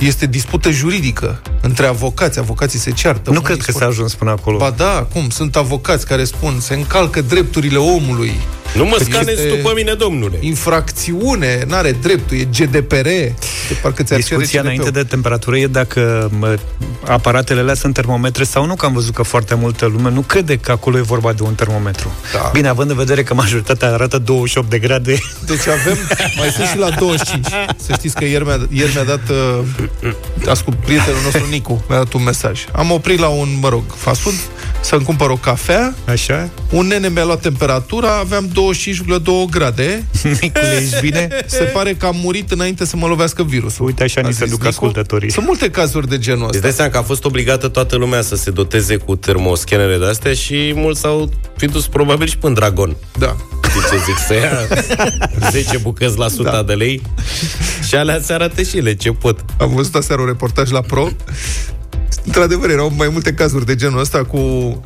Este 0.00 0.26
dispută 0.26 0.70
juridică 0.70 1.40
între 1.60 1.86
avocați. 1.86 2.38
Avocații 2.38 2.78
se 2.78 2.90
ceartă. 2.90 3.20
Nu 3.24 3.30
Unii 3.30 3.42
cred 3.44 3.56
că 3.62 3.70
spun- 3.72 3.80
s-a 3.80 3.86
ajuns 3.86 4.14
până 4.14 4.30
acolo. 4.30 4.56
Ba 4.58 4.70
da, 4.76 5.06
cum? 5.12 5.28
Sunt 5.30 5.56
avocați 5.56 6.06
care 6.06 6.24
spun 6.24 6.60
se 6.60 6.74
încalcă 6.74 7.20
drepturile 7.20 7.78
omului. 7.78 8.32
Nu 8.76 8.84
mă 8.84 8.94
Că 8.96 9.04
scanezi 9.04 9.30
este 9.30 9.46
tu 9.48 9.68
pe 9.68 9.72
mine, 9.76 9.92
domnule. 9.92 10.36
Infracțiune, 10.40 11.64
n-are 11.68 11.92
dreptul, 12.02 12.36
e 12.36 12.44
GDPR. 12.44 13.02
De 13.04 13.76
parcă 13.82 14.02
ți-ar 14.02 14.22
cere 14.22 14.38
Discuția 14.40 14.60
CDP-ul. 14.60 14.74
înainte 14.74 14.90
de 14.90 15.04
temperatură 15.08 15.56
e 15.58 15.66
dacă 15.66 16.30
mă, 16.38 16.58
aparatele 17.06 17.60
alea 17.60 17.74
sunt 17.74 17.94
termometre 17.94 18.44
sau 18.44 18.66
nu, 18.66 18.74
că 18.74 18.86
am 18.86 18.92
văzut 18.92 19.14
că 19.14 19.22
foarte 19.22 19.54
multă 19.54 19.86
lume 19.86 20.10
nu 20.10 20.20
crede 20.20 20.56
că 20.56 20.70
acolo 20.70 20.98
e 20.98 21.00
vorba 21.00 21.32
de 21.32 21.42
un 21.42 21.54
termometru. 21.54 22.12
Da. 22.32 22.50
Bine, 22.52 22.68
având 22.68 22.90
în 22.90 22.96
vedere 22.96 23.22
că 23.22 23.34
majoritatea 23.34 23.92
arată 23.92 24.18
28 24.18 24.70
de 24.70 24.78
grade, 24.78 25.18
Deci 25.46 25.66
avem, 25.66 25.96
mai 26.36 26.48
sunt 26.48 26.66
și 26.66 26.78
la 26.78 26.90
25. 26.90 27.46
Să 27.76 27.92
știți 27.92 28.14
că 28.14 28.24
ieri 28.24 28.44
mi-a, 28.44 28.66
ieri 28.70 28.92
mi-a 28.94 29.04
dat, 29.04 29.28
uh, 29.28 29.64
ascult, 30.48 30.76
prietenul 30.76 31.20
nostru 31.24 31.46
Nicu, 31.50 31.84
mi-a 31.88 31.98
dat 31.98 32.12
un 32.12 32.22
mesaj. 32.22 32.64
Am 32.72 32.90
oprit 32.90 33.18
la 33.18 33.28
un, 33.28 33.48
mă 33.60 33.68
rog, 33.68 33.82
fast 33.94 34.20
food, 34.20 34.34
să-mi 34.80 35.02
cumpăr 35.02 35.30
o 35.30 35.34
cafea, 35.36 35.94
așa, 36.08 36.48
un 36.70 36.86
nene 36.86 37.08
mi-a 37.08 37.24
luat 37.24 37.40
temperatura, 37.40 38.16
aveam 38.18 38.48
25,2 38.48 39.50
grade, 39.50 40.04
Nicule, 40.40 40.78
ești 40.82 41.00
bine? 41.00 41.28
se 41.46 41.62
pare 41.64 41.94
că 41.94 42.06
am 42.06 42.16
murit 42.22 42.50
înainte 42.50 42.84
să 42.84 42.96
mă 42.96 43.06
lovească 43.06 43.42
virusul. 43.42 43.86
Uite, 43.86 44.02
așa 44.02 44.20
A 44.24 44.26
ni 44.26 44.32
se 44.32 44.38
zis 44.44 44.50
duc 44.50 44.58
Nicu. 44.58 44.68
ascultătorii. 44.70 45.30
Sunt 45.30 45.46
multe 45.46 45.70
cazuri 45.70 46.08
de 46.08 46.18
genul 46.18 46.46
Îți 46.46 46.48
ăsta. 46.56 46.60
dai 46.60 46.72
seama 46.72 46.90
că 46.90 46.98
a 46.98 47.02
fost 47.02 47.24
obligată 47.24 47.68
toată 47.68 47.96
lumea 47.96 48.22
să 48.22 48.36
se 48.36 48.50
doteze 48.50 48.96
cu 48.96 49.16
termoscanere 49.16 49.98
de-astea 49.98 50.32
și 50.34 50.72
mulți 50.74 51.00
s-au 51.00 51.30
fi 51.56 51.66
dus 51.66 51.86
probabil 51.86 52.26
și 52.26 52.36
până 52.38 52.48
în 52.52 52.54
Dragon. 52.54 52.96
Da. 53.18 53.36
Știi 53.70 53.96
ce 53.98 54.04
zic? 54.04 54.16
Să 54.26 54.34
ia 54.34 54.68
10 55.50 55.78
bucăți 55.78 56.18
la 56.18 56.24
100 56.24 56.42
Da. 56.42 56.62
de 56.62 56.72
lei 56.72 57.02
și 57.88 57.94
alea 57.94 58.20
se 58.22 58.32
arată 58.32 58.62
și 58.62 58.76
ele 58.76 58.94
ce 58.94 59.10
pot. 59.10 59.44
Am 59.58 59.74
văzut 59.74 59.94
aseară 59.94 60.20
un 60.20 60.26
reportaj 60.26 60.70
la 60.70 60.80
Pro. 60.80 61.08
Într-adevăr, 62.24 62.70
erau 62.70 62.92
mai 62.96 63.08
multe 63.12 63.32
cazuri 63.32 63.66
de 63.66 63.74
genul 63.74 64.00
ăsta 64.00 64.24
cu 64.24 64.36
um, 64.36 64.80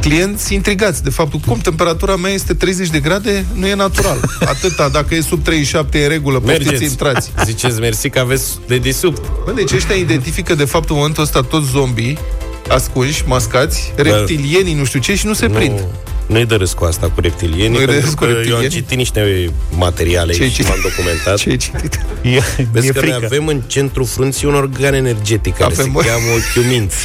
clienți 0.00 0.54
intrigați 0.54 1.02
de 1.02 1.10
faptul 1.10 1.40
cum 1.46 1.58
temperatura 1.58 2.16
mea 2.16 2.30
este 2.30 2.54
30 2.54 2.88
de 2.88 2.98
grade, 3.00 3.44
nu 3.54 3.66
e 3.66 3.74
natural. 3.74 4.20
Atâta, 4.40 4.88
dacă 4.88 5.14
e 5.14 5.20
sub 5.20 5.42
37 5.44 5.98
e 5.98 6.02
în 6.02 6.08
regulă, 6.08 6.38
poftiți, 6.40 6.64
Mergeți. 6.64 6.90
intrați. 6.90 7.32
Ziceți 7.44 7.80
mersi 7.80 8.08
că 8.10 8.18
aveți 8.18 8.58
de 8.66 8.78
desubt. 8.78 9.22
Bă, 9.44 9.52
deci 9.54 9.72
ăștia 9.72 9.94
identifică 9.94 10.54
de 10.54 10.64
fapt 10.64 10.88
în 10.90 10.96
momentul 10.96 11.22
ăsta 11.22 11.40
toți 11.40 11.70
zombii 11.70 12.18
ascunși, 12.68 13.22
mascați, 13.26 13.92
reptilienii, 13.96 14.74
nu 14.74 14.84
știu 14.84 15.00
ce, 15.00 15.14
și 15.14 15.26
nu 15.26 15.32
se 15.34 15.48
prind. 15.48 15.84
Nu-i 16.26 16.46
de 16.46 16.54
râs 16.54 16.72
cu 16.72 16.84
asta 16.84 17.10
cu 17.14 17.20
reptilienii, 17.20 17.68
Nu-i 17.68 17.78
de 17.78 17.84
pentru 17.84 18.04
râs 18.04 18.14
cu 18.14 18.18
că 18.18 18.24
eu 18.24 18.30
am 18.30 18.36
reptilienii? 18.36 18.68
citit 18.70 18.96
niște 18.96 19.50
materiale 19.76 20.32
Ce-ai 20.32 20.48
și 20.48 20.54
citit? 20.54 20.68
m-am 20.70 20.78
documentat. 20.82 21.36
Ce 21.38 21.48
ai 21.50 21.56
citit? 21.56 21.94
E, 22.22 22.40
Vezi 22.72 22.86
e 22.88 22.90
că 22.90 23.00
noi 23.00 23.10
frică. 23.10 23.24
avem 23.24 23.46
în 23.46 23.60
centru 23.66 24.04
frunții 24.04 24.46
un 24.46 24.54
organ 24.54 24.94
energetic 24.94 25.52
care 25.56 25.72
Avem, 25.72 25.84
se 25.84 25.90
bă. 25.90 26.00
cheamă 26.00 26.24
ochiul 26.36 26.70
minți. 26.70 26.96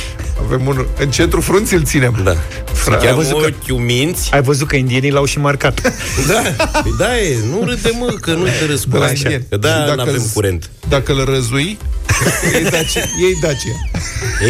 Avem 0.45 0.67
un... 0.67 0.85
În 0.99 1.11
centru 1.11 1.41
frunții 1.41 1.75
îl 1.77 1.83
ținem. 1.83 2.21
Da. 2.23 2.31
Se 2.33 2.39
Frate, 2.73 2.99
ai 3.05 3.07
cheamă 3.11 3.21
văzut 3.21 3.41
că- 3.41 3.53
ochiul 3.61 3.77
minți. 3.85 4.29
Ai 4.33 4.41
văzut 4.41 4.67
că 4.67 4.75
indienii 4.75 5.11
l-au 5.11 5.25
și 5.25 5.39
marcat. 5.39 5.81
Da, 6.27 6.65
păi 6.81 6.93
da 6.97 7.19
e, 7.19 7.37
nu 7.51 7.63
râde 7.65 7.89
mă, 7.99 8.05
că 8.21 8.31
nu 8.31 8.43
te 8.43 8.65
râs 8.65 8.83
cu 8.83 8.89
De 8.89 8.97
la 8.97 9.03
asta. 9.03 9.15
indieni. 9.17 9.45
Că 9.49 9.57
da, 9.57 9.69
Și 9.73 9.79
nu 9.79 9.85
dacă 9.87 10.01
avem 10.01 10.13
îți- 10.23 10.33
curent. 10.33 10.69
Dacă 10.89 11.11
îl 11.11 11.25
răzui, 11.25 11.77
ei 12.55 12.63
Dacia. 12.63 12.99
Ei 12.99 13.37
Dacia. 13.41 13.75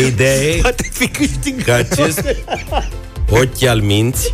E, 0.03 0.07
ideea 0.07 0.35
e 0.41 0.59
Poate 0.61 0.89
fi 0.93 1.07
câștigat. 1.07 1.63
că 1.65 1.71
acest 1.71 2.23
ochi 3.29 3.63
al 3.67 3.79
minți, 3.81 4.33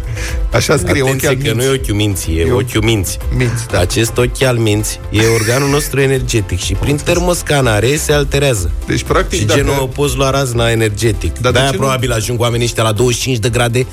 Așa 0.52 0.78
scrie 0.78 1.02
ochi 1.02 1.08
atenție 1.08 1.28
al 1.28 1.36
că 1.36 1.52
nu 1.54 1.64
e 1.64 1.66
minți. 1.68 1.80
ochiul 1.82 1.96
minții, 1.96 2.38
e 2.38 2.42
Eu- 2.48 2.56
ochiul 2.58 2.84
minți. 2.84 3.18
Minți, 3.38 3.68
da. 3.68 3.80
Acest 3.80 4.18
ochi 4.18 4.42
al 4.44 4.58
minți 4.58 5.00
e 5.10 5.20
organul 5.28 5.70
nostru 5.70 6.00
energetic 6.02 6.60
și 6.60 6.74
prin 6.74 6.96
termoscanare 6.96 7.96
se 7.96 8.14
alterează. 8.14 8.72
Deci, 8.88 9.04
practic, 9.04 9.40
Și 9.40 9.46
dacă... 9.46 9.60
genul 9.60 9.80
o 9.82 9.86
poți 9.88 10.16
lua 10.16 10.30
razna 10.30 10.72
energetic. 10.72 11.34
Dar 11.34 11.42
Dar 11.42 11.52
de 11.52 11.58
de-aia 11.58 11.70
ce 11.70 11.76
nu- 11.76 11.82
probabil 11.82 12.12
ajung 12.12 12.40
oamenii 12.40 12.66
ăștia 12.66 12.84
la 12.84 12.92
25 12.92 13.38
de 13.38 13.50
grade 13.50 13.86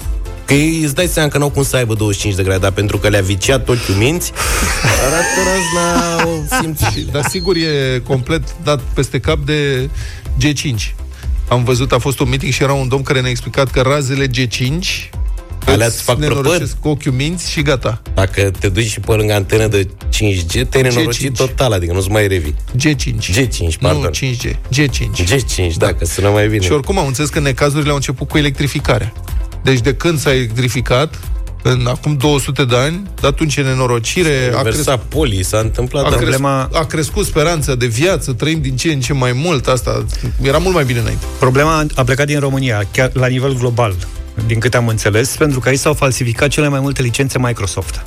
Că 0.44 0.54
ei 0.54 0.80
îți 0.84 0.94
dai 0.94 1.06
seama 1.06 1.28
că 1.28 1.38
n-au 1.38 1.50
cum 1.50 1.62
să 1.62 1.76
aibă 1.76 1.94
25 1.94 2.34
de 2.36 2.42
grade 2.42 2.58
Dar 2.58 2.70
pentru 2.70 2.98
că 2.98 3.08
le-a 3.08 3.20
viciat 3.20 3.68
ochiul 3.68 3.94
minți 3.94 4.32
Arată 5.06 5.40
razna 5.46 6.24
o 6.26 6.60
simți 6.60 7.06
Dar 7.12 7.24
sigur 7.28 7.56
e 7.56 7.98
complet 8.06 8.42
dat 8.62 8.80
peste 8.94 9.18
cap 9.20 9.38
de 9.44 9.88
G5. 10.44 10.74
Am 11.52 11.64
văzut, 11.64 11.92
a 11.92 11.98
fost 11.98 12.20
un 12.20 12.28
meeting 12.28 12.52
și 12.52 12.62
era 12.62 12.72
un 12.72 12.88
domn 12.88 13.02
care 13.02 13.20
ne-a 13.20 13.30
explicat 13.30 13.70
că 13.70 13.80
razele 13.80 14.26
G5 14.26 14.62
Alea 15.66 15.86
îți 15.86 15.94
îți 15.94 16.02
fac 16.02 16.18
nenorocesc 16.18 16.58
prăpăd. 16.58 16.80
cu 16.80 16.88
ochiul 16.88 17.12
minți 17.12 17.50
și 17.50 17.62
gata. 17.62 18.02
Dacă 18.14 18.50
te 18.58 18.68
duci 18.68 18.86
și 18.86 19.00
pe 19.00 19.12
lângă 19.12 19.34
antenă 19.34 19.66
de 19.66 19.88
5G 20.08 20.68
Te-ai 20.68 20.82
nenorocit 20.82 21.32
G5. 21.32 21.36
total 21.36 21.72
Adică 21.72 21.92
nu-ți 21.92 22.10
mai 22.10 22.26
revi 22.26 22.50
G5. 22.50 23.14
G5, 23.14 23.78
pardon 23.80 24.00
Nu 24.02 24.28
5G. 24.28 24.50
G5. 24.50 25.34
G5, 25.34 25.74
da, 25.76 25.94
că 25.94 26.04
sună 26.04 26.28
mai 26.28 26.48
bine 26.48 26.64
Și 26.64 26.72
oricum 26.72 26.98
am 26.98 27.06
înțeles 27.06 27.30
că 27.30 27.40
necazurile 27.40 27.90
au 27.90 27.96
început 27.96 28.28
cu 28.28 28.38
electrificarea. 28.38 29.12
Deci 29.62 29.80
de 29.80 29.94
când 29.94 30.18
s-a 30.18 30.34
electrificat, 30.34 31.18
în 31.62 31.86
acum 31.86 32.16
200 32.16 32.64
de 32.64 32.76
ani, 32.76 33.02
de 33.20 33.26
atunci 33.26 33.56
e 33.56 33.62
nenorocire, 33.62 34.52
a, 34.56 34.60
cres- 34.60 34.74
Versa 34.74 34.96
poli, 34.96 35.42
s-a 35.44 35.58
întâmplat 35.58 36.04
a, 36.06 36.08
dar- 36.10 36.18
cres- 36.18 36.28
Problema- 36.36 36.68
a 36.72 36.84
crescut 36.88 37.26
speranța 37.26 37.74
de 37.74 37.86
viață, 37.86 38.32
trăim 38.32 38.60
din 38.60 38.76
ce 38.76 38.92
în 38.92 39.00
ce 39.00 39.12
mai 39.12 39.32
mult, 39.32 39.66
asta 39.66 40.04
era 40.42 40.58
mult 40.58 40.74
mai 40.74 40.84
bine 40.84 40.98
înainte. 40.98 41.24
Problema 41.38 41.86
a 41.94 42.04
plecat 42.04 42.26
din 42.26 42.38
România, 42.40 42.82
chiar 42.92 43.10
la 43.14 43.26
nivel 43.26 43.56
global, 43.58 43.94
din 44.46 44.58
câte 44.58 44.76
am 44.76 44.88
înțeles, 44.88 45.28
pentru 45.36 45.60
că 45.60 45.68
aici 45.68 45.78
s-au 45.78 45.94
falsificat 45.94 46.48
cele 46.48 46.68
mai 46.68 46.80
multe 46.80 47.02
licențe 47.02 47.38
Microsoft. 47.38 48.02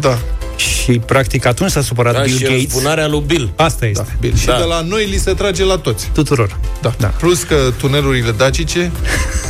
Da, 0.00 0.18
Și, 0.56 0.92
practic, 0.92 1.44
atunci 1.46 1.70
s-a 1.70 1.80
supărat 1.82 2.14
Da, 2.14 2.20
Bill 2.20 2.36
și 2.36 2.42
Gates. 2.42 2.62
răzbunarea 2.62 3.06
lui 3.08 3.22
Bill 3.26 3.52
Asta 3.56 3.86
este. 3.86 4.02
da, 4.06 4.16
bine. 4.20 4.36
Și 4.36 4.46
Da. 4.46 4.56
de 4.58 4.64
la 4.64 4.80
noi 4.80 5.06
li 5.06 5.16
se 5.16 5.32
trage 5.32 5.64
la 5.64 5.76
toți. 5.76 6.10
Tuturor. 6.12 6.58
Da. 6.82 6.94
Da. 6.98 7.06
Plus 7.06 7.42
că 7.42 7.56
tunelurile 7.78 8.30
dacice, 8.30 8.90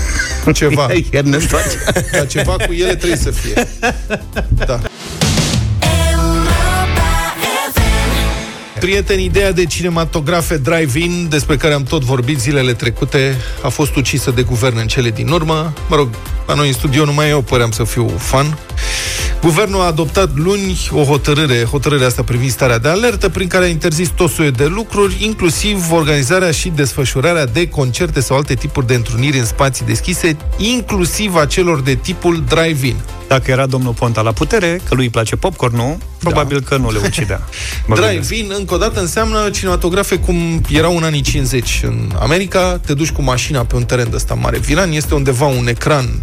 ceva, 0.54 0.88
Iar 1.12 1.22
ne 1.24 1.36
întoarce. 1.36 1.76
dar 2.12 2.26
ceva 2.26 2.52
cu 2.66 2.72
ele 2.72 2.94
trebuie 2.94 3.18
să 3.18 3.30
fie. 3.30 3.68
Da. 4.66 4.80
Prieteni, 8.80 9.24
ideea 9.24 9.52
de 9.52 9.64
cinematografe 9.64 10.56
drive-in, 10.56 11.26
despre 11.30 11.56
care 11.56 11.74
am 11.74 11.82
tot 11.82 12.02
vorbit 12.02 12.38
zilele 12.40 12.72
trecute, 12.72 13.36
a 13.62 13.68
fost 13.68 13.96
ucisă 13.96 14.30
de 14.30 14.42
guvern 14.42 14.78
în 14.78 14.86
cele 14.86 15.10
din 15.10 15.28
urmă. 15.28 15.72
Mă 15.88 15.96
rog, 15.96 16.08
la 16.46 16.54
noi 16.54 16.66
în 16.66 16.72
studio 16.72 17.04
numai 17.04 17.28
eu 17.28 17.40
păream 17.40 17.70
să 17.70 17.84
fiu 17.84 18.08
fan. 18.18 18.58
Guvernul 19.42 19.80
a 19.80 19.84
adoptat 19.84 20.30
luni 20.34 20.88
o 20.90 21.04
hotărâre, 21.04 21.64
hotărârea 21.64 22.06
asta 22.06 22.22
privind 22.22 22.50
starea 22.50 22.78
de 22.78 22.88
alertă, 22.88 23.28
prin 23.28 23.48
care 23.48 23.64
a 23.64 23.68
interzis 23.68 24.08
tot 24.08 24.30
soiul 24.30 24.52
de 24.52 24.66
lucruri, 24.66 25.24
inclusiv 25.24 25.92
organizarea 25.92 26.50
și 26.50 26.68
desfășurarea 26.68 27.46
de 27.46 27.68
concerte 27.68 28.20
sau 28.20 28.36
alte 28.36 28.54
tipuri 28.54 28.86
de 28.86 28.94
întruniri 28.94 29.38
în 29.38 29.44
spații 29.44 29.86
deschise, 29.86 30.36
inclusiv 30.58 31.34
a 31.34 31.46
celor 31.46 31.80
de 31.80 31.94
tipul 31.94 32.44
drive-in. 32.48 32.96
Dacă 33.30 33.50
era 33.50 33.66
domnul 33.66 33.92
Ponta 33.92 34.20
la 34.20 34.32
putere, 34.32 34.80
că 34.88 34.94
lui 34.94 35.04
îi 35.04 35.10
place 35.10 35.36
popcornul, 35.36 35.96
probabil 36.18 36.58
da. 36.58 36.68
că 36.68 36.76
nu 36.76 36.90
le 36.90 36.98
ucidea. 37.04 37.40
Mă 37.86 37.94
gândesc. 37.94 38.28
Drive-in, 38.28 38.52
încă 38.58 38.74
o 38.74 38.76
dată, 38.76 39.00
înseamnă 39.00 39.50
cinematografe 39.50 40.18
cum 40.18 40.60
erau 40.70 40.96
în 40.96 41.02
anii 41.02 41.20
50 41.20 41.80
în 41.84 42.10
America. 42.20 42.80
Te 42.86 42.94
duci 42.94 43.10
cu 43.10 43.22
mașina 43.22 43.64
pe 43.64 43.76
un 43.76 43.84
teren 43.84 44.10
de 44.10 44.16
ăsta 44.16 44.34
mare. 44.34 44.58
Vilan 44.58 44.92
este 44.92 45.14
undeva 45.14 45.46
un 45.46 45.68
ecran 45.68 46.22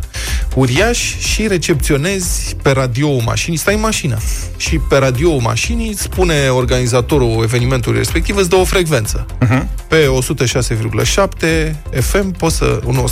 uriaș 0.55 1.17
și 1.17 1.47
recepționezi 1.47 2.55
pe 2.61 2.71
radio 2.71 3.19
mașinii. 3.19 3.57
Stai 3.57 3.73
în 3.73 3.79
mașină 3.79 4.17
și 4.57 4.77
pe 4.77 4.97
radio 4.97 5.37
mașinii 5.37 5.95
spune 5.97 6.47
organizatorul 6.49 7.39
evenimentului 7.43 7.97
respectiv, 7.97 8.35
îți 8.35 8.49
dă 8.49 8.55
o 8.55 8.63
frecvență. 8.63 9.25
Mhm. 9.39 9.69
Pe 9.87 10.05
106,7 10.05 11.75
FM, 12.01 12.31
poți 12.31 12.55
să... 12.55 12.79
nu, 12.91 13.11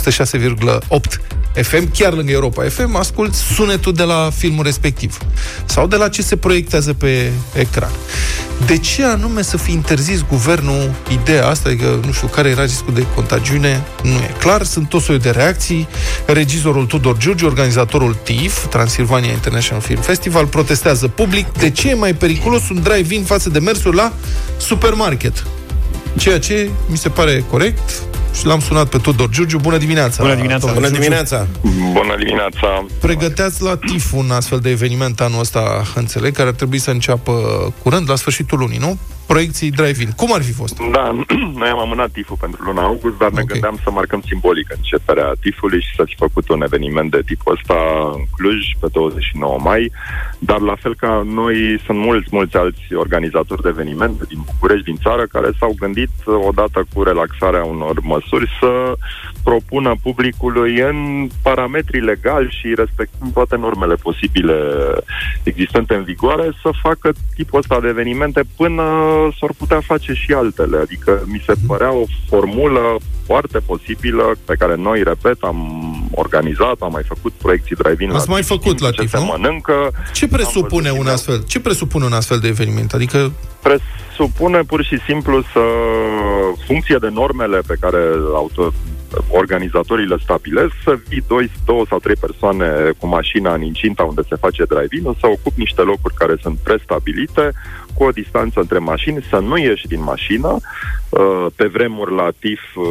106,8 0.90 0.98
FM, 1.62 1.90
chiar 1.92 2.12
lângă 2.12 2.32
Europa 2.32 2.62
FM, 2.62 2.96
asculti 2.96 3.36
sunetul 3.36 3.85
de 3.94 4.02
la 4.02 4.30
filmul 4.36 4.64
respectiv. 4.64 5.18
Sau 5.64 5.86
de 5.86 5.96
la 5.96 6.08
ce 6.08 6.22
se 6.22 6.36
proiectează 6.36 6.92
pe 6.92 7.30
ecran. 7.54 7.90
De 8.66 8.78
ce 8.78 9.04
anume 9.04 9.42
să 9.42 9.56
fi 9.56 9.72
interzis 9.72 10.24
guvernul 10.28 10.90
ideea 11.12 11.48
asta, 11.48 11.68
adică 11.68 12.00
nu 12.06 12.12
știu 12.12 12.26
care 12.26 12.48
era 12.48 12.62
riscul 12.62 12.94
de 12.94 13.06
contagiune, 13.14 13.84
nu 14.02 14.10
e 14.10 14.34
clar, 14.38 14.62
sunt 14.62 14.88
tot 14.88 15.02
soiul 15.02 15.20
de 15.20 15.30
reacții. 15.30 15.88
Regizorul 16.26 16.86
Tudor 16.86 17.16
Giurgiu, 17.16 17.46
organizatorul 17.46 18.16
TIF, 18.22 18.66
Transilvania 18.66 19.32
International 19.32 19.82
Film 19.82 20.00
Festival, 20.00 20.46
protestează 20.46 21.08
public 21.08 21.46
de 21.52 21.70
ce 21.70 21.90
e 21.90 21.94
mai 21.94 22.14
periculos 22.14 22.68
un 22.68 22.82
drive-in 22.82 23.24
față 23.24 23.48
de 23.48 23.58
mersul 23.58 23.94
la 23.94 24.12
supermarket. 24.56 25.46
Ceea 26.16 26.38
ce 26.38 26.70
mi 26.90 26.96
se 26.96 27.08
pare 27.08 27.44
corect 27.50 28.02
și 28.36 28.46
l-am 28.46 28.60
sunat 28.60 28.88
pe 28.88 28.98
Tudor 28.98 29.28
Giurgiu. 29.28 29.58
Bună 29.58 29.76
dimineața! 29.76 30.22
Bună 30.22 30.34
dimineața! 30.34 30.66
domnule 30.66 30.88
Bună 30.88 30.98
Giurgiu. 30.98 31.08
dimineața! 31.08 31.46
Bună 31.92 32.14
dimineața! 32.18 32.86
Pregăteați 33.00 33.62
la 33.62 33.76
TIF 33.76 34.12
un 34.12 34.30
astfel 34.30 34.58
de 34.58 34.70
eveniment 34.70 35.20
anul 35.20 35.40
ăsta, 35.40 35.82
înțeleg, 35.94 36.34
care 36.34 36.48
ar 36.48 36.54
trebui 36.54 36.78
să 36.78 36.90
înceapă 36.90 37.32
curând, 37.82 38.08
la 38.10 38.16
sfârșitul 38.16 38.58
lunii, 38.58 38.78
nu? 38.78 38.98
Proiecții 39.26 39.70
drive-in. 39.70 40.10
Cum 40.16 40.32
ar 40.32 40.42
fi 40.42 40.52
fost? 40.52 40.78
Da, 40.92 41.10
noi 41.60 41.68
am 41.68 41.78
amânat 41.78 42.10
TIF-ul 42.10 42.36
pentru 42.40 42.62
luna 42.62 42.82
august, 42.82 43.18
dar 43.18 43.30
ne 43.30 43.40
Ok. 43.40 43.48
gândeam 43.48 43.78
să 43.82 43.90
marcăm 43.90 44.22
simbolic 44.26 44.72
începerea 44.76 45.32
TIF-ului 45.40 45.80
și 45.80 45.94
să 45.94 46.02
fi 46.06 46.14
făcut 46.14 46.48
un 46.48 46.62
eveniment 46.62 47.10
de 47.10 47.22
tipul 47.26 47.52
ăsta 47.52 47.74
în 48.14 48.22
Cluj 48.36 48.64
pe 48.80 48.86
29 48.92 49.58
mai, 49.62 49.92
dar 50.38 50.58
la 50.60 50.76
fel 50.80 50.94
ca 50.94 51.22
noi 51.26 51.80
sunt 51.86 51.98
mulți, 51.98 52.28
mulți 52.30 52.56
alți 52.56 52.94
organizatori 52.94 53.62
de 53.62 53.68
evenimente 53.68 54.24
din 54.28 54.38
București, 54.44 54.84
din 54.84 54.98
țară, 55.02 55.26
care 55.26 55.50
s-au 55.58 55.74
gândit 55.78 56.10
odată 56.46 56.84
cu 56.94 57.02
relaxarea 57.02 57.64
unor 57.64 58.00
măsuri 58.00 58.50
să 58.60 58.92
propună 59.42 59.94
publicului 60.02 60.80
în 60.80 61.28
parametrii 61.42 62.00
legali 62.00 62.56
și 62.60 62.74
respectând 62.74 63.32
toate 63.32 63.56
normele 63.56 63.94
posibile 63.94 64.56
existente 65.42 65.94
în 65.94 66.02
vigoare, 66.02 66.52
să 66.62 66.70
facă 66.82 67.12
tipul 67.34 67.58
ăsta 67.58 67.80
de 67.80 67.88
evenimente 67.88 68.40
până 68.56 68.82
s-ar 69.38 69.50
putea 69.58 69.80
face 69.80 70.12
și 70.12 70.32
altele. 70.32 70.76
Adică 70.76 71.22
mi 71.26 71.42
se 71.46 71.52
părea 71.66 71.92
o 71.92 72.04
formulă 72.28 72.96
foarte 73.26 73.58
posibilă 73.58 74.36
pe 74.44 74.54
care 74.58 74.74
noi, 74.76 75.02
repet, 75.02 75.36
am 75.40 75.58
organizat, 76.14 76.76
am 76.80 76.92
mai 76.92 77.02
făcut 77.06 77.32
proiecții 77.32 77.76
drive-in. 77.76 78.10
Ați 78.10 78.26
la 78.26 78.32
mai 78.32 78.40
TIF, 78.40 78.50
făcut 78.50 78.78
la 78.80 78.90
ce 78.90 79.00
TIF, 79.00 79.10
se 79.10 79.18
nu? 79.18 79.24
mănâncă. 79.24 79.90
Ce 80.12 80.24
Am 80.24 80.30
presupune 80.30 80.88
văzut 80.88 80.98
un 80.98 81.06
și 81.06 81.12
astfel? 81.12 81.44
Ce 81.44 81.60
presupune 81.60 82.04
un 82.04 82.12
astfel 82.12 82.38
de 82.38 82.48
eveniment? 82.48 82.92
Adică 82.92 83.32
presupune 83.62 84.60
pur 84.62 84.84
și 84.84 84.98
simplu 85.06 85.42
să 85.52 85.60
funcție 86.66 86.96
de 87.00 87.08
normele 87.08 87.58
pe 87.66 87.76
care 87.80 88.02
auto, 88.34 88.72
organizatorii 89.28 90.06
le 90.06 90.16
stabilesc, 90.22 90.72
să 90.84 90.98
vii 91.08 91.24
doi, 91.28 91.50
două 91.64 91.84
sau 91.88 91.98
trei 91.98 92.14
persoane 92.20 92.68
cu 92.98 93.06
mașina 93.06 93.54
în 93.54 93.62
incinta 93.62 94.02
unde 94.02 94.22
se 94.28 94.36
face 94.36 94.64
drive-in, 94.64 95.16
să 95.20 95.26
ocupi 95.26 95.58
niște 95.58 95.82
locuri 95.82 96.14
care 96.14 96.34
sunt 96.42 96.58
prestabilite, 96.62 97.52
cu 97.96 98.04
o 98.04 98.10
distanță 98.10 98.60
între 98.60 98.78
mașini, 98.78 99.26
să 99.30 99.36
nu 99.38 99.56
ieși 99.56 99.86
din 99.86 100.02
mașină. 100.02 100.56
Uh, 101.08 101.46
Pe 101.56 101.66
vremuri 101.66 102.14
la 102.14 102.28
TIF, 102.38 102.60
uh, 102.74 102.84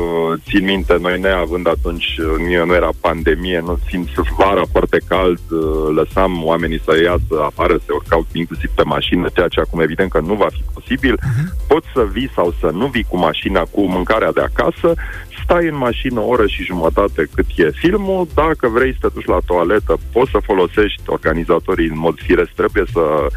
țin 0.50 0.66
minte, 0.66 0.98
noi 1.02 1.20
neavând 1.20 1.68
atunci, 1.68 2.18
uh, 2.18 2.66
nu 2.66 2.74
era 2.74 2.90
pandemie, 3.00 3.60
nu 3.60 3.80
simt 3.90 4.10
vara 4.38 4.62
foarte 4.72 5.00
cald, 5.08 5.40
uh, 5.50 5.96
lăsam 5.96 6.44
oamenii 6.44 6.82
să 6.86 7.02
iasă 7.04 7.44
afară, 7.46 7.76
să 7.86 7.92
urcau 7.94 8.26
inclusiv 8.34 8.70
pe 8.76 8.84
mașină, 8.84 9.28
ceea 9.34 9.48
ce 9.48 9.60
acum 9.60 9.80
evident 9.80 10.10
că 10.12 10.20
nu 10.20 10.34
va 10.34 10.48
fi 10.52 10.64
posibil. 10.74 11.20
Poți 11.68 11.88
să 11.94 12.08
vii 12.12 12.32
sau 12.36 12.54
să 12.60 12.70
nu 12.74 12.86
vii 12.88 13.06
cu 13.10 13.18
mașina 13.18 13.62
cu 13.62 13.82
mâncarea 13.82 14.32
de 14.32 14.42
acasă, 14.42 14.94
stai 15.44 15.68
în 15.68 15.78
mașină 15.78 16.20
o 16.20 16.28
oră 16.28 16.48
și 16.48 16.64
jumătate 16.64 17.28
cât 17.36 17.46
e 17.56 17.70
filmul, 17.74 18.28
dacă 18.34 18.68
vrei 18.68 18.92
să 18.92 18.98
te 19.02 19.14
duci 19.14 19.26
la 19.26 19.40
toaletă, 19.46 19.98
poți 20.12 20.32
să 20.32 20.38
folosești, 20.44 21.02
organizatorii 21.06 21.88
în 21.88 21.98
mod 21.98 22.20
firesc 22.20 22.52
trebuie 22.56 22.84
să 22.94 23.28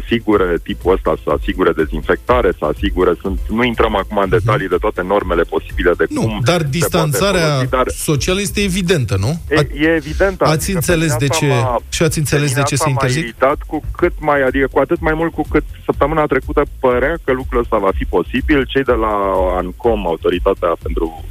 asigure 0.00 0.56
tipul 0.62 0.92
ăsta, 0.92 1.14
să 1.24 1.30
asigure 1.38 1.72
dezinfectare, 1.72 2.50
să 2.58 2.64
asigure, 2.74 3.12
sunt, 3.20 3.38
nu 3.48 3.64
intrăm 3.64 3.96
acum 3.96 4.16
în 4.16 4.28
detalii 4.28 4.68
de 4.68 4.76
toate 4.80 5.02
normele 5.02 5.42
posibile 5.42 5.92
de 5.96 6.04
nu, 6.08 6.20
cum 6.20 6.30
dar 6.30 6.40
se 6.42 6.62
poate 6.62 6.68
distanțarea 6.78 7.48
folosi, 7.48 7.68
dar 7.70 7.86
socială 7.88 8.40
este 8.40 8.60
evidentă, 8.62 9.16
nu? 9.20 9.40
E, 9.50 9.66
e 9.86 9.94
evident. 9.94 10.40
ați 10.40 10.52
adică 10.52 10.72
înțeles 10.78 11.12
pe 11.12 11.24
de 11.24 11.26
mine 11.30 11.46
ce- 11.46 11.52
asta 11.58 11.70
m-a- 11.70 11.78
și 11.90 12.02
ați 12.02 12.18
înțeles 12.18 12.44
pe 12.44 12.54
mine 12.54 12.62
de 12.62 12.68
ce 12.68 12.74
asta 12.74 12.84
se 12.86 12.90
m-a 12.94 12.98
interzic? 13.00 13.22
iritat 13.22 13.58
cu 13.66 13.80
cât 13.96 14.12
mai, 14.18 14.42
adică 14.42 14.66
cu 14.72 14.78
atât 14.78 15.00
mai 15.00 15.14
mult 15.14 15.32
cu 15.32 15.44
cât 15.50 15.64
săptămâna 15.84 16.24
trecută 16.26 16.62
părea 16.80 17.14
că 17.24 17.32
lucrul 17.32 17.60
ăsta 17.60 17.76
va 17.78 17.90
fi 17.94 18.04
posibil. 18.04 18.64
Cei 18.66 18.82
de 18.82 18.92
la 18.92 19.12
ANCOM, 19.58 20.06
Autoritatea 20.06 20.72
pentru 20.82 21.24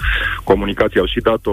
Comunicație, 0.43 0.99
au 0.99 1.05
și 1.05 1.20
dat 1.20 1.45
o, 1.45 1.51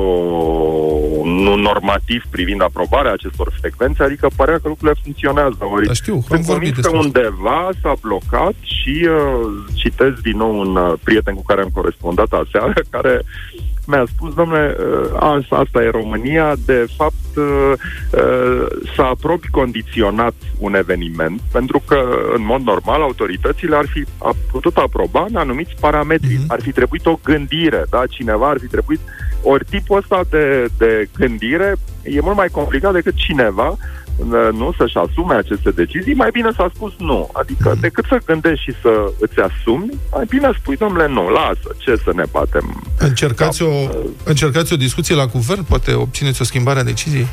un 1.19 1.61
normativ 1.61 2.25
privind 2.31 2.63
aprobarea 2.63 3.13
acestor 3.13 3.53
frecvențe, 3.61 4.03
adică 4.03 4.29
părea 4.37 4.55
că 4.63 4.69
lucrurile 4.69 5.01
funcționează. 5.03 5.57
Ori 5.75 5.87
Da, 5.87 5.93
știu, 5.93 6.15
am 6.15 6.21
sunt 6.29 6.41
vorbit 6.41 6.75
convins 6.75 6.75
că 6.75 6.81
despre 6.81 6.98
asta. 6.98 6.98
Undeva 6.99 7.69
s-a 7.83 7.95
blocat 8.01 8.55
și 8.63 9.09
uh, 9.09 9.51
citez 9.75 10.13
din 10.23 10.37
nou 10.37 10.59
un 10.59 10.77
uh, 10.77 10.93
prieten 11.03 11.35
cu 11.35 11.43
care 11.43 11.61
am 11.63 11.71
corespondat 11.73 12.33
aseară, 12.33 12.81
care 12.97 13.23
mi-a 13.89 14.05
spus, 14.15 14.35
domnule, 14.35 14.77
uh, 14.79 15.11
asta, 15.13 15.57
asta 15.57 15.83
e 15.83 15.91
România, 15.91 16.55
de 16.67 16.87
fapt 16.97 17.37
uh, 17.37 17.73
uh, 18.13 18.67
să 18.95 19.03
aprobi 19.03 19.49
condiționat 19.49 20.35
un 20.59 20.75
eveniment, 20.75 21.41
pentru 21.53 21.83
că, 21.87 22.01
în 22.37 22.45
mod 22.45 22.61
normal, 22.61 23.03
autoritățile 23.03 23.77
ar 23.77 23.87
fi 23.87 24.05
a 24.19 24.35
putut 24.51 24.77
aproba 24.77 25.27
în 25.29 25.37
anumiți 25.37 25.77
parametri. 25.81 26.35
Mhm. 26.35 26.45
Ar 26.49 26.61
fi 26.61 26.73
trebuit 26.73 27.07
o 27.07 27.19
gândire, 27.25 27.85
da? 27.91 28.03
Cineva 28.09 28.49
ar 28.49 28.59
fi 28.61 28.67
trebuit... 28.67 29.01
Ori 29.43 29.65
tipul 29.65 29.97
ăsta 29.97 30.21
de, 30.31 30.69
de 30.79 31.09
gândire 31.17 31.75
e 32.03 32.21
mult 32.21 32.37
mai 32.37 32.49
complicat 32.49 32.93
decât 32.93 33.15
cineva 33.15 33.69
uh, 33.69 33.77
nu 34.53 34.75
să-și 34.77 34.97
asume 34.97 35.35
aceste 35.35 35.71
decizii, 35.71 36.15
mai 36.15 36.31
bine 36.33 36.51
s-a 36.57 36.71
spus 36.75 36.93
nu. 36.99 37.29
Adică, 37.33 37.75
decât 37.81 38.05
să 38.09 38.19
gândești 38.25 38.65
și 38.65 38.73
să 38.83 39.13
îți 39.21 39.39
asumi, 39.41 39.89
mai 40.13 40.25
bine 40.29 40.51
spui, 40.59 40.77
domnule, 40.77 41.09
nu, 41.09 41.29
lasă, 41.29 41.75
ce 41.77 41.97
să 42.05 42.13
ne 42.15 42.25
batem. 42.31 42.83
Încercați 42.99 43.63
o, 43.63 43.73
încercați 44.25 44.73
o 44.73 44.77
discuție 44.77 45.15
la 45.15 45.27
guvern? 45.27 45.65
Poate 45.65 45.93
obțineți 45.95 46.41
o 46.41 46.45
schimbare 46.45 46.79
a 46.79 46.85
deciziei? 46.85 47.27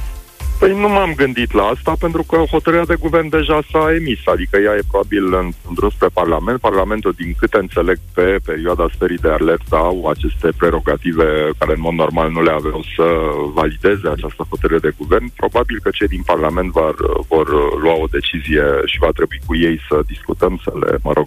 Păi 0.59 0.79
nu 0.79 0.89
m-am 0.89 1.13
gândit 1.15 1.51
la 1.51 1.63
asta, 1.63 1.93
pentru 1.99 2.23
că 2.23 2.35
hotărârea 2.35 2.85
de 2.85 2.95
guvern 2.99 3.29
deja 3.29 3.59
s-a 3.71 3.93
emis, 3.99 4.19
adică 4.25 4.57
ea 4.57 4.75
e 4.75 4.89
probabil 4.89 5.25
în, 5.33 5.47
în 5.67 5.73
drum 5.73 5.89
spre 5.89 6.07
Parlament. 6.13 6.59
Parlamentul, 6.59 7.13
din 7.17 7.33
câte 7.39 7.57
înțeleg, 7.57 7.97
pe 8.13 8.37
perioada 8.45 8.87
stării 8.95 9.17
de 9.17 9.29
alertă 9.29 9.75
au 9.75 10.07
aceste 10.13 10.49
prerogative 10.57 11.49
care 11.57 11.73
în 11.75 11.81
mod 11.81 11.93
normal 11.93 12.31
nu 12.31 12.41
le 12.41 12.51
aveau 12.51 12.83
să 12.95 13.05
valideze 13.53 14.07
această 14.09 14.47
hotărâre 14.49 14.79
de 14.79 14.93
guvern. 14.97 15.31
Probabil 15.35 15.79
că 15.83 15.89
cei 15.93 16.07
din 16.07 16.23
Parlament 16.25 16.71
vor, 16.71 16.95
vor 17.27 17.47
lua 17.81 17.95
o 18.03 18.11
decizie 18.11 18.65
și 18.85 18.99
va 18.99 19.09
trebui 19.13 19.39
cu 19.45 19.55
ei 19.55 19.79
să 19.89 19.99
discutăm, 20.07 20.59
să 20.63 20.71
le, 20.79 20.97
mă 21.03 21.11
rog, 21.13 21.25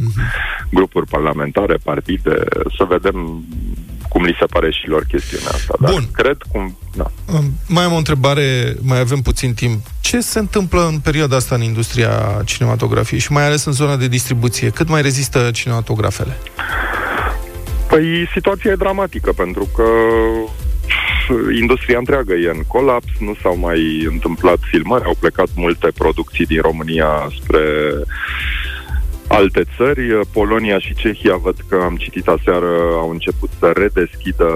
grupuri 0.71 1.07
parlamentare, 1.07 1.77
partide, 1.85 2.37
să 2.77 2.85
vedem 2.89 3.45
cum 4.09 4.25
li 4.25 4.37
se 4.39 4.45
pare 4.45 4.71
și 4.71 4.89
lor 4.89 5.05
chestiunea 5.05 5.51
asta. 5.53 5.75
Dar 5.81 5.91
Bun. 5.91 6.09
cred 6.13 6.37
cum... 6.53 6.77
Da. 6.95 7.11
Um, 7.33 7.45
Mai 7.67 7.85
am 7.85 7.93
o 7.93 7.97
întrebare, 7.97 8.77
mai 8.83 8.99
avem 9.01 9.21
puțin 9.21 9.55
timp. 9.55 9.87
Ce 10.01 10.21
se 10.21 10.39
întâmplă 10.39 10.87
în 10.87 10.99
perioada 10.99 11.37
asta 11.37 11.55
în 11.55 11.63
industria 11.63 12.43
cinematografiei 12.45 13.21
și 13.21 13.33
mai 13.33 13.45
ales 13.45 13.65
în 13.65 13.73
zona 13.73 13.97
de 13.97 14.09
distribuție? 14.09 14.71
Cât 14.71 14.89
mai 14.89 15.03
rezistă 15.03 15.51
cinematografele? 15.53 16.37
Păi 17.89 18.29
situația 18.33 18.71
e 18.71 18.75
dramatică, 18.75 19.33
pentru 19.33 19.69
că 19.75 19.85
industria 21.61 21.99
întreagă 21.99 22.35
e 22.35 22.49
în 22.49 22.63
colaps, 22.67 23.09
nu 23.19 23.37
s-au 23.43 23.57
mai 23.57 24.07
întâmplat 24.11 24.59
filmări, 24.71 25.05
au 25.05 25.17
plecat 25.21 25.49
multe 25.55 25.89
producții 25.95 26.47
din 26.47 26.61
România 26.61 27.29
spre 27.43 27.65
alte 29.29 29.63
țări. 29.77 30.21
Polonia 30.33 30.79
și 30.79 30.95
Cehia, 30.95 31.37
văd 31.37 31.57
că 31.69 31.81
am 31.85 31.97
citit 31.97 32.27
aseară, 32.27 32.67
au 32.93 33.11
început 33.11 33.51
să 33.59 33.73
redeschidă 33.75 34.49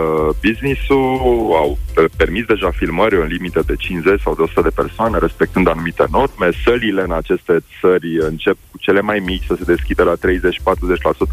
business-ul, 0.43 1.53
au 1.57 1.79
permis 2.17 2.45
deja 2.45 2.71
filmări 2.71 3.21
în 3.21 3.27
limite 3.27 3.61
de 3.67 3.75
50 3.77 4.21
sau 4.21 4.35
de 4.35 4.43
100 4.43 4.61
de 4.61 4.83
persoane, 4.83 5.19
respectând 5.19 5.69
anumite 5.69 6.05
norme. 6.11 6.49
Sălile 6.65 7.03
în 7.03 7.13
aceste 7.13 7.59
țări 7.81 8.19
încep 8.19 8.57
cu 8.71 8.79
cele 8.79 9.01
mai 9.01 9.19
mici 9.19 9.45
să 9.47 9.55
se 9.59 9.65
deschidă 9.65 10.03
la 10.03 10.15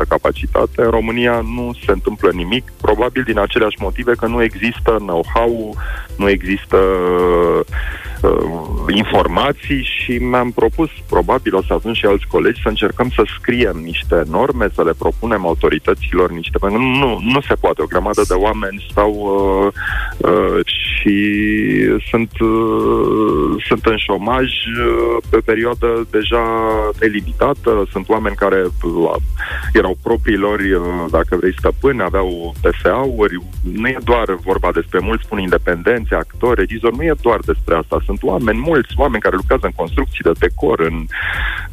30-40% 0.03 0.07
capacitate. 0.07 0.81
În 0.81 0.89
România 0.89 1.41
nu 1.55 1.75
se 1.85 1.91
întâmplă 1.91 2.29
nimic, 2.31 2.71
probabil 2.81 3.23
din 3.23 3.39
aceleași 3.39 3.77
motive 3.79 4.11
că 4.11 4.27
nu 4.27 4.43
există 4.43 4.91
know-how, 4.99 5.75
nu 6.17 6.29
există 6.29 6.77
uh, 8.21 8.95
informații 8.95 9.83
și 9.83 10.11
mi-am 10.11 10.51
propus, 10.51 10.89
probabil 11.09 11.55
o 11.55 11.63
să 11.63 11.73
avem 11.73 11.93
și 11.93 12.05
alți 12.05 12.27
colegi, 12.27 12.61
să 12.61 12.67
încercăm 12.67 13.09
să 13.09 13.23
scriem 13.37 13.77
niște 13.83 14.23
norme, 14.29 14.67
să 14.73 14.83
le 14.83 14.93
propunem 14.97 15.45
autorităților 15.45 16.31
niște... 16.31 16.57
Pentru 16.57 16.79
nu, 16.79 17.19
nu 17.21 17.41
se 17.41 17.53
poate. 17.53 17.81
O 17.81 17.85
grămadă 17.85 18.21
de 18.27 18.33
oameni 18.33 18.85
stau 18.91 19.11
uh, 19.11 20.29
uh, 20.31 20.65
și 20.65 21.17
sunt, 22.09 22.39
uh, 22.39 23.63
sunt 23.67 23.85
în 23.85 23.97
șomaj 23.97 24.45
uh, 24.45 25.17
pe 25.29 25.37
perioadă 25.45 26.07
deja 26.11 26.43
delimitată. 26.99 27.87
Sunt 27.91 28.09
oameni 28.09 28.35
care 28.35 28.61
uh, 28.83 29.15
erau 29.73 29.97
propriilor, 30.03 30.59
uh, 30.59 31.05
dacă 31.11 31.35
vrei, 31.35 31.55
stăpâni, 31.57 32.01
aveau 32.01 32.53
PFA-uri. 32.61 33.41
Nu 33.73 33.87
e 33.87 33.97
doar 34.03 34.35
vorba 34.43 34.71
despre 34.71 34.99
mulți 34.99 35.23
spun 35.23 35.39
independenți, 35.39 36.13
actori, 36.13 36.59
regizori, 36.59 36.95
nu 36.95 37.03
e 37.03 37.13
doar 37.21 37.39
despre 37.45 37.75
asta. 37.75 38.01
Sunt 38.05 38.23
oameni, 38.23 38.59
mulți 38.59 38.93
oameni 38.95 39.21
care 39.21 39.35
lucrează 39.35 39.65
în 39.65 39.71
construcții 39.75 40.23
de 40.23 40.31
decor, 40.39 40.79
în 40.79 41.05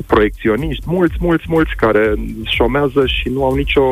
proiecționiști, 0.06 0.84
mulți, 0.86 1.16
mulți, 1.20 1.44
mulți 1.46 1.74
care 1.76 2.14
șomează 2.44 3.06
și 3.06 3.28
nu 3.28 3.44
au 3.44 3.54
nicio 3.54 3.82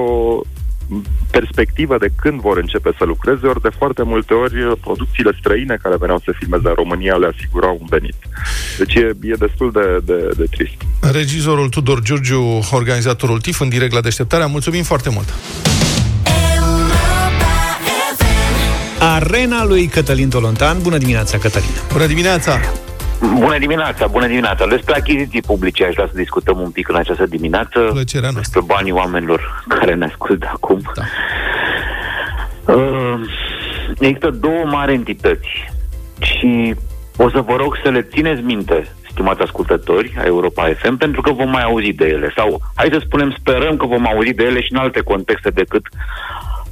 perspectivă 1.31 1.99
de 1.99 2.09
când 2.17 2.41
vor 2.41 2.57
începe 2.59 2.91
să 2.99 3.05
lucreze, 3.05 3.47
ori 3.47 3.61
de 3.61 3.69
foarte 3.79 4.03
multe 4.03 4.35
ori 4.35 4.79
producțiile 4.81 5.37
străine 5.39 5.79
care 5.83 5.97
veneau 6.01 6.21
să 6.25 6.33
filmeze 6.39 6.69
în 6.69 6.75
România 6.75 7.15
le 7.15 7.31
asigurau 7.37 7.79
un 7.81 7.87
venit. 7.91 8.17
Deci 8.79 8.95
e, 8.95 9.11
e 9.23 9.35
destul 9.39 9.73
de, 9.73 9.99
de, 10.05 10.31
de 10.37 10.45
trist. 10.51 10.75
Regizorul 11.13 11.69
Tudor 11.69 12.01
Giurgiu, 12.03 12.61
organizatorul 12.71 13.41
TIF, 13.41 13.61
în 13.61 13.69
direct 13.69 13.93
la 13.93 14.01
deșteptarea, 14.01 14.47
mulțumim 14.47 14.83
foarte 14.83 15.11
mult! 15.11 15.35
Arena 18.99 19.65
lui 19.65 19.87
Cătălin 19.87 20.29
Tolontan. 20.29 20.83
Bună 20.83 20.99
dimineața, 20.99 21.39
Cătălin! 21.39 21.69
Bună 21.93 22.07
dimineața! 22.07 22.61
Bună 23.33 23.59
dimineața, 23.59 24.07
bună 24.07 24.27
dimineața. 24.27 24.67
Despre 24.67 24.95
achiziții 24.95 25.43
publice 25.43 25.85
aș 25.85 25.95
vrea 25.95 26.07
să 26.07 26.17
discutăm 26.17 26.61
un 26.61 26.71
pic 26.71 26.89
în 26.89 26.97
această 26.97 27.27
dimineață. 27.27 27.79
Plăcerea 27.93 28.33
despre 28.33 28.61
banii 28.67 28.93
oamenilor 28.93 29.65
care 29.69 29.95
ne 29.95 30.05
ascultă 30.05 30.51
acum. 30.53 30.81
Da. 30.95 31.03
Uh, 32.73 33.21
există 33.99 34.31
două 34.31 34.65
mari 34.65 34.93
entități 34.93 35.49
și 36.19 36.75
o 37.17 37.31
să 37.31 37.41
vă 37.41 37.57
rog 37.57 37.79
să 37.83 37.91
le 37.91 38.03
țineți 38.03 38.43
minte, 38.43 38.89
stimați 39.11 39.43
ascultători 39.43 40.15
a 40.19 40.25
Europa 40.25 40.69
FM, 40.79 40.97
pentru 40.97 41.21
că 41.21 41.33
vom 41.33 41.51
mai 41.51 41.63
auzi 41.63 41.93
de 41.93 42.07
ele. 42.07 42.33
Sau, 42.37 42.61
hai 42.75 42.89
să 42.93 43.03
spunem, 43.05 43.35
sperăm 43.39 43.77
că 43.77 43.87
vom 43.87 44.07
auzi 44.07 44.33
de 44.33 44.45
ele 44.45 44.61
și 44.61 44.73
în 44.73 44.79
alte 44.79 45.01
contexte 45.01 45.51
decât 45.51 45.83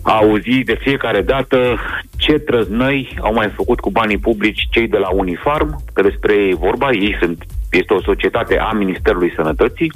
auzi 0.03 0.59
de 0.64 0.78
fiecare 0.80 1.20
dată 1.20 1.78
ce 2.16 2.32
trăznăi 2.32 3.18
au 3.20 3.32
mai 3.32 3.53
făcut 3.57 3.80
cu 3.80 3.90
banii 3.90 4.18
publici 4.18 4.68
cei 4.70 4.88
de 4.88 4.98
la 4.98 5.09
Unifarm, 5.09 5.84
că 5.92 6.03
despre 6.03 6.34
ei 6.34 6.55
vorba, 6.55 6.90
ei 6.90 7.16
sunt, 7.20 7.44
este 7.70 7.94
o 7.94 8.03
societate 8.03 8.59
a 8.59 8.72
Ministerului 8.72 9.32
Sănătății, 9.36 9.92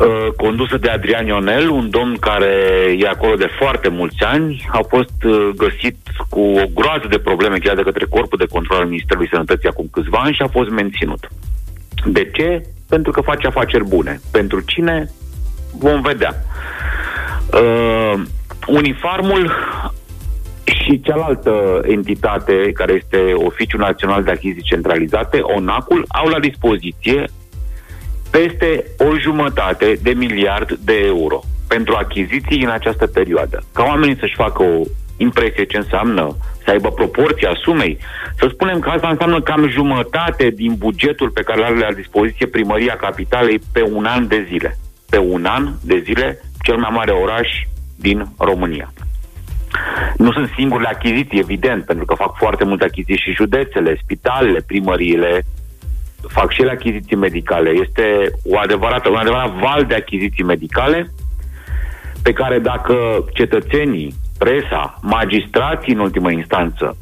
uh, 0.00 0.32
condusă 0.36 0.76
de 0.76 0.88
Adrian 0.88 1.26
Ionel, 1.26 1.68
un 1.68 1.90
domn 1.90 2.16
care 2.16 2.52
e 2.98 3.08
acolo 3.08 3.34
de 3.34 3.50
foarte 3.58 3.88
mulți 3.88 4.22
ani, 4.22 4.68
a 4.72 4.80
fost 4.88 5.24
uh, 5.24 5.48
găsit 5.56 5.96
cu 6.28 6.40
o 6.40 6.66
groază 6.74 7.06
de 7.08 7.18
probleme 7.18 7.58
chiar 7.58 7.76
de 7.76 7.82
către 7.82 8.06
Corpul 8.10 8.38
de 8.38 8.52
Control 8.52 8.78
al 8.78 8.86
Ministerului 8.86 9.28
Sănătății 9.28 9.68
acum 9.68 9.88
câțiva 9.92 10.18
ani 10.18 10.34
și 10.34 10.42
a 10.42 10.48
fost 10.48 10.70
menținut. 10.70 11.28
De 12.06 12.30
ce? 12.32 12.62
Pentru 12.88 13.12
că 13.12 13.20
face 13.20 13.46
afaceri 13.46 13.88
bune. 13.88 14.20
Pentru 14.32 14.60
cine? 14.60 15.10
Vom 15.78 16.00
vedea. 16.00 16.34
Uh, 17.52 18.22
Unifarmul 18.66 19.52
și 20.64 21.00
cealaltă 21.00 21.80
entitate, 21.86 22.72
care 22.74 22.92
este 22.92 23.32
Oficiul 23.34 23.80
Național 23.80 24.22
de 24.22 24.30
Achiziții 24.30 24.62
Centralizate, 24.62 25.38
ONACul, 25.40 26.04
au 26.08 26.28
la 26.28 26.38
dispoziție 26.38 27.24
peste 28.30 28.84
o 28.98 29.16
jumătate 29.18 29.98
de 30.02 30.10
miliard 30.10 30.72
de 30.72 31.02
euro 31.04 31.40
pentru 31.68 31.94
achiziții 31.94 32.62
în 32.62 32.70
această 32.70 33.06
perioadă. 33.06 33.64
Ca 33.72 33.82
oamenii 33.82 34.18
să-și 34.18 34.34
facă 34.34 34.62
o 34.62 34.82
impresie 35.16 35.64
ce 35.64 35.76
înseamnă 35.76 36.36
să 36.64 36.70
aibă 36.70 36.90
proporția 36.90 37.50
sumei, 37.62 37.98
să 38.38 38.48
spunem 38.52 38.78
că 38.78 38.88
asta 38.88 39.08
înseamnă 39.08 39.40
cam 39.40 39.68
jumătate 39.68 40.50
din 40.50 40.74
bugetul 40.78 41.30
pe 41.30 41.42
care 41.42 41.58
îl 41.58 41.64
are 41.64 41.78
la 41.78 41.92
dispoziție 41.92 42.46
primăria 42.46 42.96
capitalei 42.96 43.60
pe 43.72 43.82
un 43.92 44.04
an 44.04 44.28
de 44.28 44.46
zile. 44.48 44.78
Pe 45.10 45.18
un 45.18 45.44
an 45.44 45.68
de 45.82 46.02
zile, 46.04 46.40
cel 46.64 46.76
mai 46.76 46.90
mare 46.92 47.10
oraș 47.10 47.48
din 47.96 48.26
România. 48.38 48.92
Nu 50.16 50.32
sunt 50.32 50.50
singurele 50.56 50.88
achiziții, 50.88 51.38
evident, 51.38 51.84
pentru 51.84 52.04
că 52.04 52.14
fac 52.14 52.36
foarte 52.36 52.64
multe 52.64 52.84
achiziții 52.84 53.22
și 53.24 53.38
județele, 53.40 53.98
spitalele, 54.02 54.60
primăriile, 54.66 55.44
fac 56.28 56.52
și 56.52 56.60
ele 56.60 56.70
achiziții 56.70 57.16
medicale. 57.16 57.70
Este 57.70 58.30
o 58.50 58.58
adevărată, 58.58 59.08
un 59.08 59.16
adevărat 59.16 59.50
val 59.50 59.84
de 59.84 59.94
achiziții 59.94 60.44
medicale 60.44 61.10
pe 62.22 62.32
care 62.32 62.58
dacă 62.58 63.24
cetățenii, 63.32 64.14
presa, 64.38 64.98
magistrații 65.02 65.92
în 65.92 65.98
ultimă 65.98 66.30
instanță 66.30 66.96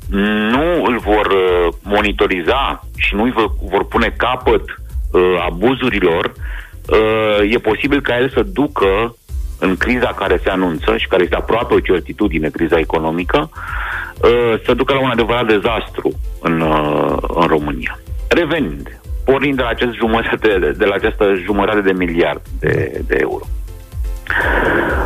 nu 0.53 0.85
îl 0.85 0.99
vor 0.99 1.27
uh, 1.27 1.73
monitoriza 1.83 2.87
și 2.97 3.15
nu 3.15 3.23
îi 3.23 3.31
vor, 3.31 3.51
vor 3.71 3.87
pune 3.87 4.15
capăt 4.17 4.63
uh, 4.63 5.23
abuzurilor, 5.49 6.33
uh, 6.33 7.53
e 7.53 7.59
posibil 7.59 8.01
ca 8.01 8.19
el 8.19 8.31
să 8.31 8.43
ducă 8.43 9.17
în 9.63 9.77
criza 9.77 10.13
care 10.17 10.41
se 10.43 10.51
anunță 10.51 10.97
și 10.97 11.07
care 11.07 11.23
este 11.23 11.35
aproape 11.35 11.75
o 11.75 11.81
certitudine, 11.81 12.49
criza 12.49 12.79
economică, 12.79 13.51
uh, 13.51 14.61
să 14.65 14.75
ducă 14.75 14.93
la 14.93 15.01
un 15.01 15.11
adevărat 15.11 15.47
dezastru 15.47 16.11
în, 16.41 16.61
uh, 16.61 17.17
în 17.35 17.47
România. 17.47 17.99
Revenind, 18.29 19.01
pornind 19.25 19.57
de 19.57 19.63
la, 19.63 19.69
acest 19.69 19.95
jumătate, 19.95 20.73
de 20.77 20.85
la 20.85 20.95
această 20.95 21.35
jumătate 21.45 21.81
de 21.81 21.93
miliard 21.93 22.43
de, 22.59 23.03
de 23.07 23.17
euro. 23.21 23.45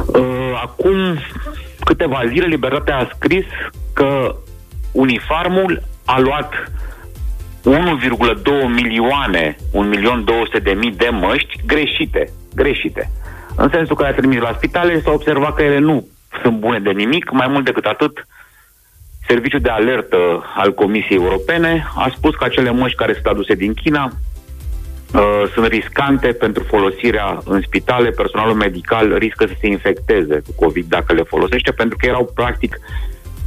Uh, 0.07 0.61
acum 0.63 1.19
câteva 1.85 2.23
zile, 2.29 2.47
Libertatea 2.47 2.97
a 2.97 3.11
scris 3.15 3.47
că 3.93 4.35
Unifarmul 4.93 5.83
a 6.05 6.19
luat 6.19 6.53
1,2 6.53 7.73
milioane, 8.75 9.57
1.200.000 9.59 10.63
de 10.63 10.73
mii 10.73 10.91
de 10.91 11.09
măști 11.09 11.61
greșite, 11.67 12.33
greșite. 12.55 13.11
În 13.57 13.69
sensul 13.73 13.97
că 13.97 14.05
a 14.05 14.13
trimis 14.13 14.41
la 14.41 14.55
spitale, 14.57 15.03
s-a 15.03 15.11
observat 15.11 15.55
că 15.55 15.63
ele 15.63 15.79
nu 15.79 16.07
sunt 16.43 16.59
bune 16.59 16.79
de 16.79 16.91
nimic, 16.91 17.31
mai 17.31 17.49
mult 17.49 17.65
decât 17.65 17.85
atât, 17.85 18.27
Serviciul 19.29 19.61
de 19.61 19.69
alertă 19.69 20.45
al 20.57 20.75
Comisiei 20.75 21.19
Europene 21.19 21.87
a 21.95 22.13
spus 22.17 22.35
că 22.35 22.45
acele 22.45 22.71
măști 22.71 22.97
care 22.97 23.13
sunt 23.13 23.27
aduse 23.27 23.55
din 23.55 23.75
China 23.75 24.13
uh, 25.15 25.43
sunt 25.55 25.67
riscante 25.67 26.27
pentru 26.27 26.63
folosirea 26.63 27.43
în 27.45 27.61
spitale. 27.61 28.11
Personalul 28.11 28.55
medical 28.55 29.15
riscă 29.19 29.47
să 29.47 29.53
se 29.61 29.67
infecteze 29.67 30.43
cu 30.47 30.65
COVID 30.65 30.87
dacă 30.89 31.13
le 31.13 31.23
folosește, 31.23 31.71
pentru 31.71 31.97
că 31.97 32.07
erau 32.07 32.33
practic 32.35 32.81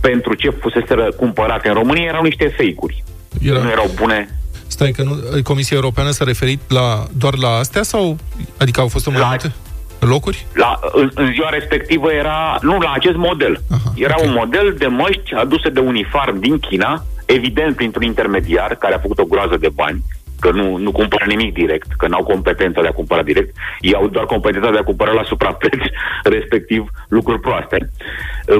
pentru 0.01 0.33
ce 0.33 0.49
fusese 0.49 0.95
cumpărate 1.15 1.67
în 1.67 1.73
România 1.73 2.03
erau 2.07 2.23
niște 2.23 2.47
fake-uri. 2.47 3.03
Era... 3.41 3.59
Nu 3.61 3.69
erau 3.69 3.91
bune 3.95 4.29
Stai 4.67 4.91
că 4.91 5.03
nu, 5.03 5.41
Comisia 5.43 5.75
Europeană 5.77 6.09
s-a 6.09 6.23
referit 6.23 6.59
la, 6.67 7.07
doar 7.17 7.37
la 7.37 7.49
astea 7.49 7.83
sau 7.83 8.17
adică 8.57 8.79
au 8.79 8.87
fost 8.87 9.05
în 9.07 9.13
mai 9.13 9.23
multe? 9.27 9.53
Locuri? 9.99 10.45
La, 10.53 10.79
în, 10.93 11.09
în 11.13 11.31
ziua 11.31 11.49
respectivă 11.49 12.11
era, 12.11 12.57
nu, 12.61 12.77
la 12.77 12.91
acest 12.91 13.15
model. 13.15 13.61
Aha, 13.71 13.93
era 13.95 14.15
okay. 14.17 14.27
un 14.27 14.33
model 14.33 14.75
de 14.77 14.87
măști 14.87 15.33
aduse 15.33 15.69
de 15.69 15.79
unifarm 15.79 16.39
din 16.39 16.59
China, 16.59 17.03
evident 17.25 17.75
printr-un 17.75 18.03
intermediar 18.03 18.75
care 18.75 18.93
a 18.93 18.99
făcut 18.99 19.19
o 19.19 19.25
groază 19.25 19.57
de 19.57 19.69
bani, 19.73 20.03
că 20.39 20.51
nu, 20.51 20.77
nu 20.77 20.91
cumpără 20.91 21.25
nimic 21.27 21.53
direct, 21.53 21.87
că 21.97 22.07
n-au 22.07 22.23
competența 22.23 22.81
de 22.81 22.87
a 22.87 22.91
cumpăra 22.91 23.23
direct, 23.23 23.55
ei 23.79 23.95
au 23.95 24.07
doar 24.07 24.25
competența 24.25 24.71
de 24.71 24.77
a 24.77 24.83
cumpăra 24.83 25.11
la 25.11 25.23
suprapreț, 25.23 25.81
respectiv 26.35 26.89
lucruri 27.07 27.39
proaste. 27.39 27.89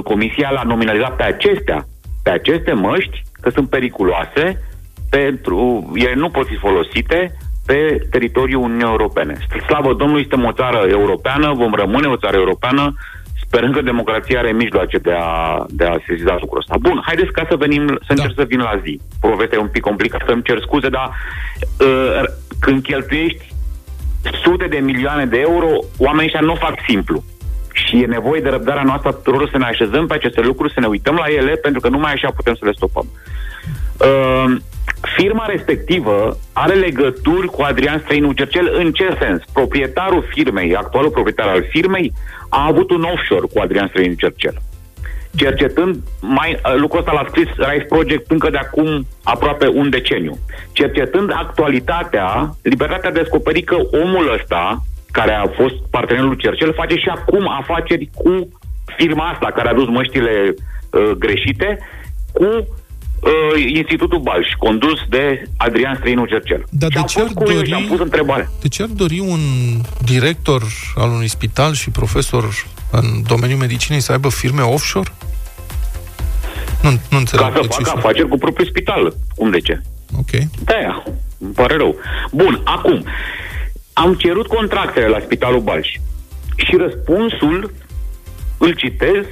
Comisia 0.04 0.50
l-a 0.50 0.62
nominalizat 0.62 1.16
pe 1.16 1.22
acestea, 1.22 1.86
pe 2.22 2.30
aceste 2.30 2.72
măști, 2.72 3.22
că 3.40 3.50
sunt 3.50 3.68
periculoase, 3.68 4.62
pentru, 5.10 5.90
ele 5.94 6.14
nu 6.14 6.30
pot 6.30 6.46
fi 6.46 6.56
folosite 6.56 7.36
pe 7.70 8.06
teritoriul 8.10 8.62
Uniunii 8.62 8.92
Europene. 8.94 9.34
Slavă 9.66 9.94
Domnului, 9.94 10.26
suntem 10.28 10.48
o 10.48 10.52
țară 10.52 10.86
europeană, 10.88 11.52
vom 11.54 11.74
rămâne 11.74 12.06
o 12.06 12.16
țară 12.16 12.36
europeană, 12.36 12.94
sperând 13.44 13.74
că 13.74 13.82
democrația 13.82 14.38
are 14.38 14.52
mijloace 14.52 14.98
de 14.98 15.14
a, 15.18 15.64
de 15.68 15.84
a 15.84 15.96
sesiza 16.06 16.36
lucrul 16.40 16.58
ăsta. 16.58 16.76
Bun, 16.80 17.02
haideți 17.06 17.32
ca 17.32 17.46
să 17.48 17.56
venim, 17.56 17.86
să 17.86 18.12
încerc 18.12 18.34
da. 18.34 18.42
să 18.42 18.48
vin 18.48 18.60
la 18.60 18.80
zi. 18.84 19.00
Povestea 19.20 19.58
e 19.58 19.60
un 19.60 19.74
pic 19.76 19.82
complicată, 19.82 20.24
să-mi 20.28 20.42
cer 20.42 20.58
scuze, 20.60 20.88
dar 20.88 21.10
uh, 21.80 22.22
când 22.60 22.82
cheltuiești 22.82 23.54
sute 24.42 24.66
de 24.66 24.78
milioane 24.78 25.26
de 25.26 25.38
euro, 25.38 25.68
oamenii 25.98 26.26
ăștia 26.26 26.46
nu 26.46 26.52
o 26.52 26.64
fac 26.66 26.74
simplu. 26.88 27.24
Și 27.72 28.02
e 28.02 28.06
nevoie 28.06 28.40
de 28.40 28.48
răbdarea 28.48 28.82
noastră 28.82 29.08
a 29.08 29.12
tuturor 29.12 29.48
să 29.50 29.58
ne 29.58 29.64
așezăm 29.64 30.06
pe 30.06 30.14
aceste 30.14 30.40
lucruri, 30.40 30.72
să 30.72 30.80
ne 30.80 30.86
uităm 30.86 31.14
la 31.14 31.26
ele, 31.28 31.54
pentru 31.54 31.80
că 31.80 31.88
numai 31.88 32.12
așa 32.12 32.30
putem 32.30 32.54
să 32.54 32.64
le 32.64 32.72
stopăm. 32.72 33.06
Uh, 33.98 34.56
firma 35.16 35.46
respectivă 35.46 36.38
are 36.52 36.74
legături 36.74 37.46
cu 37.46 37.62
Adrian 37.62 37.98
Străinu 37.98 38.32
Cercel 38.32 38.74
în 38.74 38.92
ce 38.92 39.16
sens? 39.20 39.42
Proprietarul 39.52 40.28
firmei, 40.28 40.76
actualul 40.76 41.10
proprietar 41.10 41.48
al 41.48 41.64
firmei, 41.70 42.12
a 42.48 42.66
avut 42.66 42.90
un 42.90 43.02
offshore 43.02 43.46
cu 43.52 43.60
Adrian 43.60 43.88
Străinu 43.88 44.14
Cercel. 44.14 44.54
Cercetând, 45.36 45.96
mai, 46.20 46.60
lucrul 46.76 46.98
ăsta 46.98 47.12
l-a 47.12 47.26
scris 47.28 47.48
Rice 47.56 47.84
Project 47.84 48.30
încă 48.30 48.50
de 48.50 48.56
acum 48.56 49.06
aproape 49.22 49.66
un 49.66 49.90
deceniu. 49.90 50.38
Cercetând 50.72 51.30
actualitatea, 51.32 52.54
Libertatea 52.62 53.08
a 53.08 53.12
descoperit 53.12 53.66
că 53.66 53.76
omul 53.90 54.32
ăsta, 54.32 54.82
care 55.10 55.32
a 55.32 55.46
fost 55.46 55.74
partenerul 55.90 56.28
lui 56.28 56.38
Cercel, 56.38 56.72
face 56.72 56.94
și 56.94 57.08
acum 57.08 57.48
afaceri 57.48 58.10
cu 58.14 58.48
firma 58.96 59.28
asta 59.28 59.50
care 59.54 59.68
a 59.68 59.74
dus 59.74 59.88
măștile 59.88 60.54
uh, 60.54 61.10
greșite, 61.18 61.78
cu 62.32 62.66
uh, 63.20 63.64
Institutul 63.74 64.18
Balș, 64.18 64.48
condus 64.58 64.98
de 65.08 65.48
Adrian 65.56 65.94
Străinu 65.96 66.24
Cercel. 66.26 66.64
Dar 66.70 66.88
și 66.90 66.94
de 66.94 67.00
am 67.00 67.06
ce 67.06 67.18
fost 67.18 67.30
ar 67.36 67.42
curios 67.42 67.58
dori- 67.60 67.66
și 67.68 67.74
am 67.74 67.84
pus 67.86 67.98
întrebare. 68.00 68.50
De 68.60 68.68
ce 68.68 68.82
ar 68.82 68.88
dori 68.88 69.18
un 69.18 69.40
director 70.04 70.62
al 70.96 71.10
unui 71.10 71.28
spital 71.28 71.72
și 71.74 71.90
profesor 71.90 72.44
în 72.90 73.04
domeniul 73.26 73.58
medicinei 73.58 74.00
să 74.00 74.12
aibă 74.12 74.28
firme 74.28 74.62
offshore? 74.62 75.10
Nu, 76.82 76.90
nu 77.10 77.18
înțeleg. 77.18 77.44
Ca 77.46 77.52
să 77.54 77.60
de 77.60 77.66
ce 77.66 77.72
facă 77.74 77.88
și- 77.90 77.96
afaceri 77.96 78.28
cu 78.28 78.38
propriul 78.38 78.68
spital. 78.68 79.14
Cum 79.36 79.50
de 79.50 79.58
ce? 79.60 79.80
Ok. 80.18 80.30
De-aia. 80.64 81.02
Îmi 81.38 81.52
pare 81.52 81.76
rău. 81.76 81.96
Bun, 82.32 82.60
acum. 82.64 83.04
Am 83.92 84.14
cerut 84.14 84.46
contractele 84.46 85.06
la 85.06 85.18
Spitalul 85.24 85.60
Balș. 85.60 85.88
Și 86.56 86.76
răspunsul 86.76 87.72
îl 88.58 88.72
citez 88.74 89.24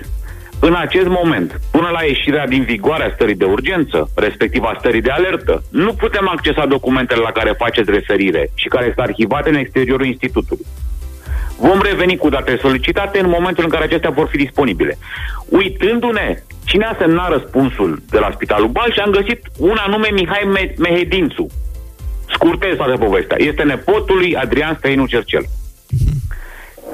în 0.60 0.74
acest 0.74 1.06
moment, 1.06 1.60
până 1.70 1.88
la 1.92 2.02
ieșirea 2.02 2.46
din 2.46 2.62
vigoare 2.62 3.04
a 3.04 3.12
stării 3.14 3.34
de 3.34 3.44
urgență, 3.44 4.10
respectiv 4.14 4.62
a 4.62 4.76
stării 4.78 5.00
de 5.00 5.10
alertă, 5.10 5.62
nu 5.70 5.92
putem 5.92 6.28
accesa 6.28 6.66
documentele 6.66 7.20
la 7.20 7.32
care 7.32 7.54
faceți 7.58 7.90
referire 7.90 8.50
și 8.54 8.68
care 8.68 8.84
sunt 8.84 8.98
arhivate 8.98 9.48
în 9.48 9.54
exteriorul 9.54 10.06
institutului. 10.06 10.66
Vom 11.58 11.80
reveni 11.82 12.16
cu 12.16 12.28
date 12.28 12.58
solicitate 12.60 13.20
în 13.20 13.28
momentul 13.28 13.64
în 13.64 13.70
care 13.70 13.84
acestea 13.84 14.10
vor 14.10 14.28
fi 14.30 14.36
disponibile. 14.36 14.98
Uitându-ne 15.48 16.42
cine 16.64 16.84
a 16.84 16.96
semnat 16.98 17.30
răspunsul 17.30 18.02
de 18.10 18.18
la 18.18 18.30
Spitalul 18.34 18.68
Balș, 18.68 18.96
am 18.96 19.10
găsit 19.10 19.40
un 19.58 19.76
anume 19.86 20.08
Mihai 20.12 20.48
Me- 20.52 20.74
Mehedințu. 20.78 21.46
Scurtez 22.28 22.76
toată 22.76 22.96
povestea. 22.96 23.36
Este 23.40 23.62
nepotul 23.62 24.16
lui 24.16 24.36
Adrian 24.36 24.74
Străinu 24.74 25.06
Cercel 25.06 25.44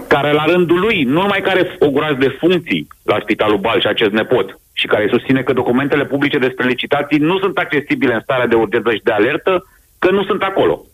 care 0.09 0.33
la 0.33 0.45
rândul 0.45 0.81
lui, 0.81 1.03
nu 1.03 1.21
numai 1.21 1.41
care 1.41 1.59
are 1.59 1.77
o 1.79 1.91
groază 1.91 2.17
de 2.19 2.37
funcții 2.39 2.89
la 3.03 3.19
Spitalul 3.21 3.59
Balș, 3.59 3.85
acest 3.85 4.11
nepot, 4.11 4.59
și 4.73 4.87
care 4.87 5.09
susține 5.11 5.43
că 5.43 5.53
documentele 5.53 6.05
publice 6.05 6.39
despre 6.39 6.67
licitații 6.67 7.19
nu 7.19 7.39
sunt 7.39 7.59
accesibile 7.59 8.15
în 8.15 8.21
starea 8.21 8.47
de 8.47 8.55
urgență 8.55 8.93
și 8.93 9.01
de 9.05 9.13
alertă, 9.13 9.67
că 9.99 10.11
nu 10.11 10.25
sunt 10.25 10.43
acolo. 10.43 10.85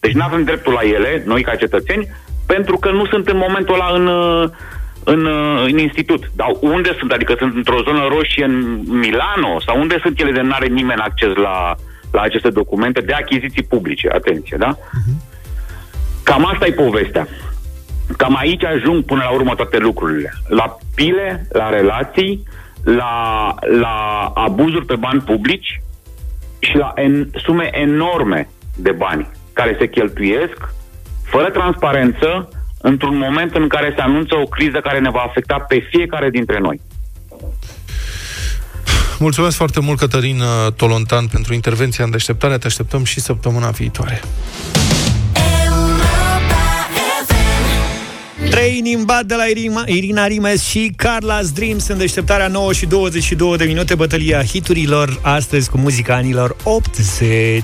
Deci 0.00 0.12
nu 0.12 0.24
avem 0.24 0.44
dreptul 0.44 0.72
la 0.72 0.88
ele, 0.88 1.22
noi 1.26 1.42
ca 1.42 1.54
cetățeni, 1.54 2.08
pentru 2.46 2.76
că 2.76 2.90
nu 2.90 3.06
sunt 3.06 3.28
în 3.28 3.36
momentul 3.36 3.74
ăla 3.74 3.90
în, 3.94 4.06
uh, 4.06 4.48
în, 5.04 5.24
uh, 5.24 5.64
în 5.64 5.78
institut. 5.78 6.30
Dar 6.36 6.48
unde 6.60 6.96
sunt? 6.98 7.12
Adică 7.12 7.34
sunt 7.38 7.54
într-o 7.54 7.82
zonă 7.82 8.06
roșie 8.08 8.44
în 8.44 8.82
Milano? 8.86 9.60
Sau 9.66 9.80
unde 9.80 9.98
sunt 10.02 10.20
ele 10.20 10.32
de 10.32 10.40
nu 10.40 10.52
are 10.52 10.66
nimeni 10.66 11.00
acces 11.00 11.34
la, 11.34 11.74
la 12.12 12.20
aceste 12.20 12.50
documente 12.50 13.00
de 13.00 13.12
achiziții 13.12 13.62
publice? 13.62 14.08
Atenție, 14.12 14.56
da? 14.56 14.76
Cam 16.22 16.46
asta 16.46 16.66
e 16.66 16.72
povestea. 16.72 17.28
Cam 18.16 18.36
aici 18.36 18.64
ajung 18.64 19.04
până 19.04 19.22
la 19.22 19.30
urmă 19.30 19.54
toate 19.54 19.78
lucrurile. 19.78 20.32
La 20.48 20.76
pile, 20.94 21.46
la 21.52 21.68
relații, 21.68 22.42
la, 22.84 23.54
la 23.80 24.30
abuzuri 24.34 24.86
pe 24.86 24.96
bani 24.96 25.20
publici 25.20 25.82
și 26.58 26.76
la 26.76 26.92
en, 26.94 27.30
sume 27.44 27.70
enorme 27.72 28.48
de 28.76 28.90
bani 28.90 29.28
care 29.52 29.76
se 29.78 29.88
cheltuiesc 29.88 30.56
fără 31.24 31.50
transparență 31.50 32.48
într-un 32.80 33.16
moment 33.16 33.54
în 33.54 33.68
care 33.68 33.92
se 33.96 34.02
anunță 34.02 34.34
o 34.36 34.44
criză 34.44 34.78
care 34.78 34.98
ne 34.98 35.10
va 35.10 35.24
afecta 35.28 35.64
pe 35.68 35.88
fiecare 35.90 36.30
dintre 36.30 36.58
noi. 36.58 36.80
Mulțumesc 39.18 39.56
foarte 39.56 39.80
mult, 39.80 39.98
Cătălin 39.98 40.40
uh, 40.40 40.72
Tolontan, 40.76 41.26
pentru 41.26 41.54
intervenția 41.54 42.04
în 42.04 42.10
deșteptare. 42.10 42.58
Te 42.58 42.66
așteptăm 42.66 43.04
și 43.04 43.20
săptămâna 43.20 43.70
viitoare. 43.70 44.20
Trei 48.52 48.76
inimi 48.78 49.04
bat 49.04 49.24
de 49.24 49.34
la 49.34 49.44
Irina, 49.44 49.82
Irina 49.86 50.26
Rimes 50.26 50.62
și 50.62 50.94
Carla's 51.02 51.52
Dreams 51.54 51.88
în 51.88 51.98
deșteptarea 51.98 52.48
9 52.48 52.72
și 52.72 52.86
22 52.86 53.56
de 53.56 53.64
minute, 53.64 53.94
bătălia 53.94 54.44
hiturilor, 54.44 55.18
astăzi 55.22 55.70
cu 55.70 55.78
muzica 55.78 56.14
anilor 56.14 56.56
80. 56.62 57.62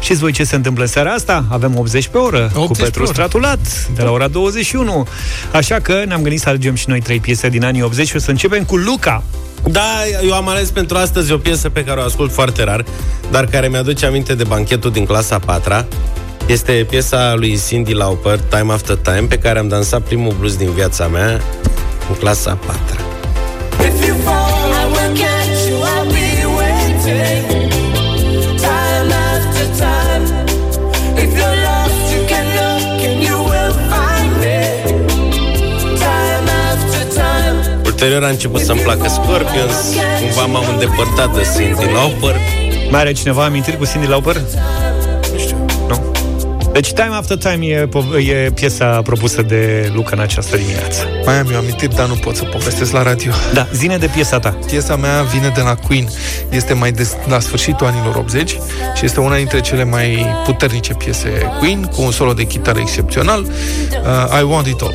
Știți 0.00 0.20
voi 0.20 0.32
ce 0.32 0.44
se 0.44 0.56
întâmplă 0.56 0.82
în 0.82 0.88
seara 0.88 1.10
asta? 1.10 1.44
Avem 1.50 1.78
80 1.78 2.06
pe 2.06 2.18
oră 2.18 2.50
80 2.54 2.66
cu 2.66 2.72
pe 2.72 2.82
Petru 2.82 3.02
oră. 3.02 3.12
Stratulat 3.12 3.88
de 3.94 4.02
la 4.02 4.10
ora 4.10 4.28
21. 4.28 5.06
Așa 5.52 5.80
că 5.80 6.02
ne-am 6.06 6.22
gândit 6.22 6.40
să 6.40 6.48
alegem 6.48 6.74
și 6.74 6.88
noi 6.88 7.00
trei 7.00 7.20
piese 7.20 7.48
din 7.48 7.64
anii 7.64 7.82
80 7.82 8.08
și 8.08 8.16
o 8.16 8.18
să 8.18 8.30
începem 8.30 8.64
cu 8.64 8.76
Luca. 8.76 9.22
Da, 9.70 9.94
eu 10.24 10.32
am 10.32 10.48
ales 10.48 10.70
pentru 10.70 10.96
astăzi 10.96 11.32
o 11.32 11.38
piesă 11.38 11.68
pe 11.68 11.84
care 11.84 12.00
o 12.00 12.02
ascult 12.02 12.32
foarte 12.32 12.64
rar, 12.64 12.84
dar 13.30 13.46
care 13.46 13.68
mi-aduce 13.68 14.06
aminte 14.06 14.34
de 14.34 14.44
banchetul 14.44 14.90
din 14.90 15.04
clasa 15.04 15.38
4 15.38 15.86
Este 16.48 16.86
piesa 16.90 17.34
lui 17.34 17.58
Cindy 17.66 17.92
Lauper, 17.92 18.38
Time 18.38 18.72
After 18.72 18.96
Time, 18.96 19.26
pe 19.28 19.38
care 19.38 19.58
am 19.58 19.68
dansat 19.68 20.00
primul 20.00 20.34
blues 20.38 20.56
din 20.56 20.70
viața 20.70 21.06
mea 21.06 21.40
în 22.08 22.14
clasa 22.18 22.58
4 22.66 22.80
If 23.88 24.06
you 24.06 24.16
fall, 24.24 24.70
I 24.80 24.84
will 24.94 25.16
catch 25.22 25.68
you. 25.68 25.78
I'll 25.78 26.06
be 26.12 26.28
waiting. 26.58 27.70
Time 28.66 29.12
after 29.32 29.66
time. 29.84 30.24
If 31.22 31.30
you're 31.38 31.58
lost, 31.68 32.02
you 32.14 32.22
can 32.32 32.46
look 32.58 32.98
and 33.08 33.18
you 33.28 33.38
will 33.50 33.72
find 33.92 34.30
me. 34.42 34.60
Time 36.04 36.48
after 36.70 37.02
time. 37.20 37.80
Ulterior 37.84 38.24
a 38.24 38.28
început 38.28 38.60
să-mi 38.60 38.80
placă 38.80 39.08
Scorpions, 39.08 39.76
cumva 40.20 40.44
m-am 40.46 40.64
îndepărtat 40.72 41.34
de 41.34 41.42
Cindy 41.56 41.92
Lauper. 41.94 42.36
Mai 42.90 43.00
are 43.00 43.12
cineva 43.12 43.44
amintiri 43.44 43.76
cu 43.76 43.84
Cindy 43.84 44.06
Lauper? 44.06 44.36
Nu 46.78 46.84
știu. 46.84 47.02
Nu? 47.02 47.04
Deci 47.04 47.04
Time 47.04 47.14
After 47.16 47.36
Time 47.36 47.66
e, 47.66 47.86
po- 47.88 48.18
e 48.46 48.50
piesa 48.50 49.02
propusă 49.02 49.42
de 49.42 49.90
Luca 49.94 50.10
în 50.12 50.20
această 50.20 50.56
dimineață. 50.56 51.06
Mai 51.24 51.38
am 51.38 51.48
eu 51.52 51.58
amintiri, 51.58 51.94
dar 51.94 52.06
nu 52.06 52.14
pot 52.14 52.36
să 52.36 52.44
povestesc 52.44 52.92
la 52.92 53.02
radio. 53.02 53.32
Da, 53.52 53.68
zine 53.72 53.96
de 53.96 54.06
piesa 54.06 54.38
ta. 54.38 54.58
Piesa 54.66 54.96
mea 54.96 55.22
vine 55.22 55.52
de 55.54 55.60
la 55.60 55.74
Queen. 55.74 56.08
Este 56.50 56.72
mai 56.74 56.92
de 56.92 57.08
la 57.28 57.40
sfârșitul 57.40 57.86
anilor 57.86 58.14
80 58.16 58.50
și 58.96 59.04
este 59.04 59.20
una 59.20 59.36
dintre 59.36 59.60
cele 59.60 59.84
mai 59.84 60.26
puternice 60.44 60.94
piese 60.94 61.28
Queen, 61.58 61.82
cu 61.84 62.02
un 62.02 62.10
solo 62.10 62.32
de 62.32 62.44
chitară 62.44 62.78
excepțional. 62.78 63.40
Uh, 63.42 64.40
I 64.40 64.42
Want 64.42 64.66
It 64.66 64.80
All. 64.80 64.94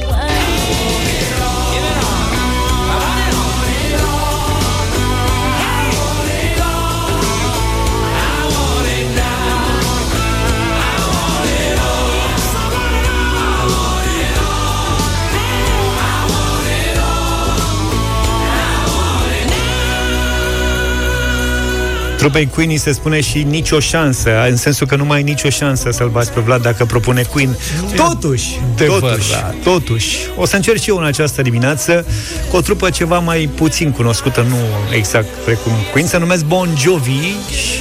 Trupei 22.23 22.47
Queen 22.47 22.77
se 22.77 22.91
spune 22.91 23.21
și 23.21 23.43
nicio 23.43 23.79
șansă, 23.79 24.29
în 24.49 24.57
sensul 24.57 24.87
că 24.87 24.95
nu 24.95 25.05
mai 25.05 25.17
ai 25.17 25.23
nicio 25.23 25.49
șansă 25.49 25.91
să-l 25.91 26.09
bați 26.09 26.31
pe 26.31 26.39
Vlad 26.39 26.61
dacă 26.61 26.85
propune 26.85 27.21
Queen. 27.21 27.57
Totuși, 27.95 28.59
totuși, 28.75 29.31
totuși, 29.63 30.17
o 30.37 30.45
să 30.45 30.55
încerc 30.55 30.79
și 30.79 30.89
eu 30.89 30.97
în 30.97 31.03
această 31.03 31.41
dimineață 31.41 32.05
cu 32.49 32.55
o 32.55 32.61
trupă 32.61 32.89
ceva 32.89 33.19
mai 33.19 33.49
puțin 33.55 33.91
cunoscută, 33.91 34.45
nu 34.49 34.55
exact 34.95 35.27
precum 35.45 35.71
Queen, 35.91 36.07
se 36.07 36.17
numesc 36.17 36.45
Bon 36.45 36.69
Jovi 36.77 37.35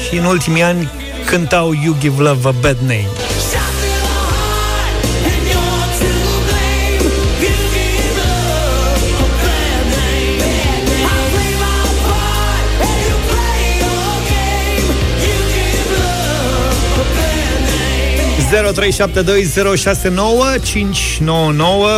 și 0.08 0.16
în 0.18 0.24
ultimii 0.24 0.62
ani 0.62 0.90
cântau 1.26 1.72
You 1.84 1.96
Give 2.00 2.22
Love 2.22 2.48
a 2.48 2.52
Bad 2.60 2.78
Name. 2.80 3.08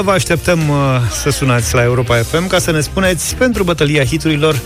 Vă 0.02 0.10
așteptăm 0.10 0.68
uh, 0.68 0.76
să 1.22 1.30
sunați 1.30 1.74
la 1.74 1.82
Europa 1.82 2.16
FM 2.16 2.46
ca 2.46 2.58
să 2.58 2.70
ne 2.70 2.80
spuneți 2.80 3.34
pentru 3.36 3.62
bătălia 3.62 4.04
hiturilor 4.04 4.58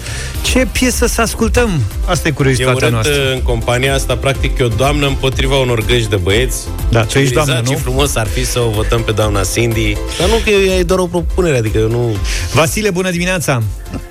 ce 0.42 0.66
piesă 0.72 1.06
să 1.06 1.20
ascultăm. 1.20 1.80
Asta 2.06 2.28
e 2.28 2.30
E 2.30 2.34
curiozitatea 2.34 2.74
urât 2.74 2.90
noastră. 2.90 3.14
uh, 3.14 3.32
în 3.32 3.42
compania 3.42 3.94
asta, 3.94 4.16
practic, 4.16 4.58
e 4.58 4.62
o 4.64 4.68
doamnă 4.68 5.06
împotriva 5.06 5.56
unor 5.56 5.84
găști 5.84 6.08
de 6.08 6.16
băieți. 6.16 6.58
Da, 6.90 7.04
tu 7.04 7.18
ești 7.18 7.34
doamnă, 7.34 7.60
Ce 7.66 7.72
nu? 7.72 7.78
frumos 7.78 8.14
ar 8.16 8.26
fi 8.26 8.46
să 8.46 8.60
o 8.60 8.68
votăm 8.70 9.02
pe 9.02 9.12
doamna 9.12 9.40
Cindy. 9.54 9.96
Dar 10.18 10.28
nu 10.28 10.34
că 10.44 10.50
e 10.50 10.82
doar 10.82 10.98
o 10.98 11.06
propunere, 11.06 11.56
adică 11.56 11.78
eu 11.78 11.88
nu... 11.88 12.16
Vasile, 12.52 12.90
bună 12.90 13.10
dimineața! 13.10 13.62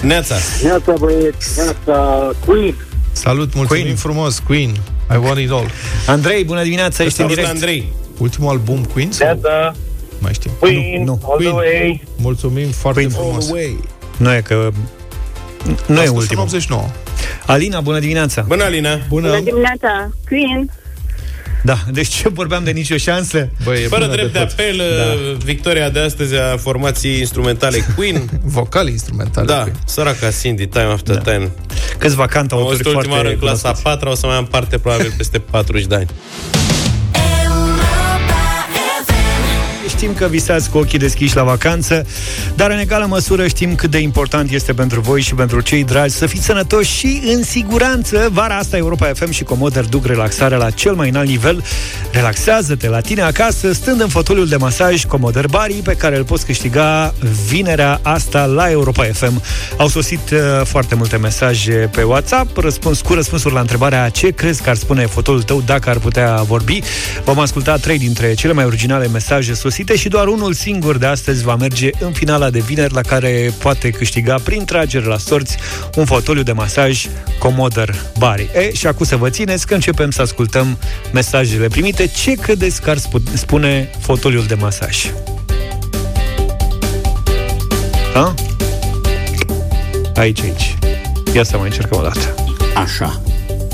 Neața! 0.02 0.36
Neața 0.64 0.94
băieți, 1.00 1.48
neața 1.58 2.30
Queen. 2.46 2.76
Salut, 3.12 3.54
mulțumim 3.54 3.82
Queen. 3.84 3.96
frumos, 3.98 4.40
Queen. 4.40 4.72
I 5.14 5.18
want 5.18 5.38
it 5.40 5.52
all. 5.52 5.70
Andrei, 6.08 6.44
bună 6.44 6.64
dimineața, 6.64 7.04
ești 7.04 7.22
în 7.22 7.28
Salut, 7.28 7.32
direct. 7.44 7.50
Andrei! 7.54 7.94
Ultimul 8.18 8.50
album 8.50 8.84
Queen? 8.84 9.12
Sau? 9.12 9.28
Neața 9.28 9.76
Mai 10.20 10.34
știu. 10.34 10.52
Queen, 10.60 11.04
nu. 11.04 11.20
all 11.30 11.40
the 11.40 11.50
way. 11.50 12.04
Mulțumim 12.18 12.70
foarte 12.70 13.00
Queen. 13.06 13.14
frumos. 13.14 13.50
Nu 14.18 14.34
e 14.34 14.42
că... 14.42 14.70
Nu 15.88 16.00
e 16.00 16.02
A 16.02 16.06
spus 16.06 16.10
în 16.10 16.16
ultimul. 16.16 16.44
89. 16.44 16.86
Alina, 17.46 17.80
bună 17.80 18.00
dimineața! 18.00 18.42
Bună, 18.48 18.64
Alina! 18.64 19.00
Bună. 19.10 19.40
dimineața, 19.40 20.10
Queen. 20.28 20.72
Da, 21.68 21.78
deci 21.92 22.08
ce 22.08 22.30
vorbeam 22.30 22.64
de 22.64 22.72
nicio 22.72 22.98
șansă? 22.98 23.50
Băi, 23.64 23.84
e 23.84 23.88
Fără 23.88 24.02
bună 24.06 24.16
drept 24.16 24.34
de, 24.34 24.40
tot. 24.40 24.50
apel, 24.52 24.78
da. 24.78 25.38
victoria 25.46 25.90
de 25.90 26.00
astăzi 26.00 26.36
a 26.36 26.58
formației 26.58 27.20
instrumentale 27.20 27.86
Queen. 27.96 28.30
Vocale 28.44 28.90
instrumentale. 28.90 29.46
da, 29.48 29.62
Queen. 29.62 29.76
săraca 29.86 30.30
Cindy, 30.42 30.66
time 30.68 30.84
after 30.84 31.16
da. 31.16 31.32
time. 31.32 31.52
Câțiva 31.98 32.22
Am 32.22 32.28
cantautori 32.28 32.70
auzit 32.70 32.86
ultima 32.86 33.14
oară 33.16 33.28
foarte 33.28 33.34
în 33.34 33.40
clasa 33.40 33.62
cunoscuți. 33.62 33.84
4 33.84 34.10
o 34.10 34.16
să 34.16 34.26
mai 34.26 34.36
am 34.36 34.46
parte 34.46 34.78
probabil 34.78 35.14
peste 35.18 35.40
40 35.40 35.86
de 35.86 35.96
ani. 35.96 36.08
Știm 39.88 40.14
că 40.14 40.28
visați 40.28 40.70
cu 40.70 40.78
ochii 40.78 41.00
deschiși 41.00 41.36
la 41.36 41.44
vacanță, 41.44 42.06
dar 42.56 42.72
în 42.72 42.78
egală 42.78 43.06
măsură 43.06 43.48
știm 43.48 43.76
cât 43.76 43.92
de 43.92 43.98
important 43.98 44.52
este 44.52 44.74
pentru 44.74 45.00
voi 45.00 45.22
și 45.22 45.34
pentru 45.34 45.62
cei 45.62 45.84
dragi 45.84 46.14
să 46.14 46.26
fiți 46.26 46.46
sănătoși 46.46 46.98
și 46.98 47.22
în 47.26 47.44
siguranță. 47.44 48.30
Vara 48.32 48.58
asta 48.58 48.78
Europa 48.78 49.12
FM 49.14 49.32
și 49.32 49.44
Comoder 49.44 49.86
duc 49.86 50.06
relaxarea 50.06 50.58
la 50.58 50.70
cel 50.70 50.94
mai 50.94 51.10
înalt 51.10 51.28
nivel. 51.28 51.64
Relaxează-te 52.12 52.90
la 52.90 53.00
tine 53.00 53.22
acasă, 53.22 53.74
stând 53.74 54.02
în 54.02 54.08
fotoliul 54.08 54.48
de 54.48 54.56
masaj 54.56 55.06
Comoder 55.06 55.48
Bari, 55.48 55.74
pe 55.74 55.94
care 55.94 56.18
îl 56.18 56.24
poți 56.24 56.46
câștiga 56.46 57.14
vinerea 57.50 58.00
asta 58.02 58.46
la 58.46 58.70
Europa 58.70 59.04
FM. 59.04 59.42
Au 59.78 59.88
sosit 59.88 60.30
uh, 60.30 60.40
foarte 60.64 60.96
multe 60.96 61.18
mesaje 61.18 61.90
pe 61.92 62.04
WhatsApp, 62.04 62.58
răspuns 62.58 63.02
cu 63.02 63.14
răspunsuri 63.14 63.54
la 63.54 63.60
întrebarea 63.60 64.10
ce 64.10 64.30
crezi 64.30 64.62
că 64.62 64.70
ar 64.70 64.76
spune 64.76 65.06
fotolul 65.06 65.44
tău 65.44 65.62
dacă 65.66 65.90
ar 65.90 65.98
putea 65.98 66.36
vorbi. 66.36 66.80
Vom 67.24 67.40
asculta 67.40 67.76
trei 67.76 67.98
dintre 67.98 68.34
cele 68.34 68.54
mai 68.54 68.66
originale 68.66 69.08
mesaje 69.08 69.54
sosite 69.78 70.02
și 70.02 70.10
doar 70.10 70.28
unul 70.28 70.54
singur 70.54 70.98
de 70.98 71.06
astăzi 71.06 71.44
va 71.44 71.56
merge 71.56 71.90
în 72.00 72.12
finala 72.12 72.50
de 72.50 72.60
vineri 72.60 72.94
la 72.94 73.02
care 73.02 73.54
poate 73.60 73.90
câștiga 73.90 74.36
prin 74.44 74.66
tragere 74.66 75.06
la 75.06 75.18
sorți 75.18 75.58
un 75.96 76.06
fotoliu 76.06 76.44
de 76.44 76.52
masaj 76.52 77.06
Comoder 77.40 77.96
Bari. 78.18 78.50
E, 78.54 78.74
și 78.74 78.88
acum 78.88 79.06
să 79.06 79.16
vă 79.16 79.30
țineți 79.30 79.68
că 79.68 79.74
începem 79.74 80.12
să 80.12 80.22
ascultăm 80.22 80.78
mesajele 81.14 81.68
primite. 81.68 82.08
Ce 82.08 82.32
credeți 82.32 82.82
că 82.82 82.90
ar 82.90 82.98
spu- 82.98 83.22
spune 83.34 83.90
fotoliul 84.00 84.46
de 84.46 84.54
masaj? 84.54 85.12
Ha? 88.14 88.34
Aici, 90.16 90.42
aici. 90.42 90.78
Ia 91.34 91.44
să 91.44 91.58
mai 91.58 91.68
încercăm 91.68 92.00
o 92.00 92.02
dată. 92.02 92.36
Așa. 92.76 93.22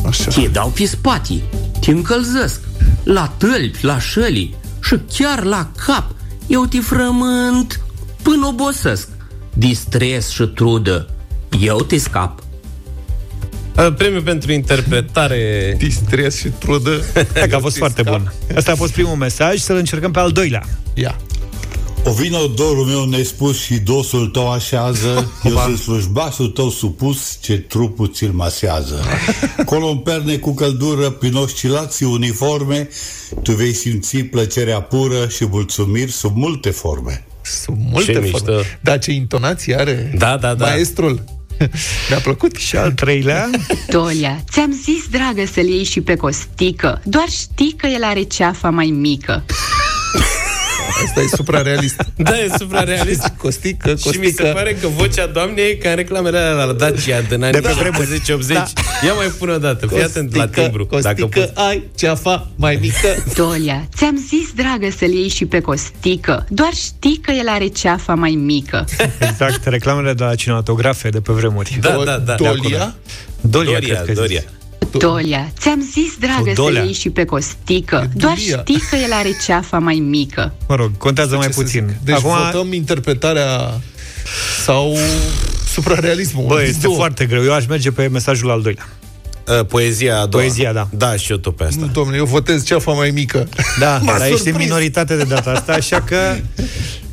Așa. 0.08 0.32
Te 0.32 0.48
dau 0.48 0.70
pe 0.70 0.86
spate, 0.86 1.42
te 1.80 1.92
încălzesc, 1.92 2.60
la 3.04 3.34
tălpi, 3.38 3.86
la 3.86 4.00
șăli 4.00 4.62
și 4.84 5.00
chiar 5.14 5.44
la 5.44 5.72
cap. 5.86 6.16
Eu 6.48 6.66
te 6.66 6.80
frământ 6.80 7.80
până 8.22 8.46
obosesc. 8.46 9.08
Distres 9.54 10.30
și 10.30 10.44
trudă, 10.44 11.10
eu 11.60 11.82
te 11.82 11.98
scap. 11.98 12.44
Uh, 13.78 13.94
Premiu 13.98 14.22
pentru 14.22 14.52
interpretare 14.52 15.76
Distres 15.78 16.38
și 16.38 16.48
trudă. 16.48 17.02
Hai 17.34 17.48
că 17.48 17.56
a 17.56 17.60
fost 17.60 17.78
foarte 17.78 18.02
bun. 18.02 18.34
Asta 18.56 18.72
a 18.72 18.76
fost 18.76 18.94
primul 18.94 19.16
mesaj, 19.16 19.60
să-l 19.60 19.76
încercăm 19.76 20.12
pe 20.12 20.20
al 20.20 20.32
doilea. 20.32 20.64
Ia. 20.94 21.16
O 22.06 22.12
vină 22.12 22.38
dorul 22.56 22.86
meu 22.86 23.06
nespus 23.06 23.60
și 23.62 23.74
dosul 23.78 24.28
tău 24.28 24.52
așează 24.52 25.32
Eu 25.44 25.58
sunt 25.58 25.78
slujbașul 25.78 26.48
tău 26.48 26.70
supus 26.70 27.38
ce 27.42 27.58
trupul 27.58 28.08
ți-l 28.14 28.32
masează 28.32 29.04
Colomperne 29.66 30.36
cu 30.38 30.54
căldură 30.54 31.10
prin 31.10 31.36
oscilații 31.36 32.06
uniforme 32.06 32.90
Tu 33.44 33.52
vei 33.52 33.74
simți 33.74 34.18
plăcerea 34.18 34.82
pură 34.82 35.28
și 35.28 35.46
mulțumiri 35.46 36.12
sub 36.12 36.36
multe 36.36 36.70
forme 36.70 37.26
Sunt 37.42 37.78
multe 37.92 38.12
Ce 38.14 38.20
forme. 38.20 38.30
mișto. 38.54 38.70
Dar 38.82 39.00
ce 39.00 39.12
intonație 39.12 39.76
are 39.80 40.14
Da, 40.18 40.38
da, 40.38 40.54
da. 40.54 40.66
maestrul. 40.66 41.24
Mi-a 42.10 42.20
plăcut. 42.24 42.56
Și 42.56 42.76
al 42.76 42.92
treilea, 42.92 43.50
Tolia, 43.88 44.44
ți-am 44.52 44.72
zis, 44.84 45.08
dragă, 45.12 45.44
să-l 45.54 45.68
iei 45.68 45.84
și 45.84 46.02
pe 46.02 46.16
costică 46.16 47.02
Doar 47.06 47.28
știi 47.30 47.74
că 47.78 47.88
el 47.88 48.04
are 48.04 48.22
ceafa 48.24 48.70
mai 48.70 48.86
mică 48.86 49.44
Asta 51.06 51.22
e 51.22 51.28
suprarealist. 51.36 52.06
Da, 52.16 52.38
e 52.40 52.50
suprarealist. 52.58 53.28
Costică, 53.44 53.90
Și 53.96 54.08
mi 54.08 54.14
se 54.14 54.20
costică. 54.20 54.52
pare 54.54 54.74
că 54.82 54.88
vocea 54.88 55.26
doamnei 55.26 55.70
e 55.70 55.74
ca 55.76 55.90
în 55.90 55.96
reclamele 55.96 56.38
alea 56.38 56.64
la 56.64 56.74
Dacia 56.74 57.22
din 57.22 57.44
anii 57.44 57.62
De 57.62 57.68
pe 57.68 57.74
vremuri. 57.80 58.22
70-80. 58.22 58.48
Da. 58.54 58.64
Ia 59.06 59.14
mai 59.14 59.28
pune 59.40 59.52
o 59.52 59.58
dată, 59.58 59.88
fii 59.88 60.04
atent 60.04 60.36
la 60.36 60.48
timbru. 60.48 60.88
Dacă 61.02 61.22
Costică, 61.22 61.26
poți. 61.54 61.68
ai 61.68 61.84
ceafa 61.96 62.48
mai 62.56 62.78
mică. 62.82 63.24
Tolia, 63.36 63.88
ți-am 63.96 64.18
zis, 64.28 64.52
dragă, 64.56 64.88
să-l 64.98 65.12
iei 65.14 65.28
și 65.30 65.46
pe 65.46 65.60
costică 65.60 66.46
Doar 66.50 66.74
știi 66.74 67.18
că 67.22 67.32
el 67.32 67.48
are 67.48 67.68
ceafa 67.68 68.14
mai 68.14 68.32
mică 68.32 68.86
exact, 69.20 69.66
reclamele 69.66 70.14
de 70.14 70.24
la 70.24 70.36
cinematografe 70.36 71.10
de 71.10 71.20
pe 71.22 71.32
vremuri. 71.34 71.78
Da, 71.82 72.02
da, 72.06 72.18
da. 72.18 72.36
Dolia? 72.36 72.96
Dolia, 73.42 73.74
Doria, 73.80 73.80
cred 74.02 74.06
că 74.06 74.12
Doria. 74.22 74.40
zici. 74.40 74.50
Tolia, 74.98 75.52
ți-am 75.60 75.82
zis, 75.92 76.16
dragă, 76.20 76.34
Sau 76.36 76.44
să-l 76.46 76.54
Dolea. 76.54 76.84
ieși 76.84 77.00
și 77.00 77.10
pe 77.10 77.26
costică 77.26 78.10
Doar 78.16 78.36
Dulia. 78.36 78.58
știi 78.60 78.80
că 78.90 78.96
el 78.96 79.12
are 79.14 79.30
ceafa 79.46 79.80
mai 79.80 79.96
mică 79.96 80.54
Mă 80.68 80.76
rog, 80.76 80.98
contează 80.98 81.36
mai 81.36 81.48
Ce 81.48 81.54
să 81.54 81.62
puțin. 81.62 81.86
zic? 81.88 81.98
Deci 82.04 82.16
Acum, 82.16 82.32
votăm 82.52 82.74
interpretarea 82.74 83.80
sau 84.64 84.98
suprarealismul. 85.74 86.46
bă, 86.48 86.54
Am 86.54 86.60
zis 86.60 86.70
este 86.70 86.82
două. 86.82 86.96
foarte 86.96 87.26
greu. 87.26 87.44
Eu 87.44 87.54
aș 87.54 87.66
merge 87.66 87.92
pe 87.92 88.08
mesajul 88.08 88.50
al 88.52 88.62
doilea. 88.62 88.88
Uh, 89.48 89.66
Poezia 89.66 90.14
a 90.20 90.26
doua. 90.26 90.44
Poezia, 90.44 90.74
da. 90.74 90.88
Da, 90.92 91.16
și 91.16 91.32
eu 91.32 91.38
tot 91.38 91.56
pe 91.56 91.64
asta. 91.64 91.86
Nu, 91.86 91.92
domnule, 91.92 92.18
eu 92.18 92.26
votez 92.26 92.64
ceafa 92.64 92.92
mai 92.92 93.10
mică. 93.10 93.48
Da, 93.80 93.98
M-a 94.04 94.12
dar 94.12 94.22
ești 94.22 94.32
în 94.32 94.38
surprins. 94.38 94.58
minoritate 94.58 95.16
de 95.16 95.24
data 95.24 95.52
asta, 95.52 95.74
așa 95.74 96.02
că 96.02 96.18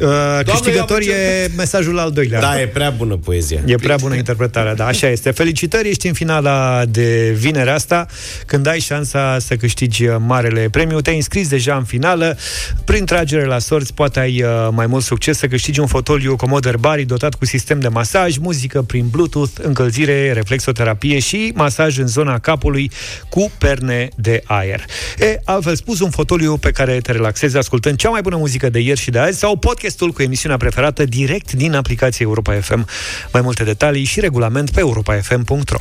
uh, 0.07 0.45
câștigător 0.45 1.01
eu 1.01 1.13
am 1.13 1.19
e 1.21 1.51
mesajul 1.57 1.99
al 1.99 2.11
doilea. 2.11 2.41
Da, 2.41 2.61
e 2.61 2.67
prea 2.67 2.91
bună 2.91 3.17
poezia. 3.17 3.61
E 3.67 3.75
prea 3.75 3.97
bună 4.01 4.15
interpretarea, 4.15 4.75
da, 4.75 4.87
așa 4.87 5.09
este. 5.09 5.31
Felicitări, 5.31 5.89
ești 5.89 6.07
în 6.07 6.13
finala 6.13 6.85
de 6.89 7.37
vinerea 7.39 7.75
asta, 7.75 8.07
când 8.47 8.67
ai 8.67 8.81
șansa 8.81 9.37
să 9.41 9.57
câștigi 9.57 10.05
uh, 10.07 10.17
marele 10.19 10.69
premiu. 10.71 11.01
Te-ai 11.01 11.17
înscris 11.17 11.49
deja 11.49 11.75
în 11.77 11.85
finală, 11.85 12.37
prin 12.85 13.05
tragere 13.05 13.45
la 13.45 13.59
sorți 13.59 13.95
poate 13.95 14.21
ai 14.21 14.43
uh, 14.43 14.69
mai 14.71 14.87
mult 14.87 15.05
succes 15.05 15.39
să 15.39 15.47
câștigi 15.47 15.81
un 15.81 15.87
fotoliu 15.87 16.37
Comoder 16.37 16.77
Bari 16.77 17.05
dotat 17.05 17.35
cu 17.35 17.45
sistem 17.45 17.81
de 17.81 17.89
masaj, 17.89 18.37
muzică 18.37 18.83
prin 18.83 19.07
Bluetooth, 19.11 19.53
încălzire, 19.63 20.33
reflexoterapie 20.33 21.19
și 21.19 21.53
masaj 21.55 21.99
în 21.99 22.07
zona 22.21 22.39
capului 22.39 22.91
cu 23.29 23.51
perne 23.59 24.09
de 24.17 24.43
aer. 24.45 24.85
E, 25.19 25.41
altfel 25.45 25.75
spus, 25.75 26.01
un 26.01 26.11
fotoliu 26.11 26.57
pe 26.57 26.71
care 26.71 27.01
te 27.01 27.13
relaxezi 27.13 27.57
ascultând 27.57 27.97
cea 27.97 28.09
mai 28.09 28.21
bună 28.21 28.37
muzică 28.37 28.69
de 28.69 28.79
ieri 28.79 29.01
și 29.01 29.11
de 29.11 29.19
azi 29.19 29.39
sau 29.39 29.57
podcastul 29.57 30.11
cu 30.11 30.23
emisiunea 30.23 30.57
preferată 30.57 31.05
direct 31.05 31.53
din 31.53 31.75
aplicația 31.75 32.27
Europa 32.27 32.55
FM. 32.61 32.87
Mai 33.33 33.43
multe 33.43 33.65
detalii 33.65 34.05
și 34.05 34.21
regulament 34.21 34.71
pe 34.71 34.81
europafm.ro 34.81 35.79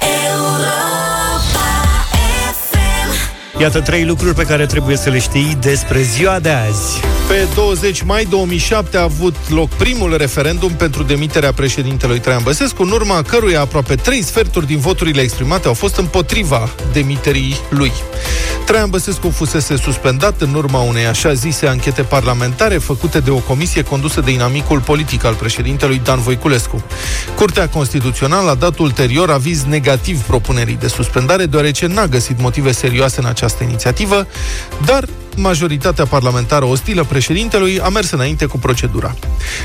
Iată 3.59 3.81
trei 3.81 4.05
lucruri 4.05 4.35
pe 4.35 4.43
care 4.43 4.65
trebuie 4.65 4.97
să 4.97 5.09
le 5.09 5.19
știi 5.19 5.57
despre 5.61 6.01
ziua 6.01 6.39
de 6.39 6.49
azi. 6.49 6.99
Pe 7.27 7.47
20 7.55 8.01
mai 8.01 8.25
2007 8.25 8.97
a 8.97 9.01
avut 9.01 9.35
loc 9.49 9.69
primul 9.69 10.17
referendum 10.17 10.71
pentru 10.71 11.03
demiterea 11.03 11.53
președintelui 11.53 12.19
Traian 12.19 12.43
Băsescu, 12.43 12.83
în 12.83 12.91
urma 12.91 13.21
căruia 13.21 13.61
aproape 13.61 13.95
trei 13.95 14.23
sferturi 14.23 14.67
din 14.67 14.77
voturile 14.77 15.21
exprimate 15.21 15.67
au 15.67 15.73
fost 15.73 15.97
împotriva 15.97 16.69
demiterii 16.93 17.55
lui. 17.69 17.91
Traian 18.65 18.89
Băsescu 18.89 19.29
fusese 19.29 19.77
suspendat 19.77 20.41
în 20.41 20.53
urma 20.53 20.81
unei 20.81 21.05
așa 21.05 21.33
zise 21.33 21.67
anchete 21.67 22.01
parlamentare 22.01 22.77
făcute 22.77 23.19
de 23.19 23.29
o 23.29 23.37
comisie 23.37 23.83
condusă 23.83 24.21
de 24.21 24.31
inamicul 24.31 24.79
politic 24.79 25.23
al 25.23 25.33
președintelui 25.33 26.01
Dan 26.03 26.19
Voiculescu. 26.19 26.83
Curtea 27.35 27.69
Constituțională 27.69 28.49
a 28.49 28.55
dat 28.55 28.77
ulterior 28.77 29.29
aviz 29.29 29.63
negativ 29.63 30.21
propunerii 30.21 30.77
de 30.79 30.87
suspendare, 30.87 31.45
deoarece 31.45 31.87
n-a 31.87 32.05
găsit 32.05 32.41
motive 32.41 32.71
serioase 32.71 33.19
în 33.19 33.25
această 33.25 33.47
inițiativă, 33.63 34.27
dar 34.85 35.05
majoritatea 35.35 36.05
parlamentară 36.05 36.65
ostilă 36.65 37.03
președintelui 37.03 37.79
a 37.79 37.89
mers 37.89 38.11
înainte 38.11 38.45
cu 38.45 38.57
procedura. 38.57 39.15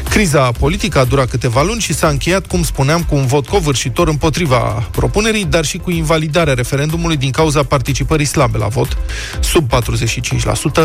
Criza 0.09 0.51
politică 0.51 0.99
a 0.99 1.05
durat 1.05 1.31
câteva 1.31 1.63
luni 1.63 1.81
și 1.81 1.95
s-a 1.95 2.09
încheiat, 2.09 2.47
cum 2.47 2.63
spuneam, 2.63 3.03
cu 3.03 3.15
un 3.15 3.27
vot 3.27 3.47
covârșitor 3.47 4.09
împotriva 4.09 4.89
propunerii, 4.91 5.45
dar 5.45 5.65
și 5.65 5.79
cu 5.79 5.91
invalidarea 5.91 6.55
referendumului 6.55 7.17
din 7.17 7.31
cauza 7.31 7.63
participării 7.63 8.25
slabe 8.25 8.59
la 8.59 8.67
vot, 8.67 8.97
sub 9.41 9.71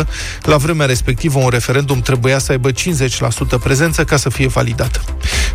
45%. 0.02 0.06
La 0.42 0.56
vremea 0.56 0.86
respectivă, 0.86 1.38
un 1.38 1.48
referendum 1.48 2.00
trebuia 2.00 2.38
să 2.38 2.52
aibă 2.52 2.70
50% 2.70 2.74
prezență 3.62 4.04
ca 4.04 4.16
să 4.16 4.28
fie 4.28 4.46
validat. 4.46 5.04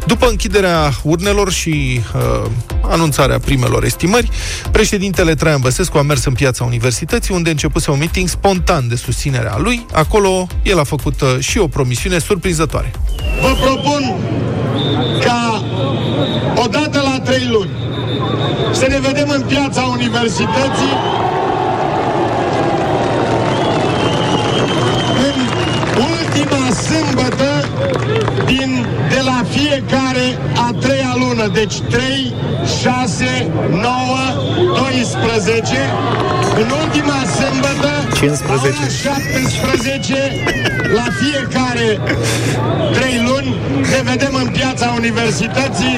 După 0.05 0.27
închiderea 0.29 0.91
urnelor 1.03 1.51
și 1.51 2.01
uh, 2.15 2.49
anunțarea 2.81 3.39
primelor 3.39 3.83
estimări, 3.83 4.29
președintele 4.71 5.35
Traian 5.35 5.59
Băsescu 5.61 5.97
a 5.97 6.01
mers 6.01 6.25
în 6.25 6.33
piața 6.33 6.63
universității, 6.63 7.33
unde 7.33 7.49
începuse 7.49 7.91
un 7.91 7.97
meeting 7.97 8.27
spontan 8.27 8.87
de 8.87 8.95
susținere 8.95 9.49
a 9.51 9.57
lui. 9.57 9.85
Acolo, 9.93 10.47
el 10.63 10.79
a 10.79 10.83
făcut 10.83 11.21
uh, 11.21 11.39
și 11.39 11.57
o 11.57 11.67
promisiune 11.67 12.19
surprinzătoare. 12.19 12.91
Vă 13.41 13.55
propun 13.61 14.15
ca 15.23 15.63
odată 16.55 17.01
la 17.01 17.19
trei 17.23 17.47
luni 17.51 17.69
să 18.71 18.85
ne 18.89 18.99
vedem 18.99 19.29
în 19.29 19.41
piața 19.41 19.81
universității 19.81 20.93
în 25.25 25.37
ultima 25.95 26.69
sâmbătă 26.69 27.23
din, 27.23 27.33
de 27.37 27.43
la 27.43 27.54
fiecare 29.86 30.38
a 30.67 30.73
treia 30.79 31.13
lună. 31.17 31.47
Deci 31.47 31.79
3, 31.79 32.33
6, 32.81 33.51
9, 33.69 33.91
12. 34.91 35.75
În 36.61 36.69
ultima 36.83 37.19
sâmbătă 37.38 37.91
15. 38.15 38.47
la 38.47 38.53
ora 38.53 38.88
17 39.03 40.43
la 40.97 41.07
fiecare 41.21 41.99
trei 42.93 43.17
luni 43.27 43.55
ne 43.91 44.01
vedem 44.11 44.33
în 44.43 44.47
piața 44.47 44.93
universității 44.95 45.97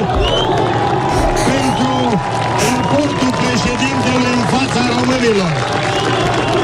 pentru 1.50 1.94
raportul 2.70 3.32
președintelui 3.44 4.34
în 4.40 4.46
fața 4.56 4.82
românilor. 4.98 5.52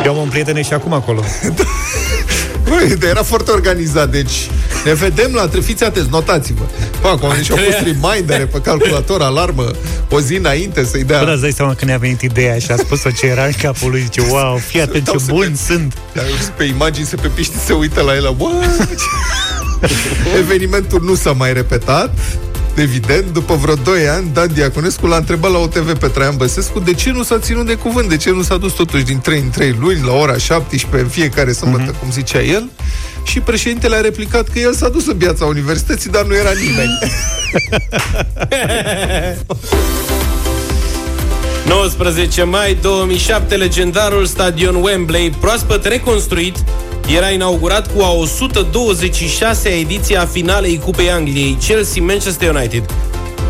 Eu 0.05 0.11
am 0.11 0.17
un 0.17 0.29
prieten 0.29 0.61
și 0.61 0.73
acum 0.73 0.93
acolo. 0.93 1.21
Băi, 2.69 2.95
dar 2.99 3.09
era 3.09 3.23
foarte 3.23 3.51
organizat, 3.51 4.09
deci 4.09 4.49
ne 4.85 4.93
vedem 4.93 5.33
la... 5.33 5.49
Fiți 5.61 5.83
atenți, 5.83 6.09
notați-vă. 6.09 6.63
Pă, 7.01 7.07
acolo 7.07 7.33
deci 7.33 7.51
au 7.51 7.57
pus 7.57 7.75
remindere 7.75 8.45
pe 8.45 8.61
calculator, 8.61 9.21
alarmă, 9.21 9.71
o 10.09 10.19
zi 10.19 10.35
înainte 10.35 10.83
să-i 10.83 11.03
dea... 11.03 11.19
Bă, 11.19 11.25
dar 11.25 11.33
îți 11.33 11.41
dai 11.41 11.51
seama 11.51 11.73
când 11.73 11.89
ne-a 11.89 11.97
venit 11.97 12.21
ideea 12.21 12.59
și 12.59 12.71
a 12.71 12.75
spus-o 12.75 13.09
ce 13.09 13.25
era 13.25 13.45
în 13.45 13.53
capul 13.61 13.89
lui, 13.89 14.01
zice, 14.01 14.21
wow, 14.29 14.57
fii 14.57 14.81
atent 14.81 15.09
ce 15.09 15.17
buni 15.27 15.57
sunt. 15.57 15.93
Dar 16.13 16.25
pe 16.57 16.63
imagini 16.63 17.05
se 17.05 17.15
pe 17.15 17.27
piști 17.27 17.53
se 17.65 17.73
uită 17.73 18.01
la 18.01 18.15
el, 18.15 18.35
what? 18.37 18.87
Evenimentul 20.39 21.01
nu 21.03 21.15
s-a 21.15 21.31
mai 21.31 21.53
repetat, 21.53 22.17
Evident, 22.75 23.25
după 23.33 23.55
vreo 23.55 23.75
2 23.75 24.07
ani, 24.07 24.29
Dan 24.33 24.53
Diaconescu 24.53 25.07
l-a 25.07 25.15
întrebat 25.15 25.51
la 25.51 25.57
OTV 25.57 25.97
pe 25.97 26.07
Traian 26.07 26.35
Băsescu 26.37 26.79
de 26.79 26.93
ce 26.93 27.11
nu 27.11 27.23
s-a 27.23 27.39
ținut 27.39 27.65
de 27.65 27.73
cuvânt, 27.75 28.09
de 28.09 28.17
ce 28.17 28.29
nu 28.31 28.41
s-a 28.41 28.57
dus 28.57 28.71
totuși 28.73 29.03
din 29.03 29.19
3 29.19 29.39
în 29.39 29.49
3 29.49 29.75
luni, 29.79 30.01
la 30.05 30.13
ora 30.13 30.37
17, 30.37 31.01
în 31.01 31.07
fiecare 31.07 31.51
săptămână, 31.53 31.83
Mhm. 31.83 31.93
mm-hmm. 31.95 31.99
cum 31.99 32.11
zicea 32.11 32.41
el, 32.41 32.69
și 33.23 33.39
președintele 33.39 33.95
a 33.95 33.99
replicat 34.01 34.47
că 34.49 34.59
el 34.59 34.73
s-a 34.73 34.89
dus 34.89 35.07
în 35.07 35.15
piața 35.15 35.45
universității, 35.45 36.09
dar 36.09 36.25
nu 36.25 36.35
era 36.35 36.51
nimeni. 36.51 36.97
19 41.67 42.43
mai 42.43 42.77
2007, 42.81 43.55
legendarul 43.55 44.25
stadion 44.25 44.75
Wembley, 44.75 45.29
proaspăt 45.39 45.85
reconstruit, 45.85 46.55
era 47.07 47.29
inaugurat 47.29 47.93
cu 47.95 48.01
a 48.01 48.11
126-a 48.25 49.69
ediție 49.69 50.17
a 50.17 50.25
finalei 50.25 50.77
Cupei 50.77 51.11
Angliei, 51.11 51.57
Chelsea-Manchester 51.61 52.55
United. 52.55 52.83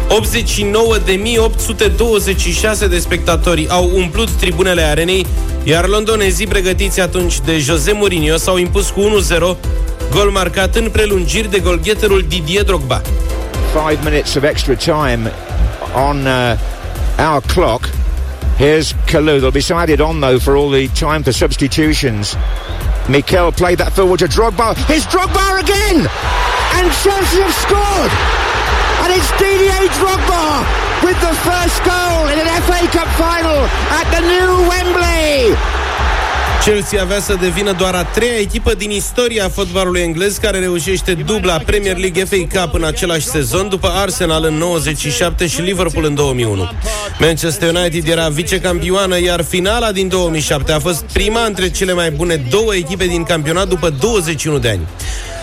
89.826 0.09 2.87
de 2.89 2.99
spectatori 2.99 3.67
au 3.69 3.89
umplut 3.95 4.29
tribunele 4.29 4.81
arenei, 4.81 5.25
iar 5.63 5.87
londonezii 5.87 6.47
pregătiți 6.47 7.01
atunci 7.01 7.39
de 7.45 7.59
Jose 7.59 7.91
Mourinho 7.91 8.37
s-au 8.37 8.57
impus 8.57 8.89
cu 8.89 9.01
1-0, 9.01 9.05
gol 10.11 10.29
marcat 10.31 10.75
în 10.75 10.89
prelungiri 10.89 11.51
de 11.51 11.59
golgheterul 11.59 12.25
Didier 12.27 12.63
Drogba. 12.63 13.01
five 13.87 13.99
minutes 14.03 14.35
of 14.35 14.43
extra 14.43 14.73
time 14.75 15.31
on 16.09 16.25
uh, 16.25 17.29
our 17.31 17.41
clock. 17.53 17.89
Here's 18.57 18.93
Kalou. 19.05 19.37
There'll 19.39 19.51
be 19.51 19.59
some 19.59 19.79
added 19.79 19.99
on, 19.99 20.19
though, 20.19 20.39
for 20.39 20.55
all 20.55 20.69
the 20.69 20.87
time 21.05 21.21
for 21.23 21.31
substitutions. 21.33 22.37
Mikel 23.09 23.51
played 23.51 23.79
that 23.79 23.91
forward 23.93 24.19
to 24.19 24.27
Drogba. 24.27 24.75
Here's 24.87 25.05
Drogba 25.05 25.59
again! 25.59 26.07
And 26.79 26.87
Chelsea 27.03 27.43
have 27.43 27.55
scored! 27.59 28.11
And 29.03 29.11
it's 29.11 29.27
Didier 29.35 29.91
Drogba 29.99 30.63
with 31.03 31.19
the 31.19 31.35
first 31.43 31.83
goal 31.83 32.31
in 32.31 32.39
an 32.39 32.47
FA 32.63 32.79
Cup 32.95 33.11
final 33.19 33.67
at 33.91 34.07
the 34.07 34.23
new 34.23 34.51
Wembley! 34.71 35.82
Chelsea 36.65 37.01
avea 37.01 37.19
să 37.19 37.37
devină 37.41 37.71
doar 37.71 37.93
a 37.93 38.03
treia 38.03 38.39
echipă 38.39 38.73
din 38.73 38.89
istoria 38.89 39.49
fotbalului 39.49 40.01
englez 40.01 40.37
care 40.37 40.59
reușește 40.59 41.13
dubla 41.13 41.57
Premier 41.57 41.97
League 41.97 42.23
FA 42.23 42.61
Cup 42.61 42.73
în 42.73 42.83
același 42.83 43.25
sezon, 43.25 43.69
după 43.69 43.87
Arsenal 43.87 44.43
în 44.43 44.53
97 44.53 45.47
și 45.47 45.61
Liverpool 45.61 46.05
în 46.05 46.15
2001. 46.15 46.69
Manchester 47.19 47.75
United 47.75 48.07
era 48.07 48.29
vicecampioană, 48.29 49.19
iar 49.19 49.41
finala 49.43 49.91
din 49.91 50.07
2007 50.07 50.71
a 50.71 50.79
fost 50.79 51.03
prima 51.13 51.45
între 51.45 51.69
cele 51.69 51.93
mai 51.93 52.11
bune 52.11 52.35
două 52.35 52.75
echipe 52.75 53.05
din 53.05 53.23
campionat 53.23 53.67
după 53.67 53.89
21 53.89 54.57
de 54.57 54.69
ani. 54.69 54.87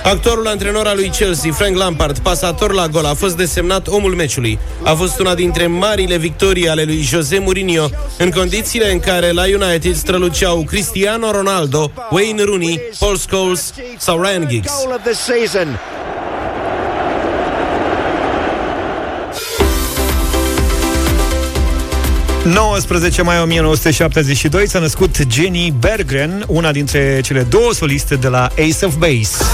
Actualul 0.04 0.46
antrenor 0.46 0.86
al 0.86 0.96
lui 0.96 1.08
Chelsea, 1.10 1.52
Frank 1.52 1.76
Lampard, 1.76 2.18
pasator 2.18 2.72
la 2.72 2.88
gol, 2.88 3.04
a 3.04 3.14
fost 3.14 3.36
desemnat 3.36 3.86
omul 3.86 4.14
meciului. 4.14 4.58
A 4.82 4.94
fost 4.94 5.18
una 5.18 5.34
dintre 5.34 5.66
marile 5.66 6.16
victorii 6.16 6.68
ale 6.68 6.82
lui 6.82 7.00
Jose 7.00 7.38
Mourinho, 7.38 7.88
în 8.18 8.30
condițiile 8.30 8.92
în 8.92 9.00
care 9.00 9.30
la 9.30 9.42
United 9.42 9.94
străluceau 9.94 10.64
Cristiano 10.64 11.30
Ronaldo, 11.30 11.90
Wayne 12.10 12.42
Rooney, 12.42 12.80
Paul 12.98 13.16
Scholes 13.16 13.72
sau 13.98 14.22
Ryan 14.22 14.48
Giggs. 14.48 14.72
19 22.44 23.22
mai 23.22 23.40
1972 23.40 24.68
s-a 24.68 24.78
născut 24.78 25.16
Jenny 25.30 25.74
Berggren, 25.78 26.44
una 26.46 26.72
dintre 26.72 27.20
cele 27.20 27.42
două 27.42 27.72
soliste 27.72 28.14
de 28.14 28.28
la 28.28 28.42
Ace 28.44 28.84
of 28.84 28.94
Base. 28.94 29.44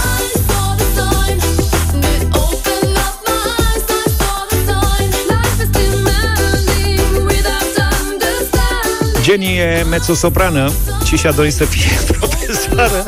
Jenny 9.23 9.57
e 9.57 9.85
mezzosoprană 9.89 10.71
și 11.05 11.17
și-a 11.17 11.31
dorit 11.31 11.53
să 11.53 11.63
fie 11.65 11.99
profesoară. 12.17 13.03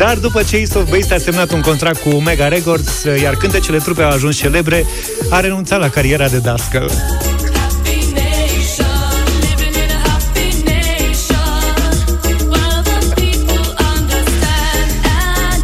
Dar 0.00 0.18
după 0.18 0.42
ce 0.42 0.56
Ace 0.56 0.78
of 0.78 0.90
Base 0.90 1.14
a 1.14 1.18
semnat 1.18 1.52
un 1.52 1.60
contract 1.60 2.00
cu 2.00 2.08
Mega 2.08 2.48
Records, 2.48 3.04
iar 3.22 3.36
cântecele 3.36 3.78
trupe 3.78 4.02
au 4.02 4.10
ajuns 4.10 4.36
celebre, 4.36 4.86
a 5.30 5.40
renunțat 5.40 5.80
la 5.80 5.88
cariera 5.88 6.28
de 6.28 6.38
dascăl. 6.38 6.90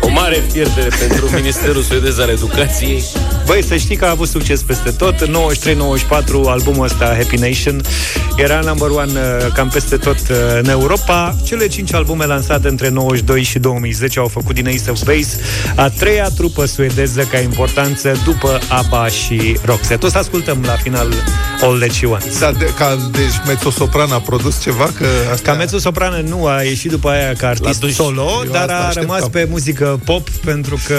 O 0.01 0.09
mare 0.11 0.45
pierdere 0.53 0.89
pentru 0.99 1.31
Ministerul 1.35 1.83
Suedez 1.83 2.19
al 2.19 2.29
Educației. 2.29 3.05
Băi, 3.47 3.63
să 3.65 3.77
știi 3.77 3.97
că 3.97 4.05
a 4.05 4.11
avut 4.11 4.29
succes 4.29 4.63
peste 4.63 4.91
tot 4.91 5.21
În 5.21 5.37
93-94 5.59 6.07
albumul 6.47 6.85
ăsta 6.85 7.05
Happy 7.05 7.37
Nation 7.37 7.81
Era 8.37 8.61
number 8.61 8.89
one 8.91 9.11
uh, 9.13 9.53
cam 9.55 9.69
peste 9.69 9.97
tot 9.97 10.17
uh, 10.31 10.37
în 10.63 10.69
Europa 10.69 11.37
Cele 11.45 11.67
cinci 11.67 11.95
albume 11.95 12.27
lansate 12.27 12.69
între 12.69 12.89
92 12.89 13.43
și 13.43 13.59
2010 13.59 14.19
Au 14.19 14.27
făcut 14.29 14.55
din 14.55 14.67
Ace 14.69 14.91
of 14.91 15.03
Base 15.05 15.41
A 15.75 15.89
treia 15.89 16.29
trupă 16.37 16.65
suedeză 16.67 17.21
ca 17.31 17.39
importanță 17.39 18.13
După 18.25 18.59
ABBA 18.69 19.07
și 19.09 19.59
Roxette 19.65 20.07
O 20.07 20.09
să 20.09 20.19
ascultăm 20.19 20.59
la 20.67 20.73
final 20.73 21.07
All 21.63 21.79
That 21.79 21.91
She 21.91 22.07
Wants 22.07 22.39
Da, 22.39 22.53
de, 22.53 22.71
ca, 22.79 23.11
deci 23.13 23.47
mezzosopran 23.47 24.11
a 24.13 24.19
produs 24.21 24.61
ceva? 24.63 24.85
Că 24.99 25.07
asta... 25.33 25.51
Ca 25.51 25.57
mezzo-soprană 25.59 26.23
nu 26.29 26.47
a 26.47 26.63
ieșit 26.63 26.91
după 26.91 27.09
aia 27.09 27.33
ca 27.39 27.49
artist 27.49 27.81
dus. 27.81 27.95
solo, 27.95 28.29
Eu 28.45 28.51
dar 28.53 28.61
asta 28.63 28.73
a 28.75 28.87
așteptam. 28.87 29.15
rămas 29.17 29.29
pe 29.31 29.47
muzică 29.51 30.01
pop 30.05 30.29
pentru 30.31 30.79
că 30.87 30.97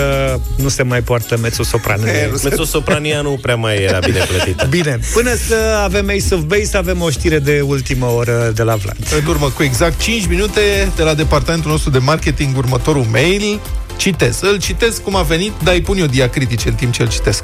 nu 0.56 0.68
se 0.68 0.84
mai 0.84 1.02
poartă 1.02 1.38
mezzo-soprană. 1.42 2.10
E, 2.10 2.28
nu 2.32 2.37
se- 2.37 2.37
Mezzosoprania 2.44 3.22
nu 3.22 3.40
prea 3.42 3.56
mai 3.56 3.76
era 3.76 4.00
bine 4.00 4.20
plătită. 4.28 4.66
Bine, 4.66 5.00
până 5.14 5.36
să 5.36 5.56
avem 5.84 6.10
Ace 6.10 6.34
of 6.36 6.42
Base, 6.42 6.78
avem 6.78 7.02
o 7.02 7.10
știre 7.10 7.40
de 7.40 7.62
ultimă 7.62 8.06
oră 8.06 8.52
de 8.56 8.64
la 8.64 8.76
Vlad. 8.76 8.98
În 9.22 9.28
urmă 9.28 9.50
cu 9.50 9.64
exact 9.64 10.00
5 10.00 10.28
minute 10.28 10.92
de 10.96 11.04
la 11.04 11.14
departamentul 11.14 11.72
nostru 11.72 11.90
de 11.90 11.98
marketing 11.98 12.58
următorul 12.58 13.06
mail 13.12 13.60
Citez. 13.98 14.40
Îl 14.42 14.58
citesc 14.58 15.02
cum 15.02 15.16
a 15.16 15.22
venit, 15.22 15.52
dar 15.64 15.74
îi 15.74 15.82
pun 15.82 15.98
eu 15.98 16.06
diacritice 16.06 16.68
în 16.68 16.74
timp 16.74 16.94
ce 16.94 17.02
îl 17.02 17.08
citesc. 17.08 17.44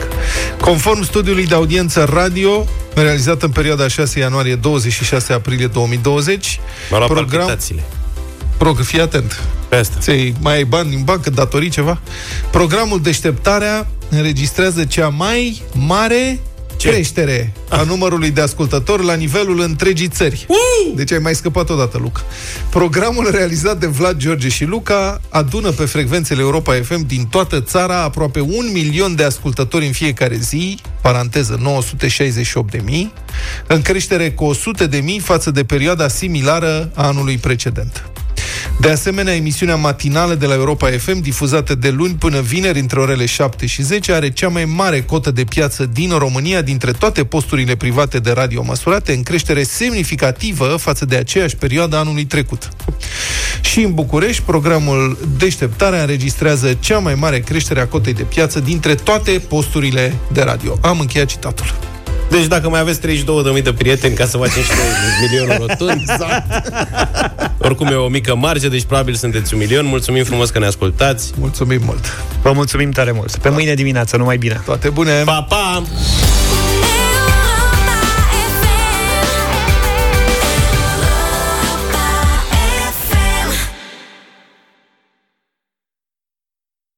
Conform 0.59 1.03
studiului 1.03 1.45
de 1.45 1.55
audiență 1.55 2.09
radio, 2.13 2.65
realizat 2.93 3.41
în 3.41 3.49
perioada 3.49 3.87
6 3.87 4.19
ianuarie-26 4.19 5.27
aprilie 5.29 5.67
2020, 5.67 6.59
M-au 6.89 6.99
luat 6.99 7.11
palpitațiile. 7.13 7.83
Prog, 8.57 8.79
fii 8.79 9.01
atent. 9.01 9.43
Pe 9.69 9.75
asta. 9.75 9.97
Ți 9.99 10.33
mai 10.39 10.55
ai 10.55 10.63
bani 10.63 10.95
în 10.95 11.03
bancă, 11.03 11.29
datorii, 11.29 11.69
ceva? 11.69 11.99
Programul 12.51 13.01
Deșteptarea 13.01 13.87
înregistrează 14.09 14.85
cea 14.85 15.07
mai 15.07 15.61
mare 15.73 16.39
Ce? 16.77 16.89
creștere 16.89 17.53
a 17.69 17.83
numărului 17.83 18.29
de 18.29 18.41
ascultători 18.41 19.05
la 19.05 19.13
nivelul 19.13 19.59
întregii 19.59 20.07
țări. 20.07 20.45
Uh! 20.47 20.95
Deci 20.95 21.11
ai 21.11 21.19
mai 21.19 21.35
scăpat 21.35 21.69
odată, 21.69 21.97
Luca. 21.97 22.21
Programul 22.69 23.31
realizat 23.31 23.79
de 23.79 23.85
Vlad, 23.87 24.17
George 24.17 24.49
și 24.49 24.63
Luca 24.63 25.21
adună 25.29 25.71
pe 25.71 25.85
frecvențele 25.85 26.41
Europa 26.41 26.73
FM 26.83 27.07
din 27.07 27.25
toată 27.25 27.61
țara 27.61 28.01
aproape 28.01 28.39
un 28.39 28.69
milion 28.73 29.15
de 29.15 29.23
ascultători 29.23 29.85
în 29.85 29.91
fiecare 29.91 30.35
zi, 30.35 30.79
paranteză 31.01 31.59
968 31.61 32.71
de 32.71 32.81
mii, 32.85 33.13
în 33.67 33.81
creștere 33.81 34.31
cu 34.31 34.43
100 34.43 34.87
de 34.87 34.97
mii 34.97 35.19
față 35.19 35.51
de 35.51 35.63
perioada 35.63 36.07
similară 36.07 36.91
a 36.93 37.07
anului 37.07 37.37
precedent. 37.37 38.03
De 38.79 38.89
asemenea, 38.89 39.35
emisiunea 39.35 39.75
matinală 39.75 40.35
de 40.35 40.45
la 40.45 40.53
Europa 40.53 40.89
FM, 40.89 41.21
difuzată 41.21 41.75
de 41.75 41.89
luni 41.89 42.13
până 42.13 42.41
vineri 42.41 42.79
între 42.79 42.99
orele 42.99 43.25
7 43.25 43.65
și 43.65 43.81
10, 43.81 44.13
are 44.13 44.31
cea 44.31 44.47
mai 44.47 44.65
mare 44.65 45.01
cotă 45.01 45.31
de 45.31 45.43
piață 45.43 45.85
din 45.85 46.17
România 46.17 46.61
dintre 46.61 46.91
toate 46.91 47.23
posturile 47.23 47.75
private 47.75 48.19
de 48.19 48.31
radio 48.31 48.63
măsurate, 48.63 49.13
în 49.13 49.23
creștere 49.23 49.63
semnificativă 49.63 50.65
față 50.65 51.05
de 51.05 51.15
aceeași 51.15 51.55
perioadă 51.55 51.97
anului 51.97 52.25
trecut. 52.25 52.69
Și 53.61 53.79
în 53.81 53.93
București, 53.93 54.41
programul 54.41 55.17
Deșteptarea 55.37 56.01
înregistrează 56.01 56.73
cea 56.73 56.97
mai 56.97 57.15
mare 57.15 57.39
creștere 57.39 57.79
a 57.81 57.87
cotei 57.87 58.13
de 58.13 58.23
piață 58.23 58.59
dintre 58.59 58.95
toate 58.95 59.31
posturile 59.31 60.15
de 60.31 60.41
radio. 60.41 60.77
Am 60.81 60.99
încheiat 60.99 61.27
citatul. 61.27 61.92
Deci 62.29 62.45
dacă 62.45 62.69
mai 62.69 62.79
aveți 62.79 62.99
32.000 62.99 63.63
de 63.63 63.73
prieteni 63.73 64.15
ca 64.15 64.25
să 64.25 64.37
facem 64.37 64.61
și 64.61 64.69
noi 64.69 65.29
milionul 65.29 65.65
rotund, 65.67 66.01
exact. 66.01 66.71
oricum 67.57 67.87
e 67.87 67.95
o 67.95 68.07
mică 68.07 68.35
marge, 68.35 68.67
deci 68.67 68.83
probabil 68.83 69.13
sunteți 69.13 69.53
un 69.53 69.59
milion. 69.59 69.85
Mulțumim 69.85 70.23
frumos 70.23 70.49
că 70.49 70.59
ne 70.59 70.65
ascultați. 70.65 71.31
Mulțumim 71.39 71.81
mult. 71.85 72.05
Vă 72.41 72.51
mulțumim 72.51 72.91
tare 72.91 73.11
mult. 73.11 73.35
Pe 73.35 73.49
mâine 73.49 73.73
dimineață, 73.73 74.17
numai 74.17 74.37
bine. 74.37 74.61
Toate 74.65 74.89
bune. 74.89 75.21
Pa, 75.25 75.45
pa! 75.49 75.83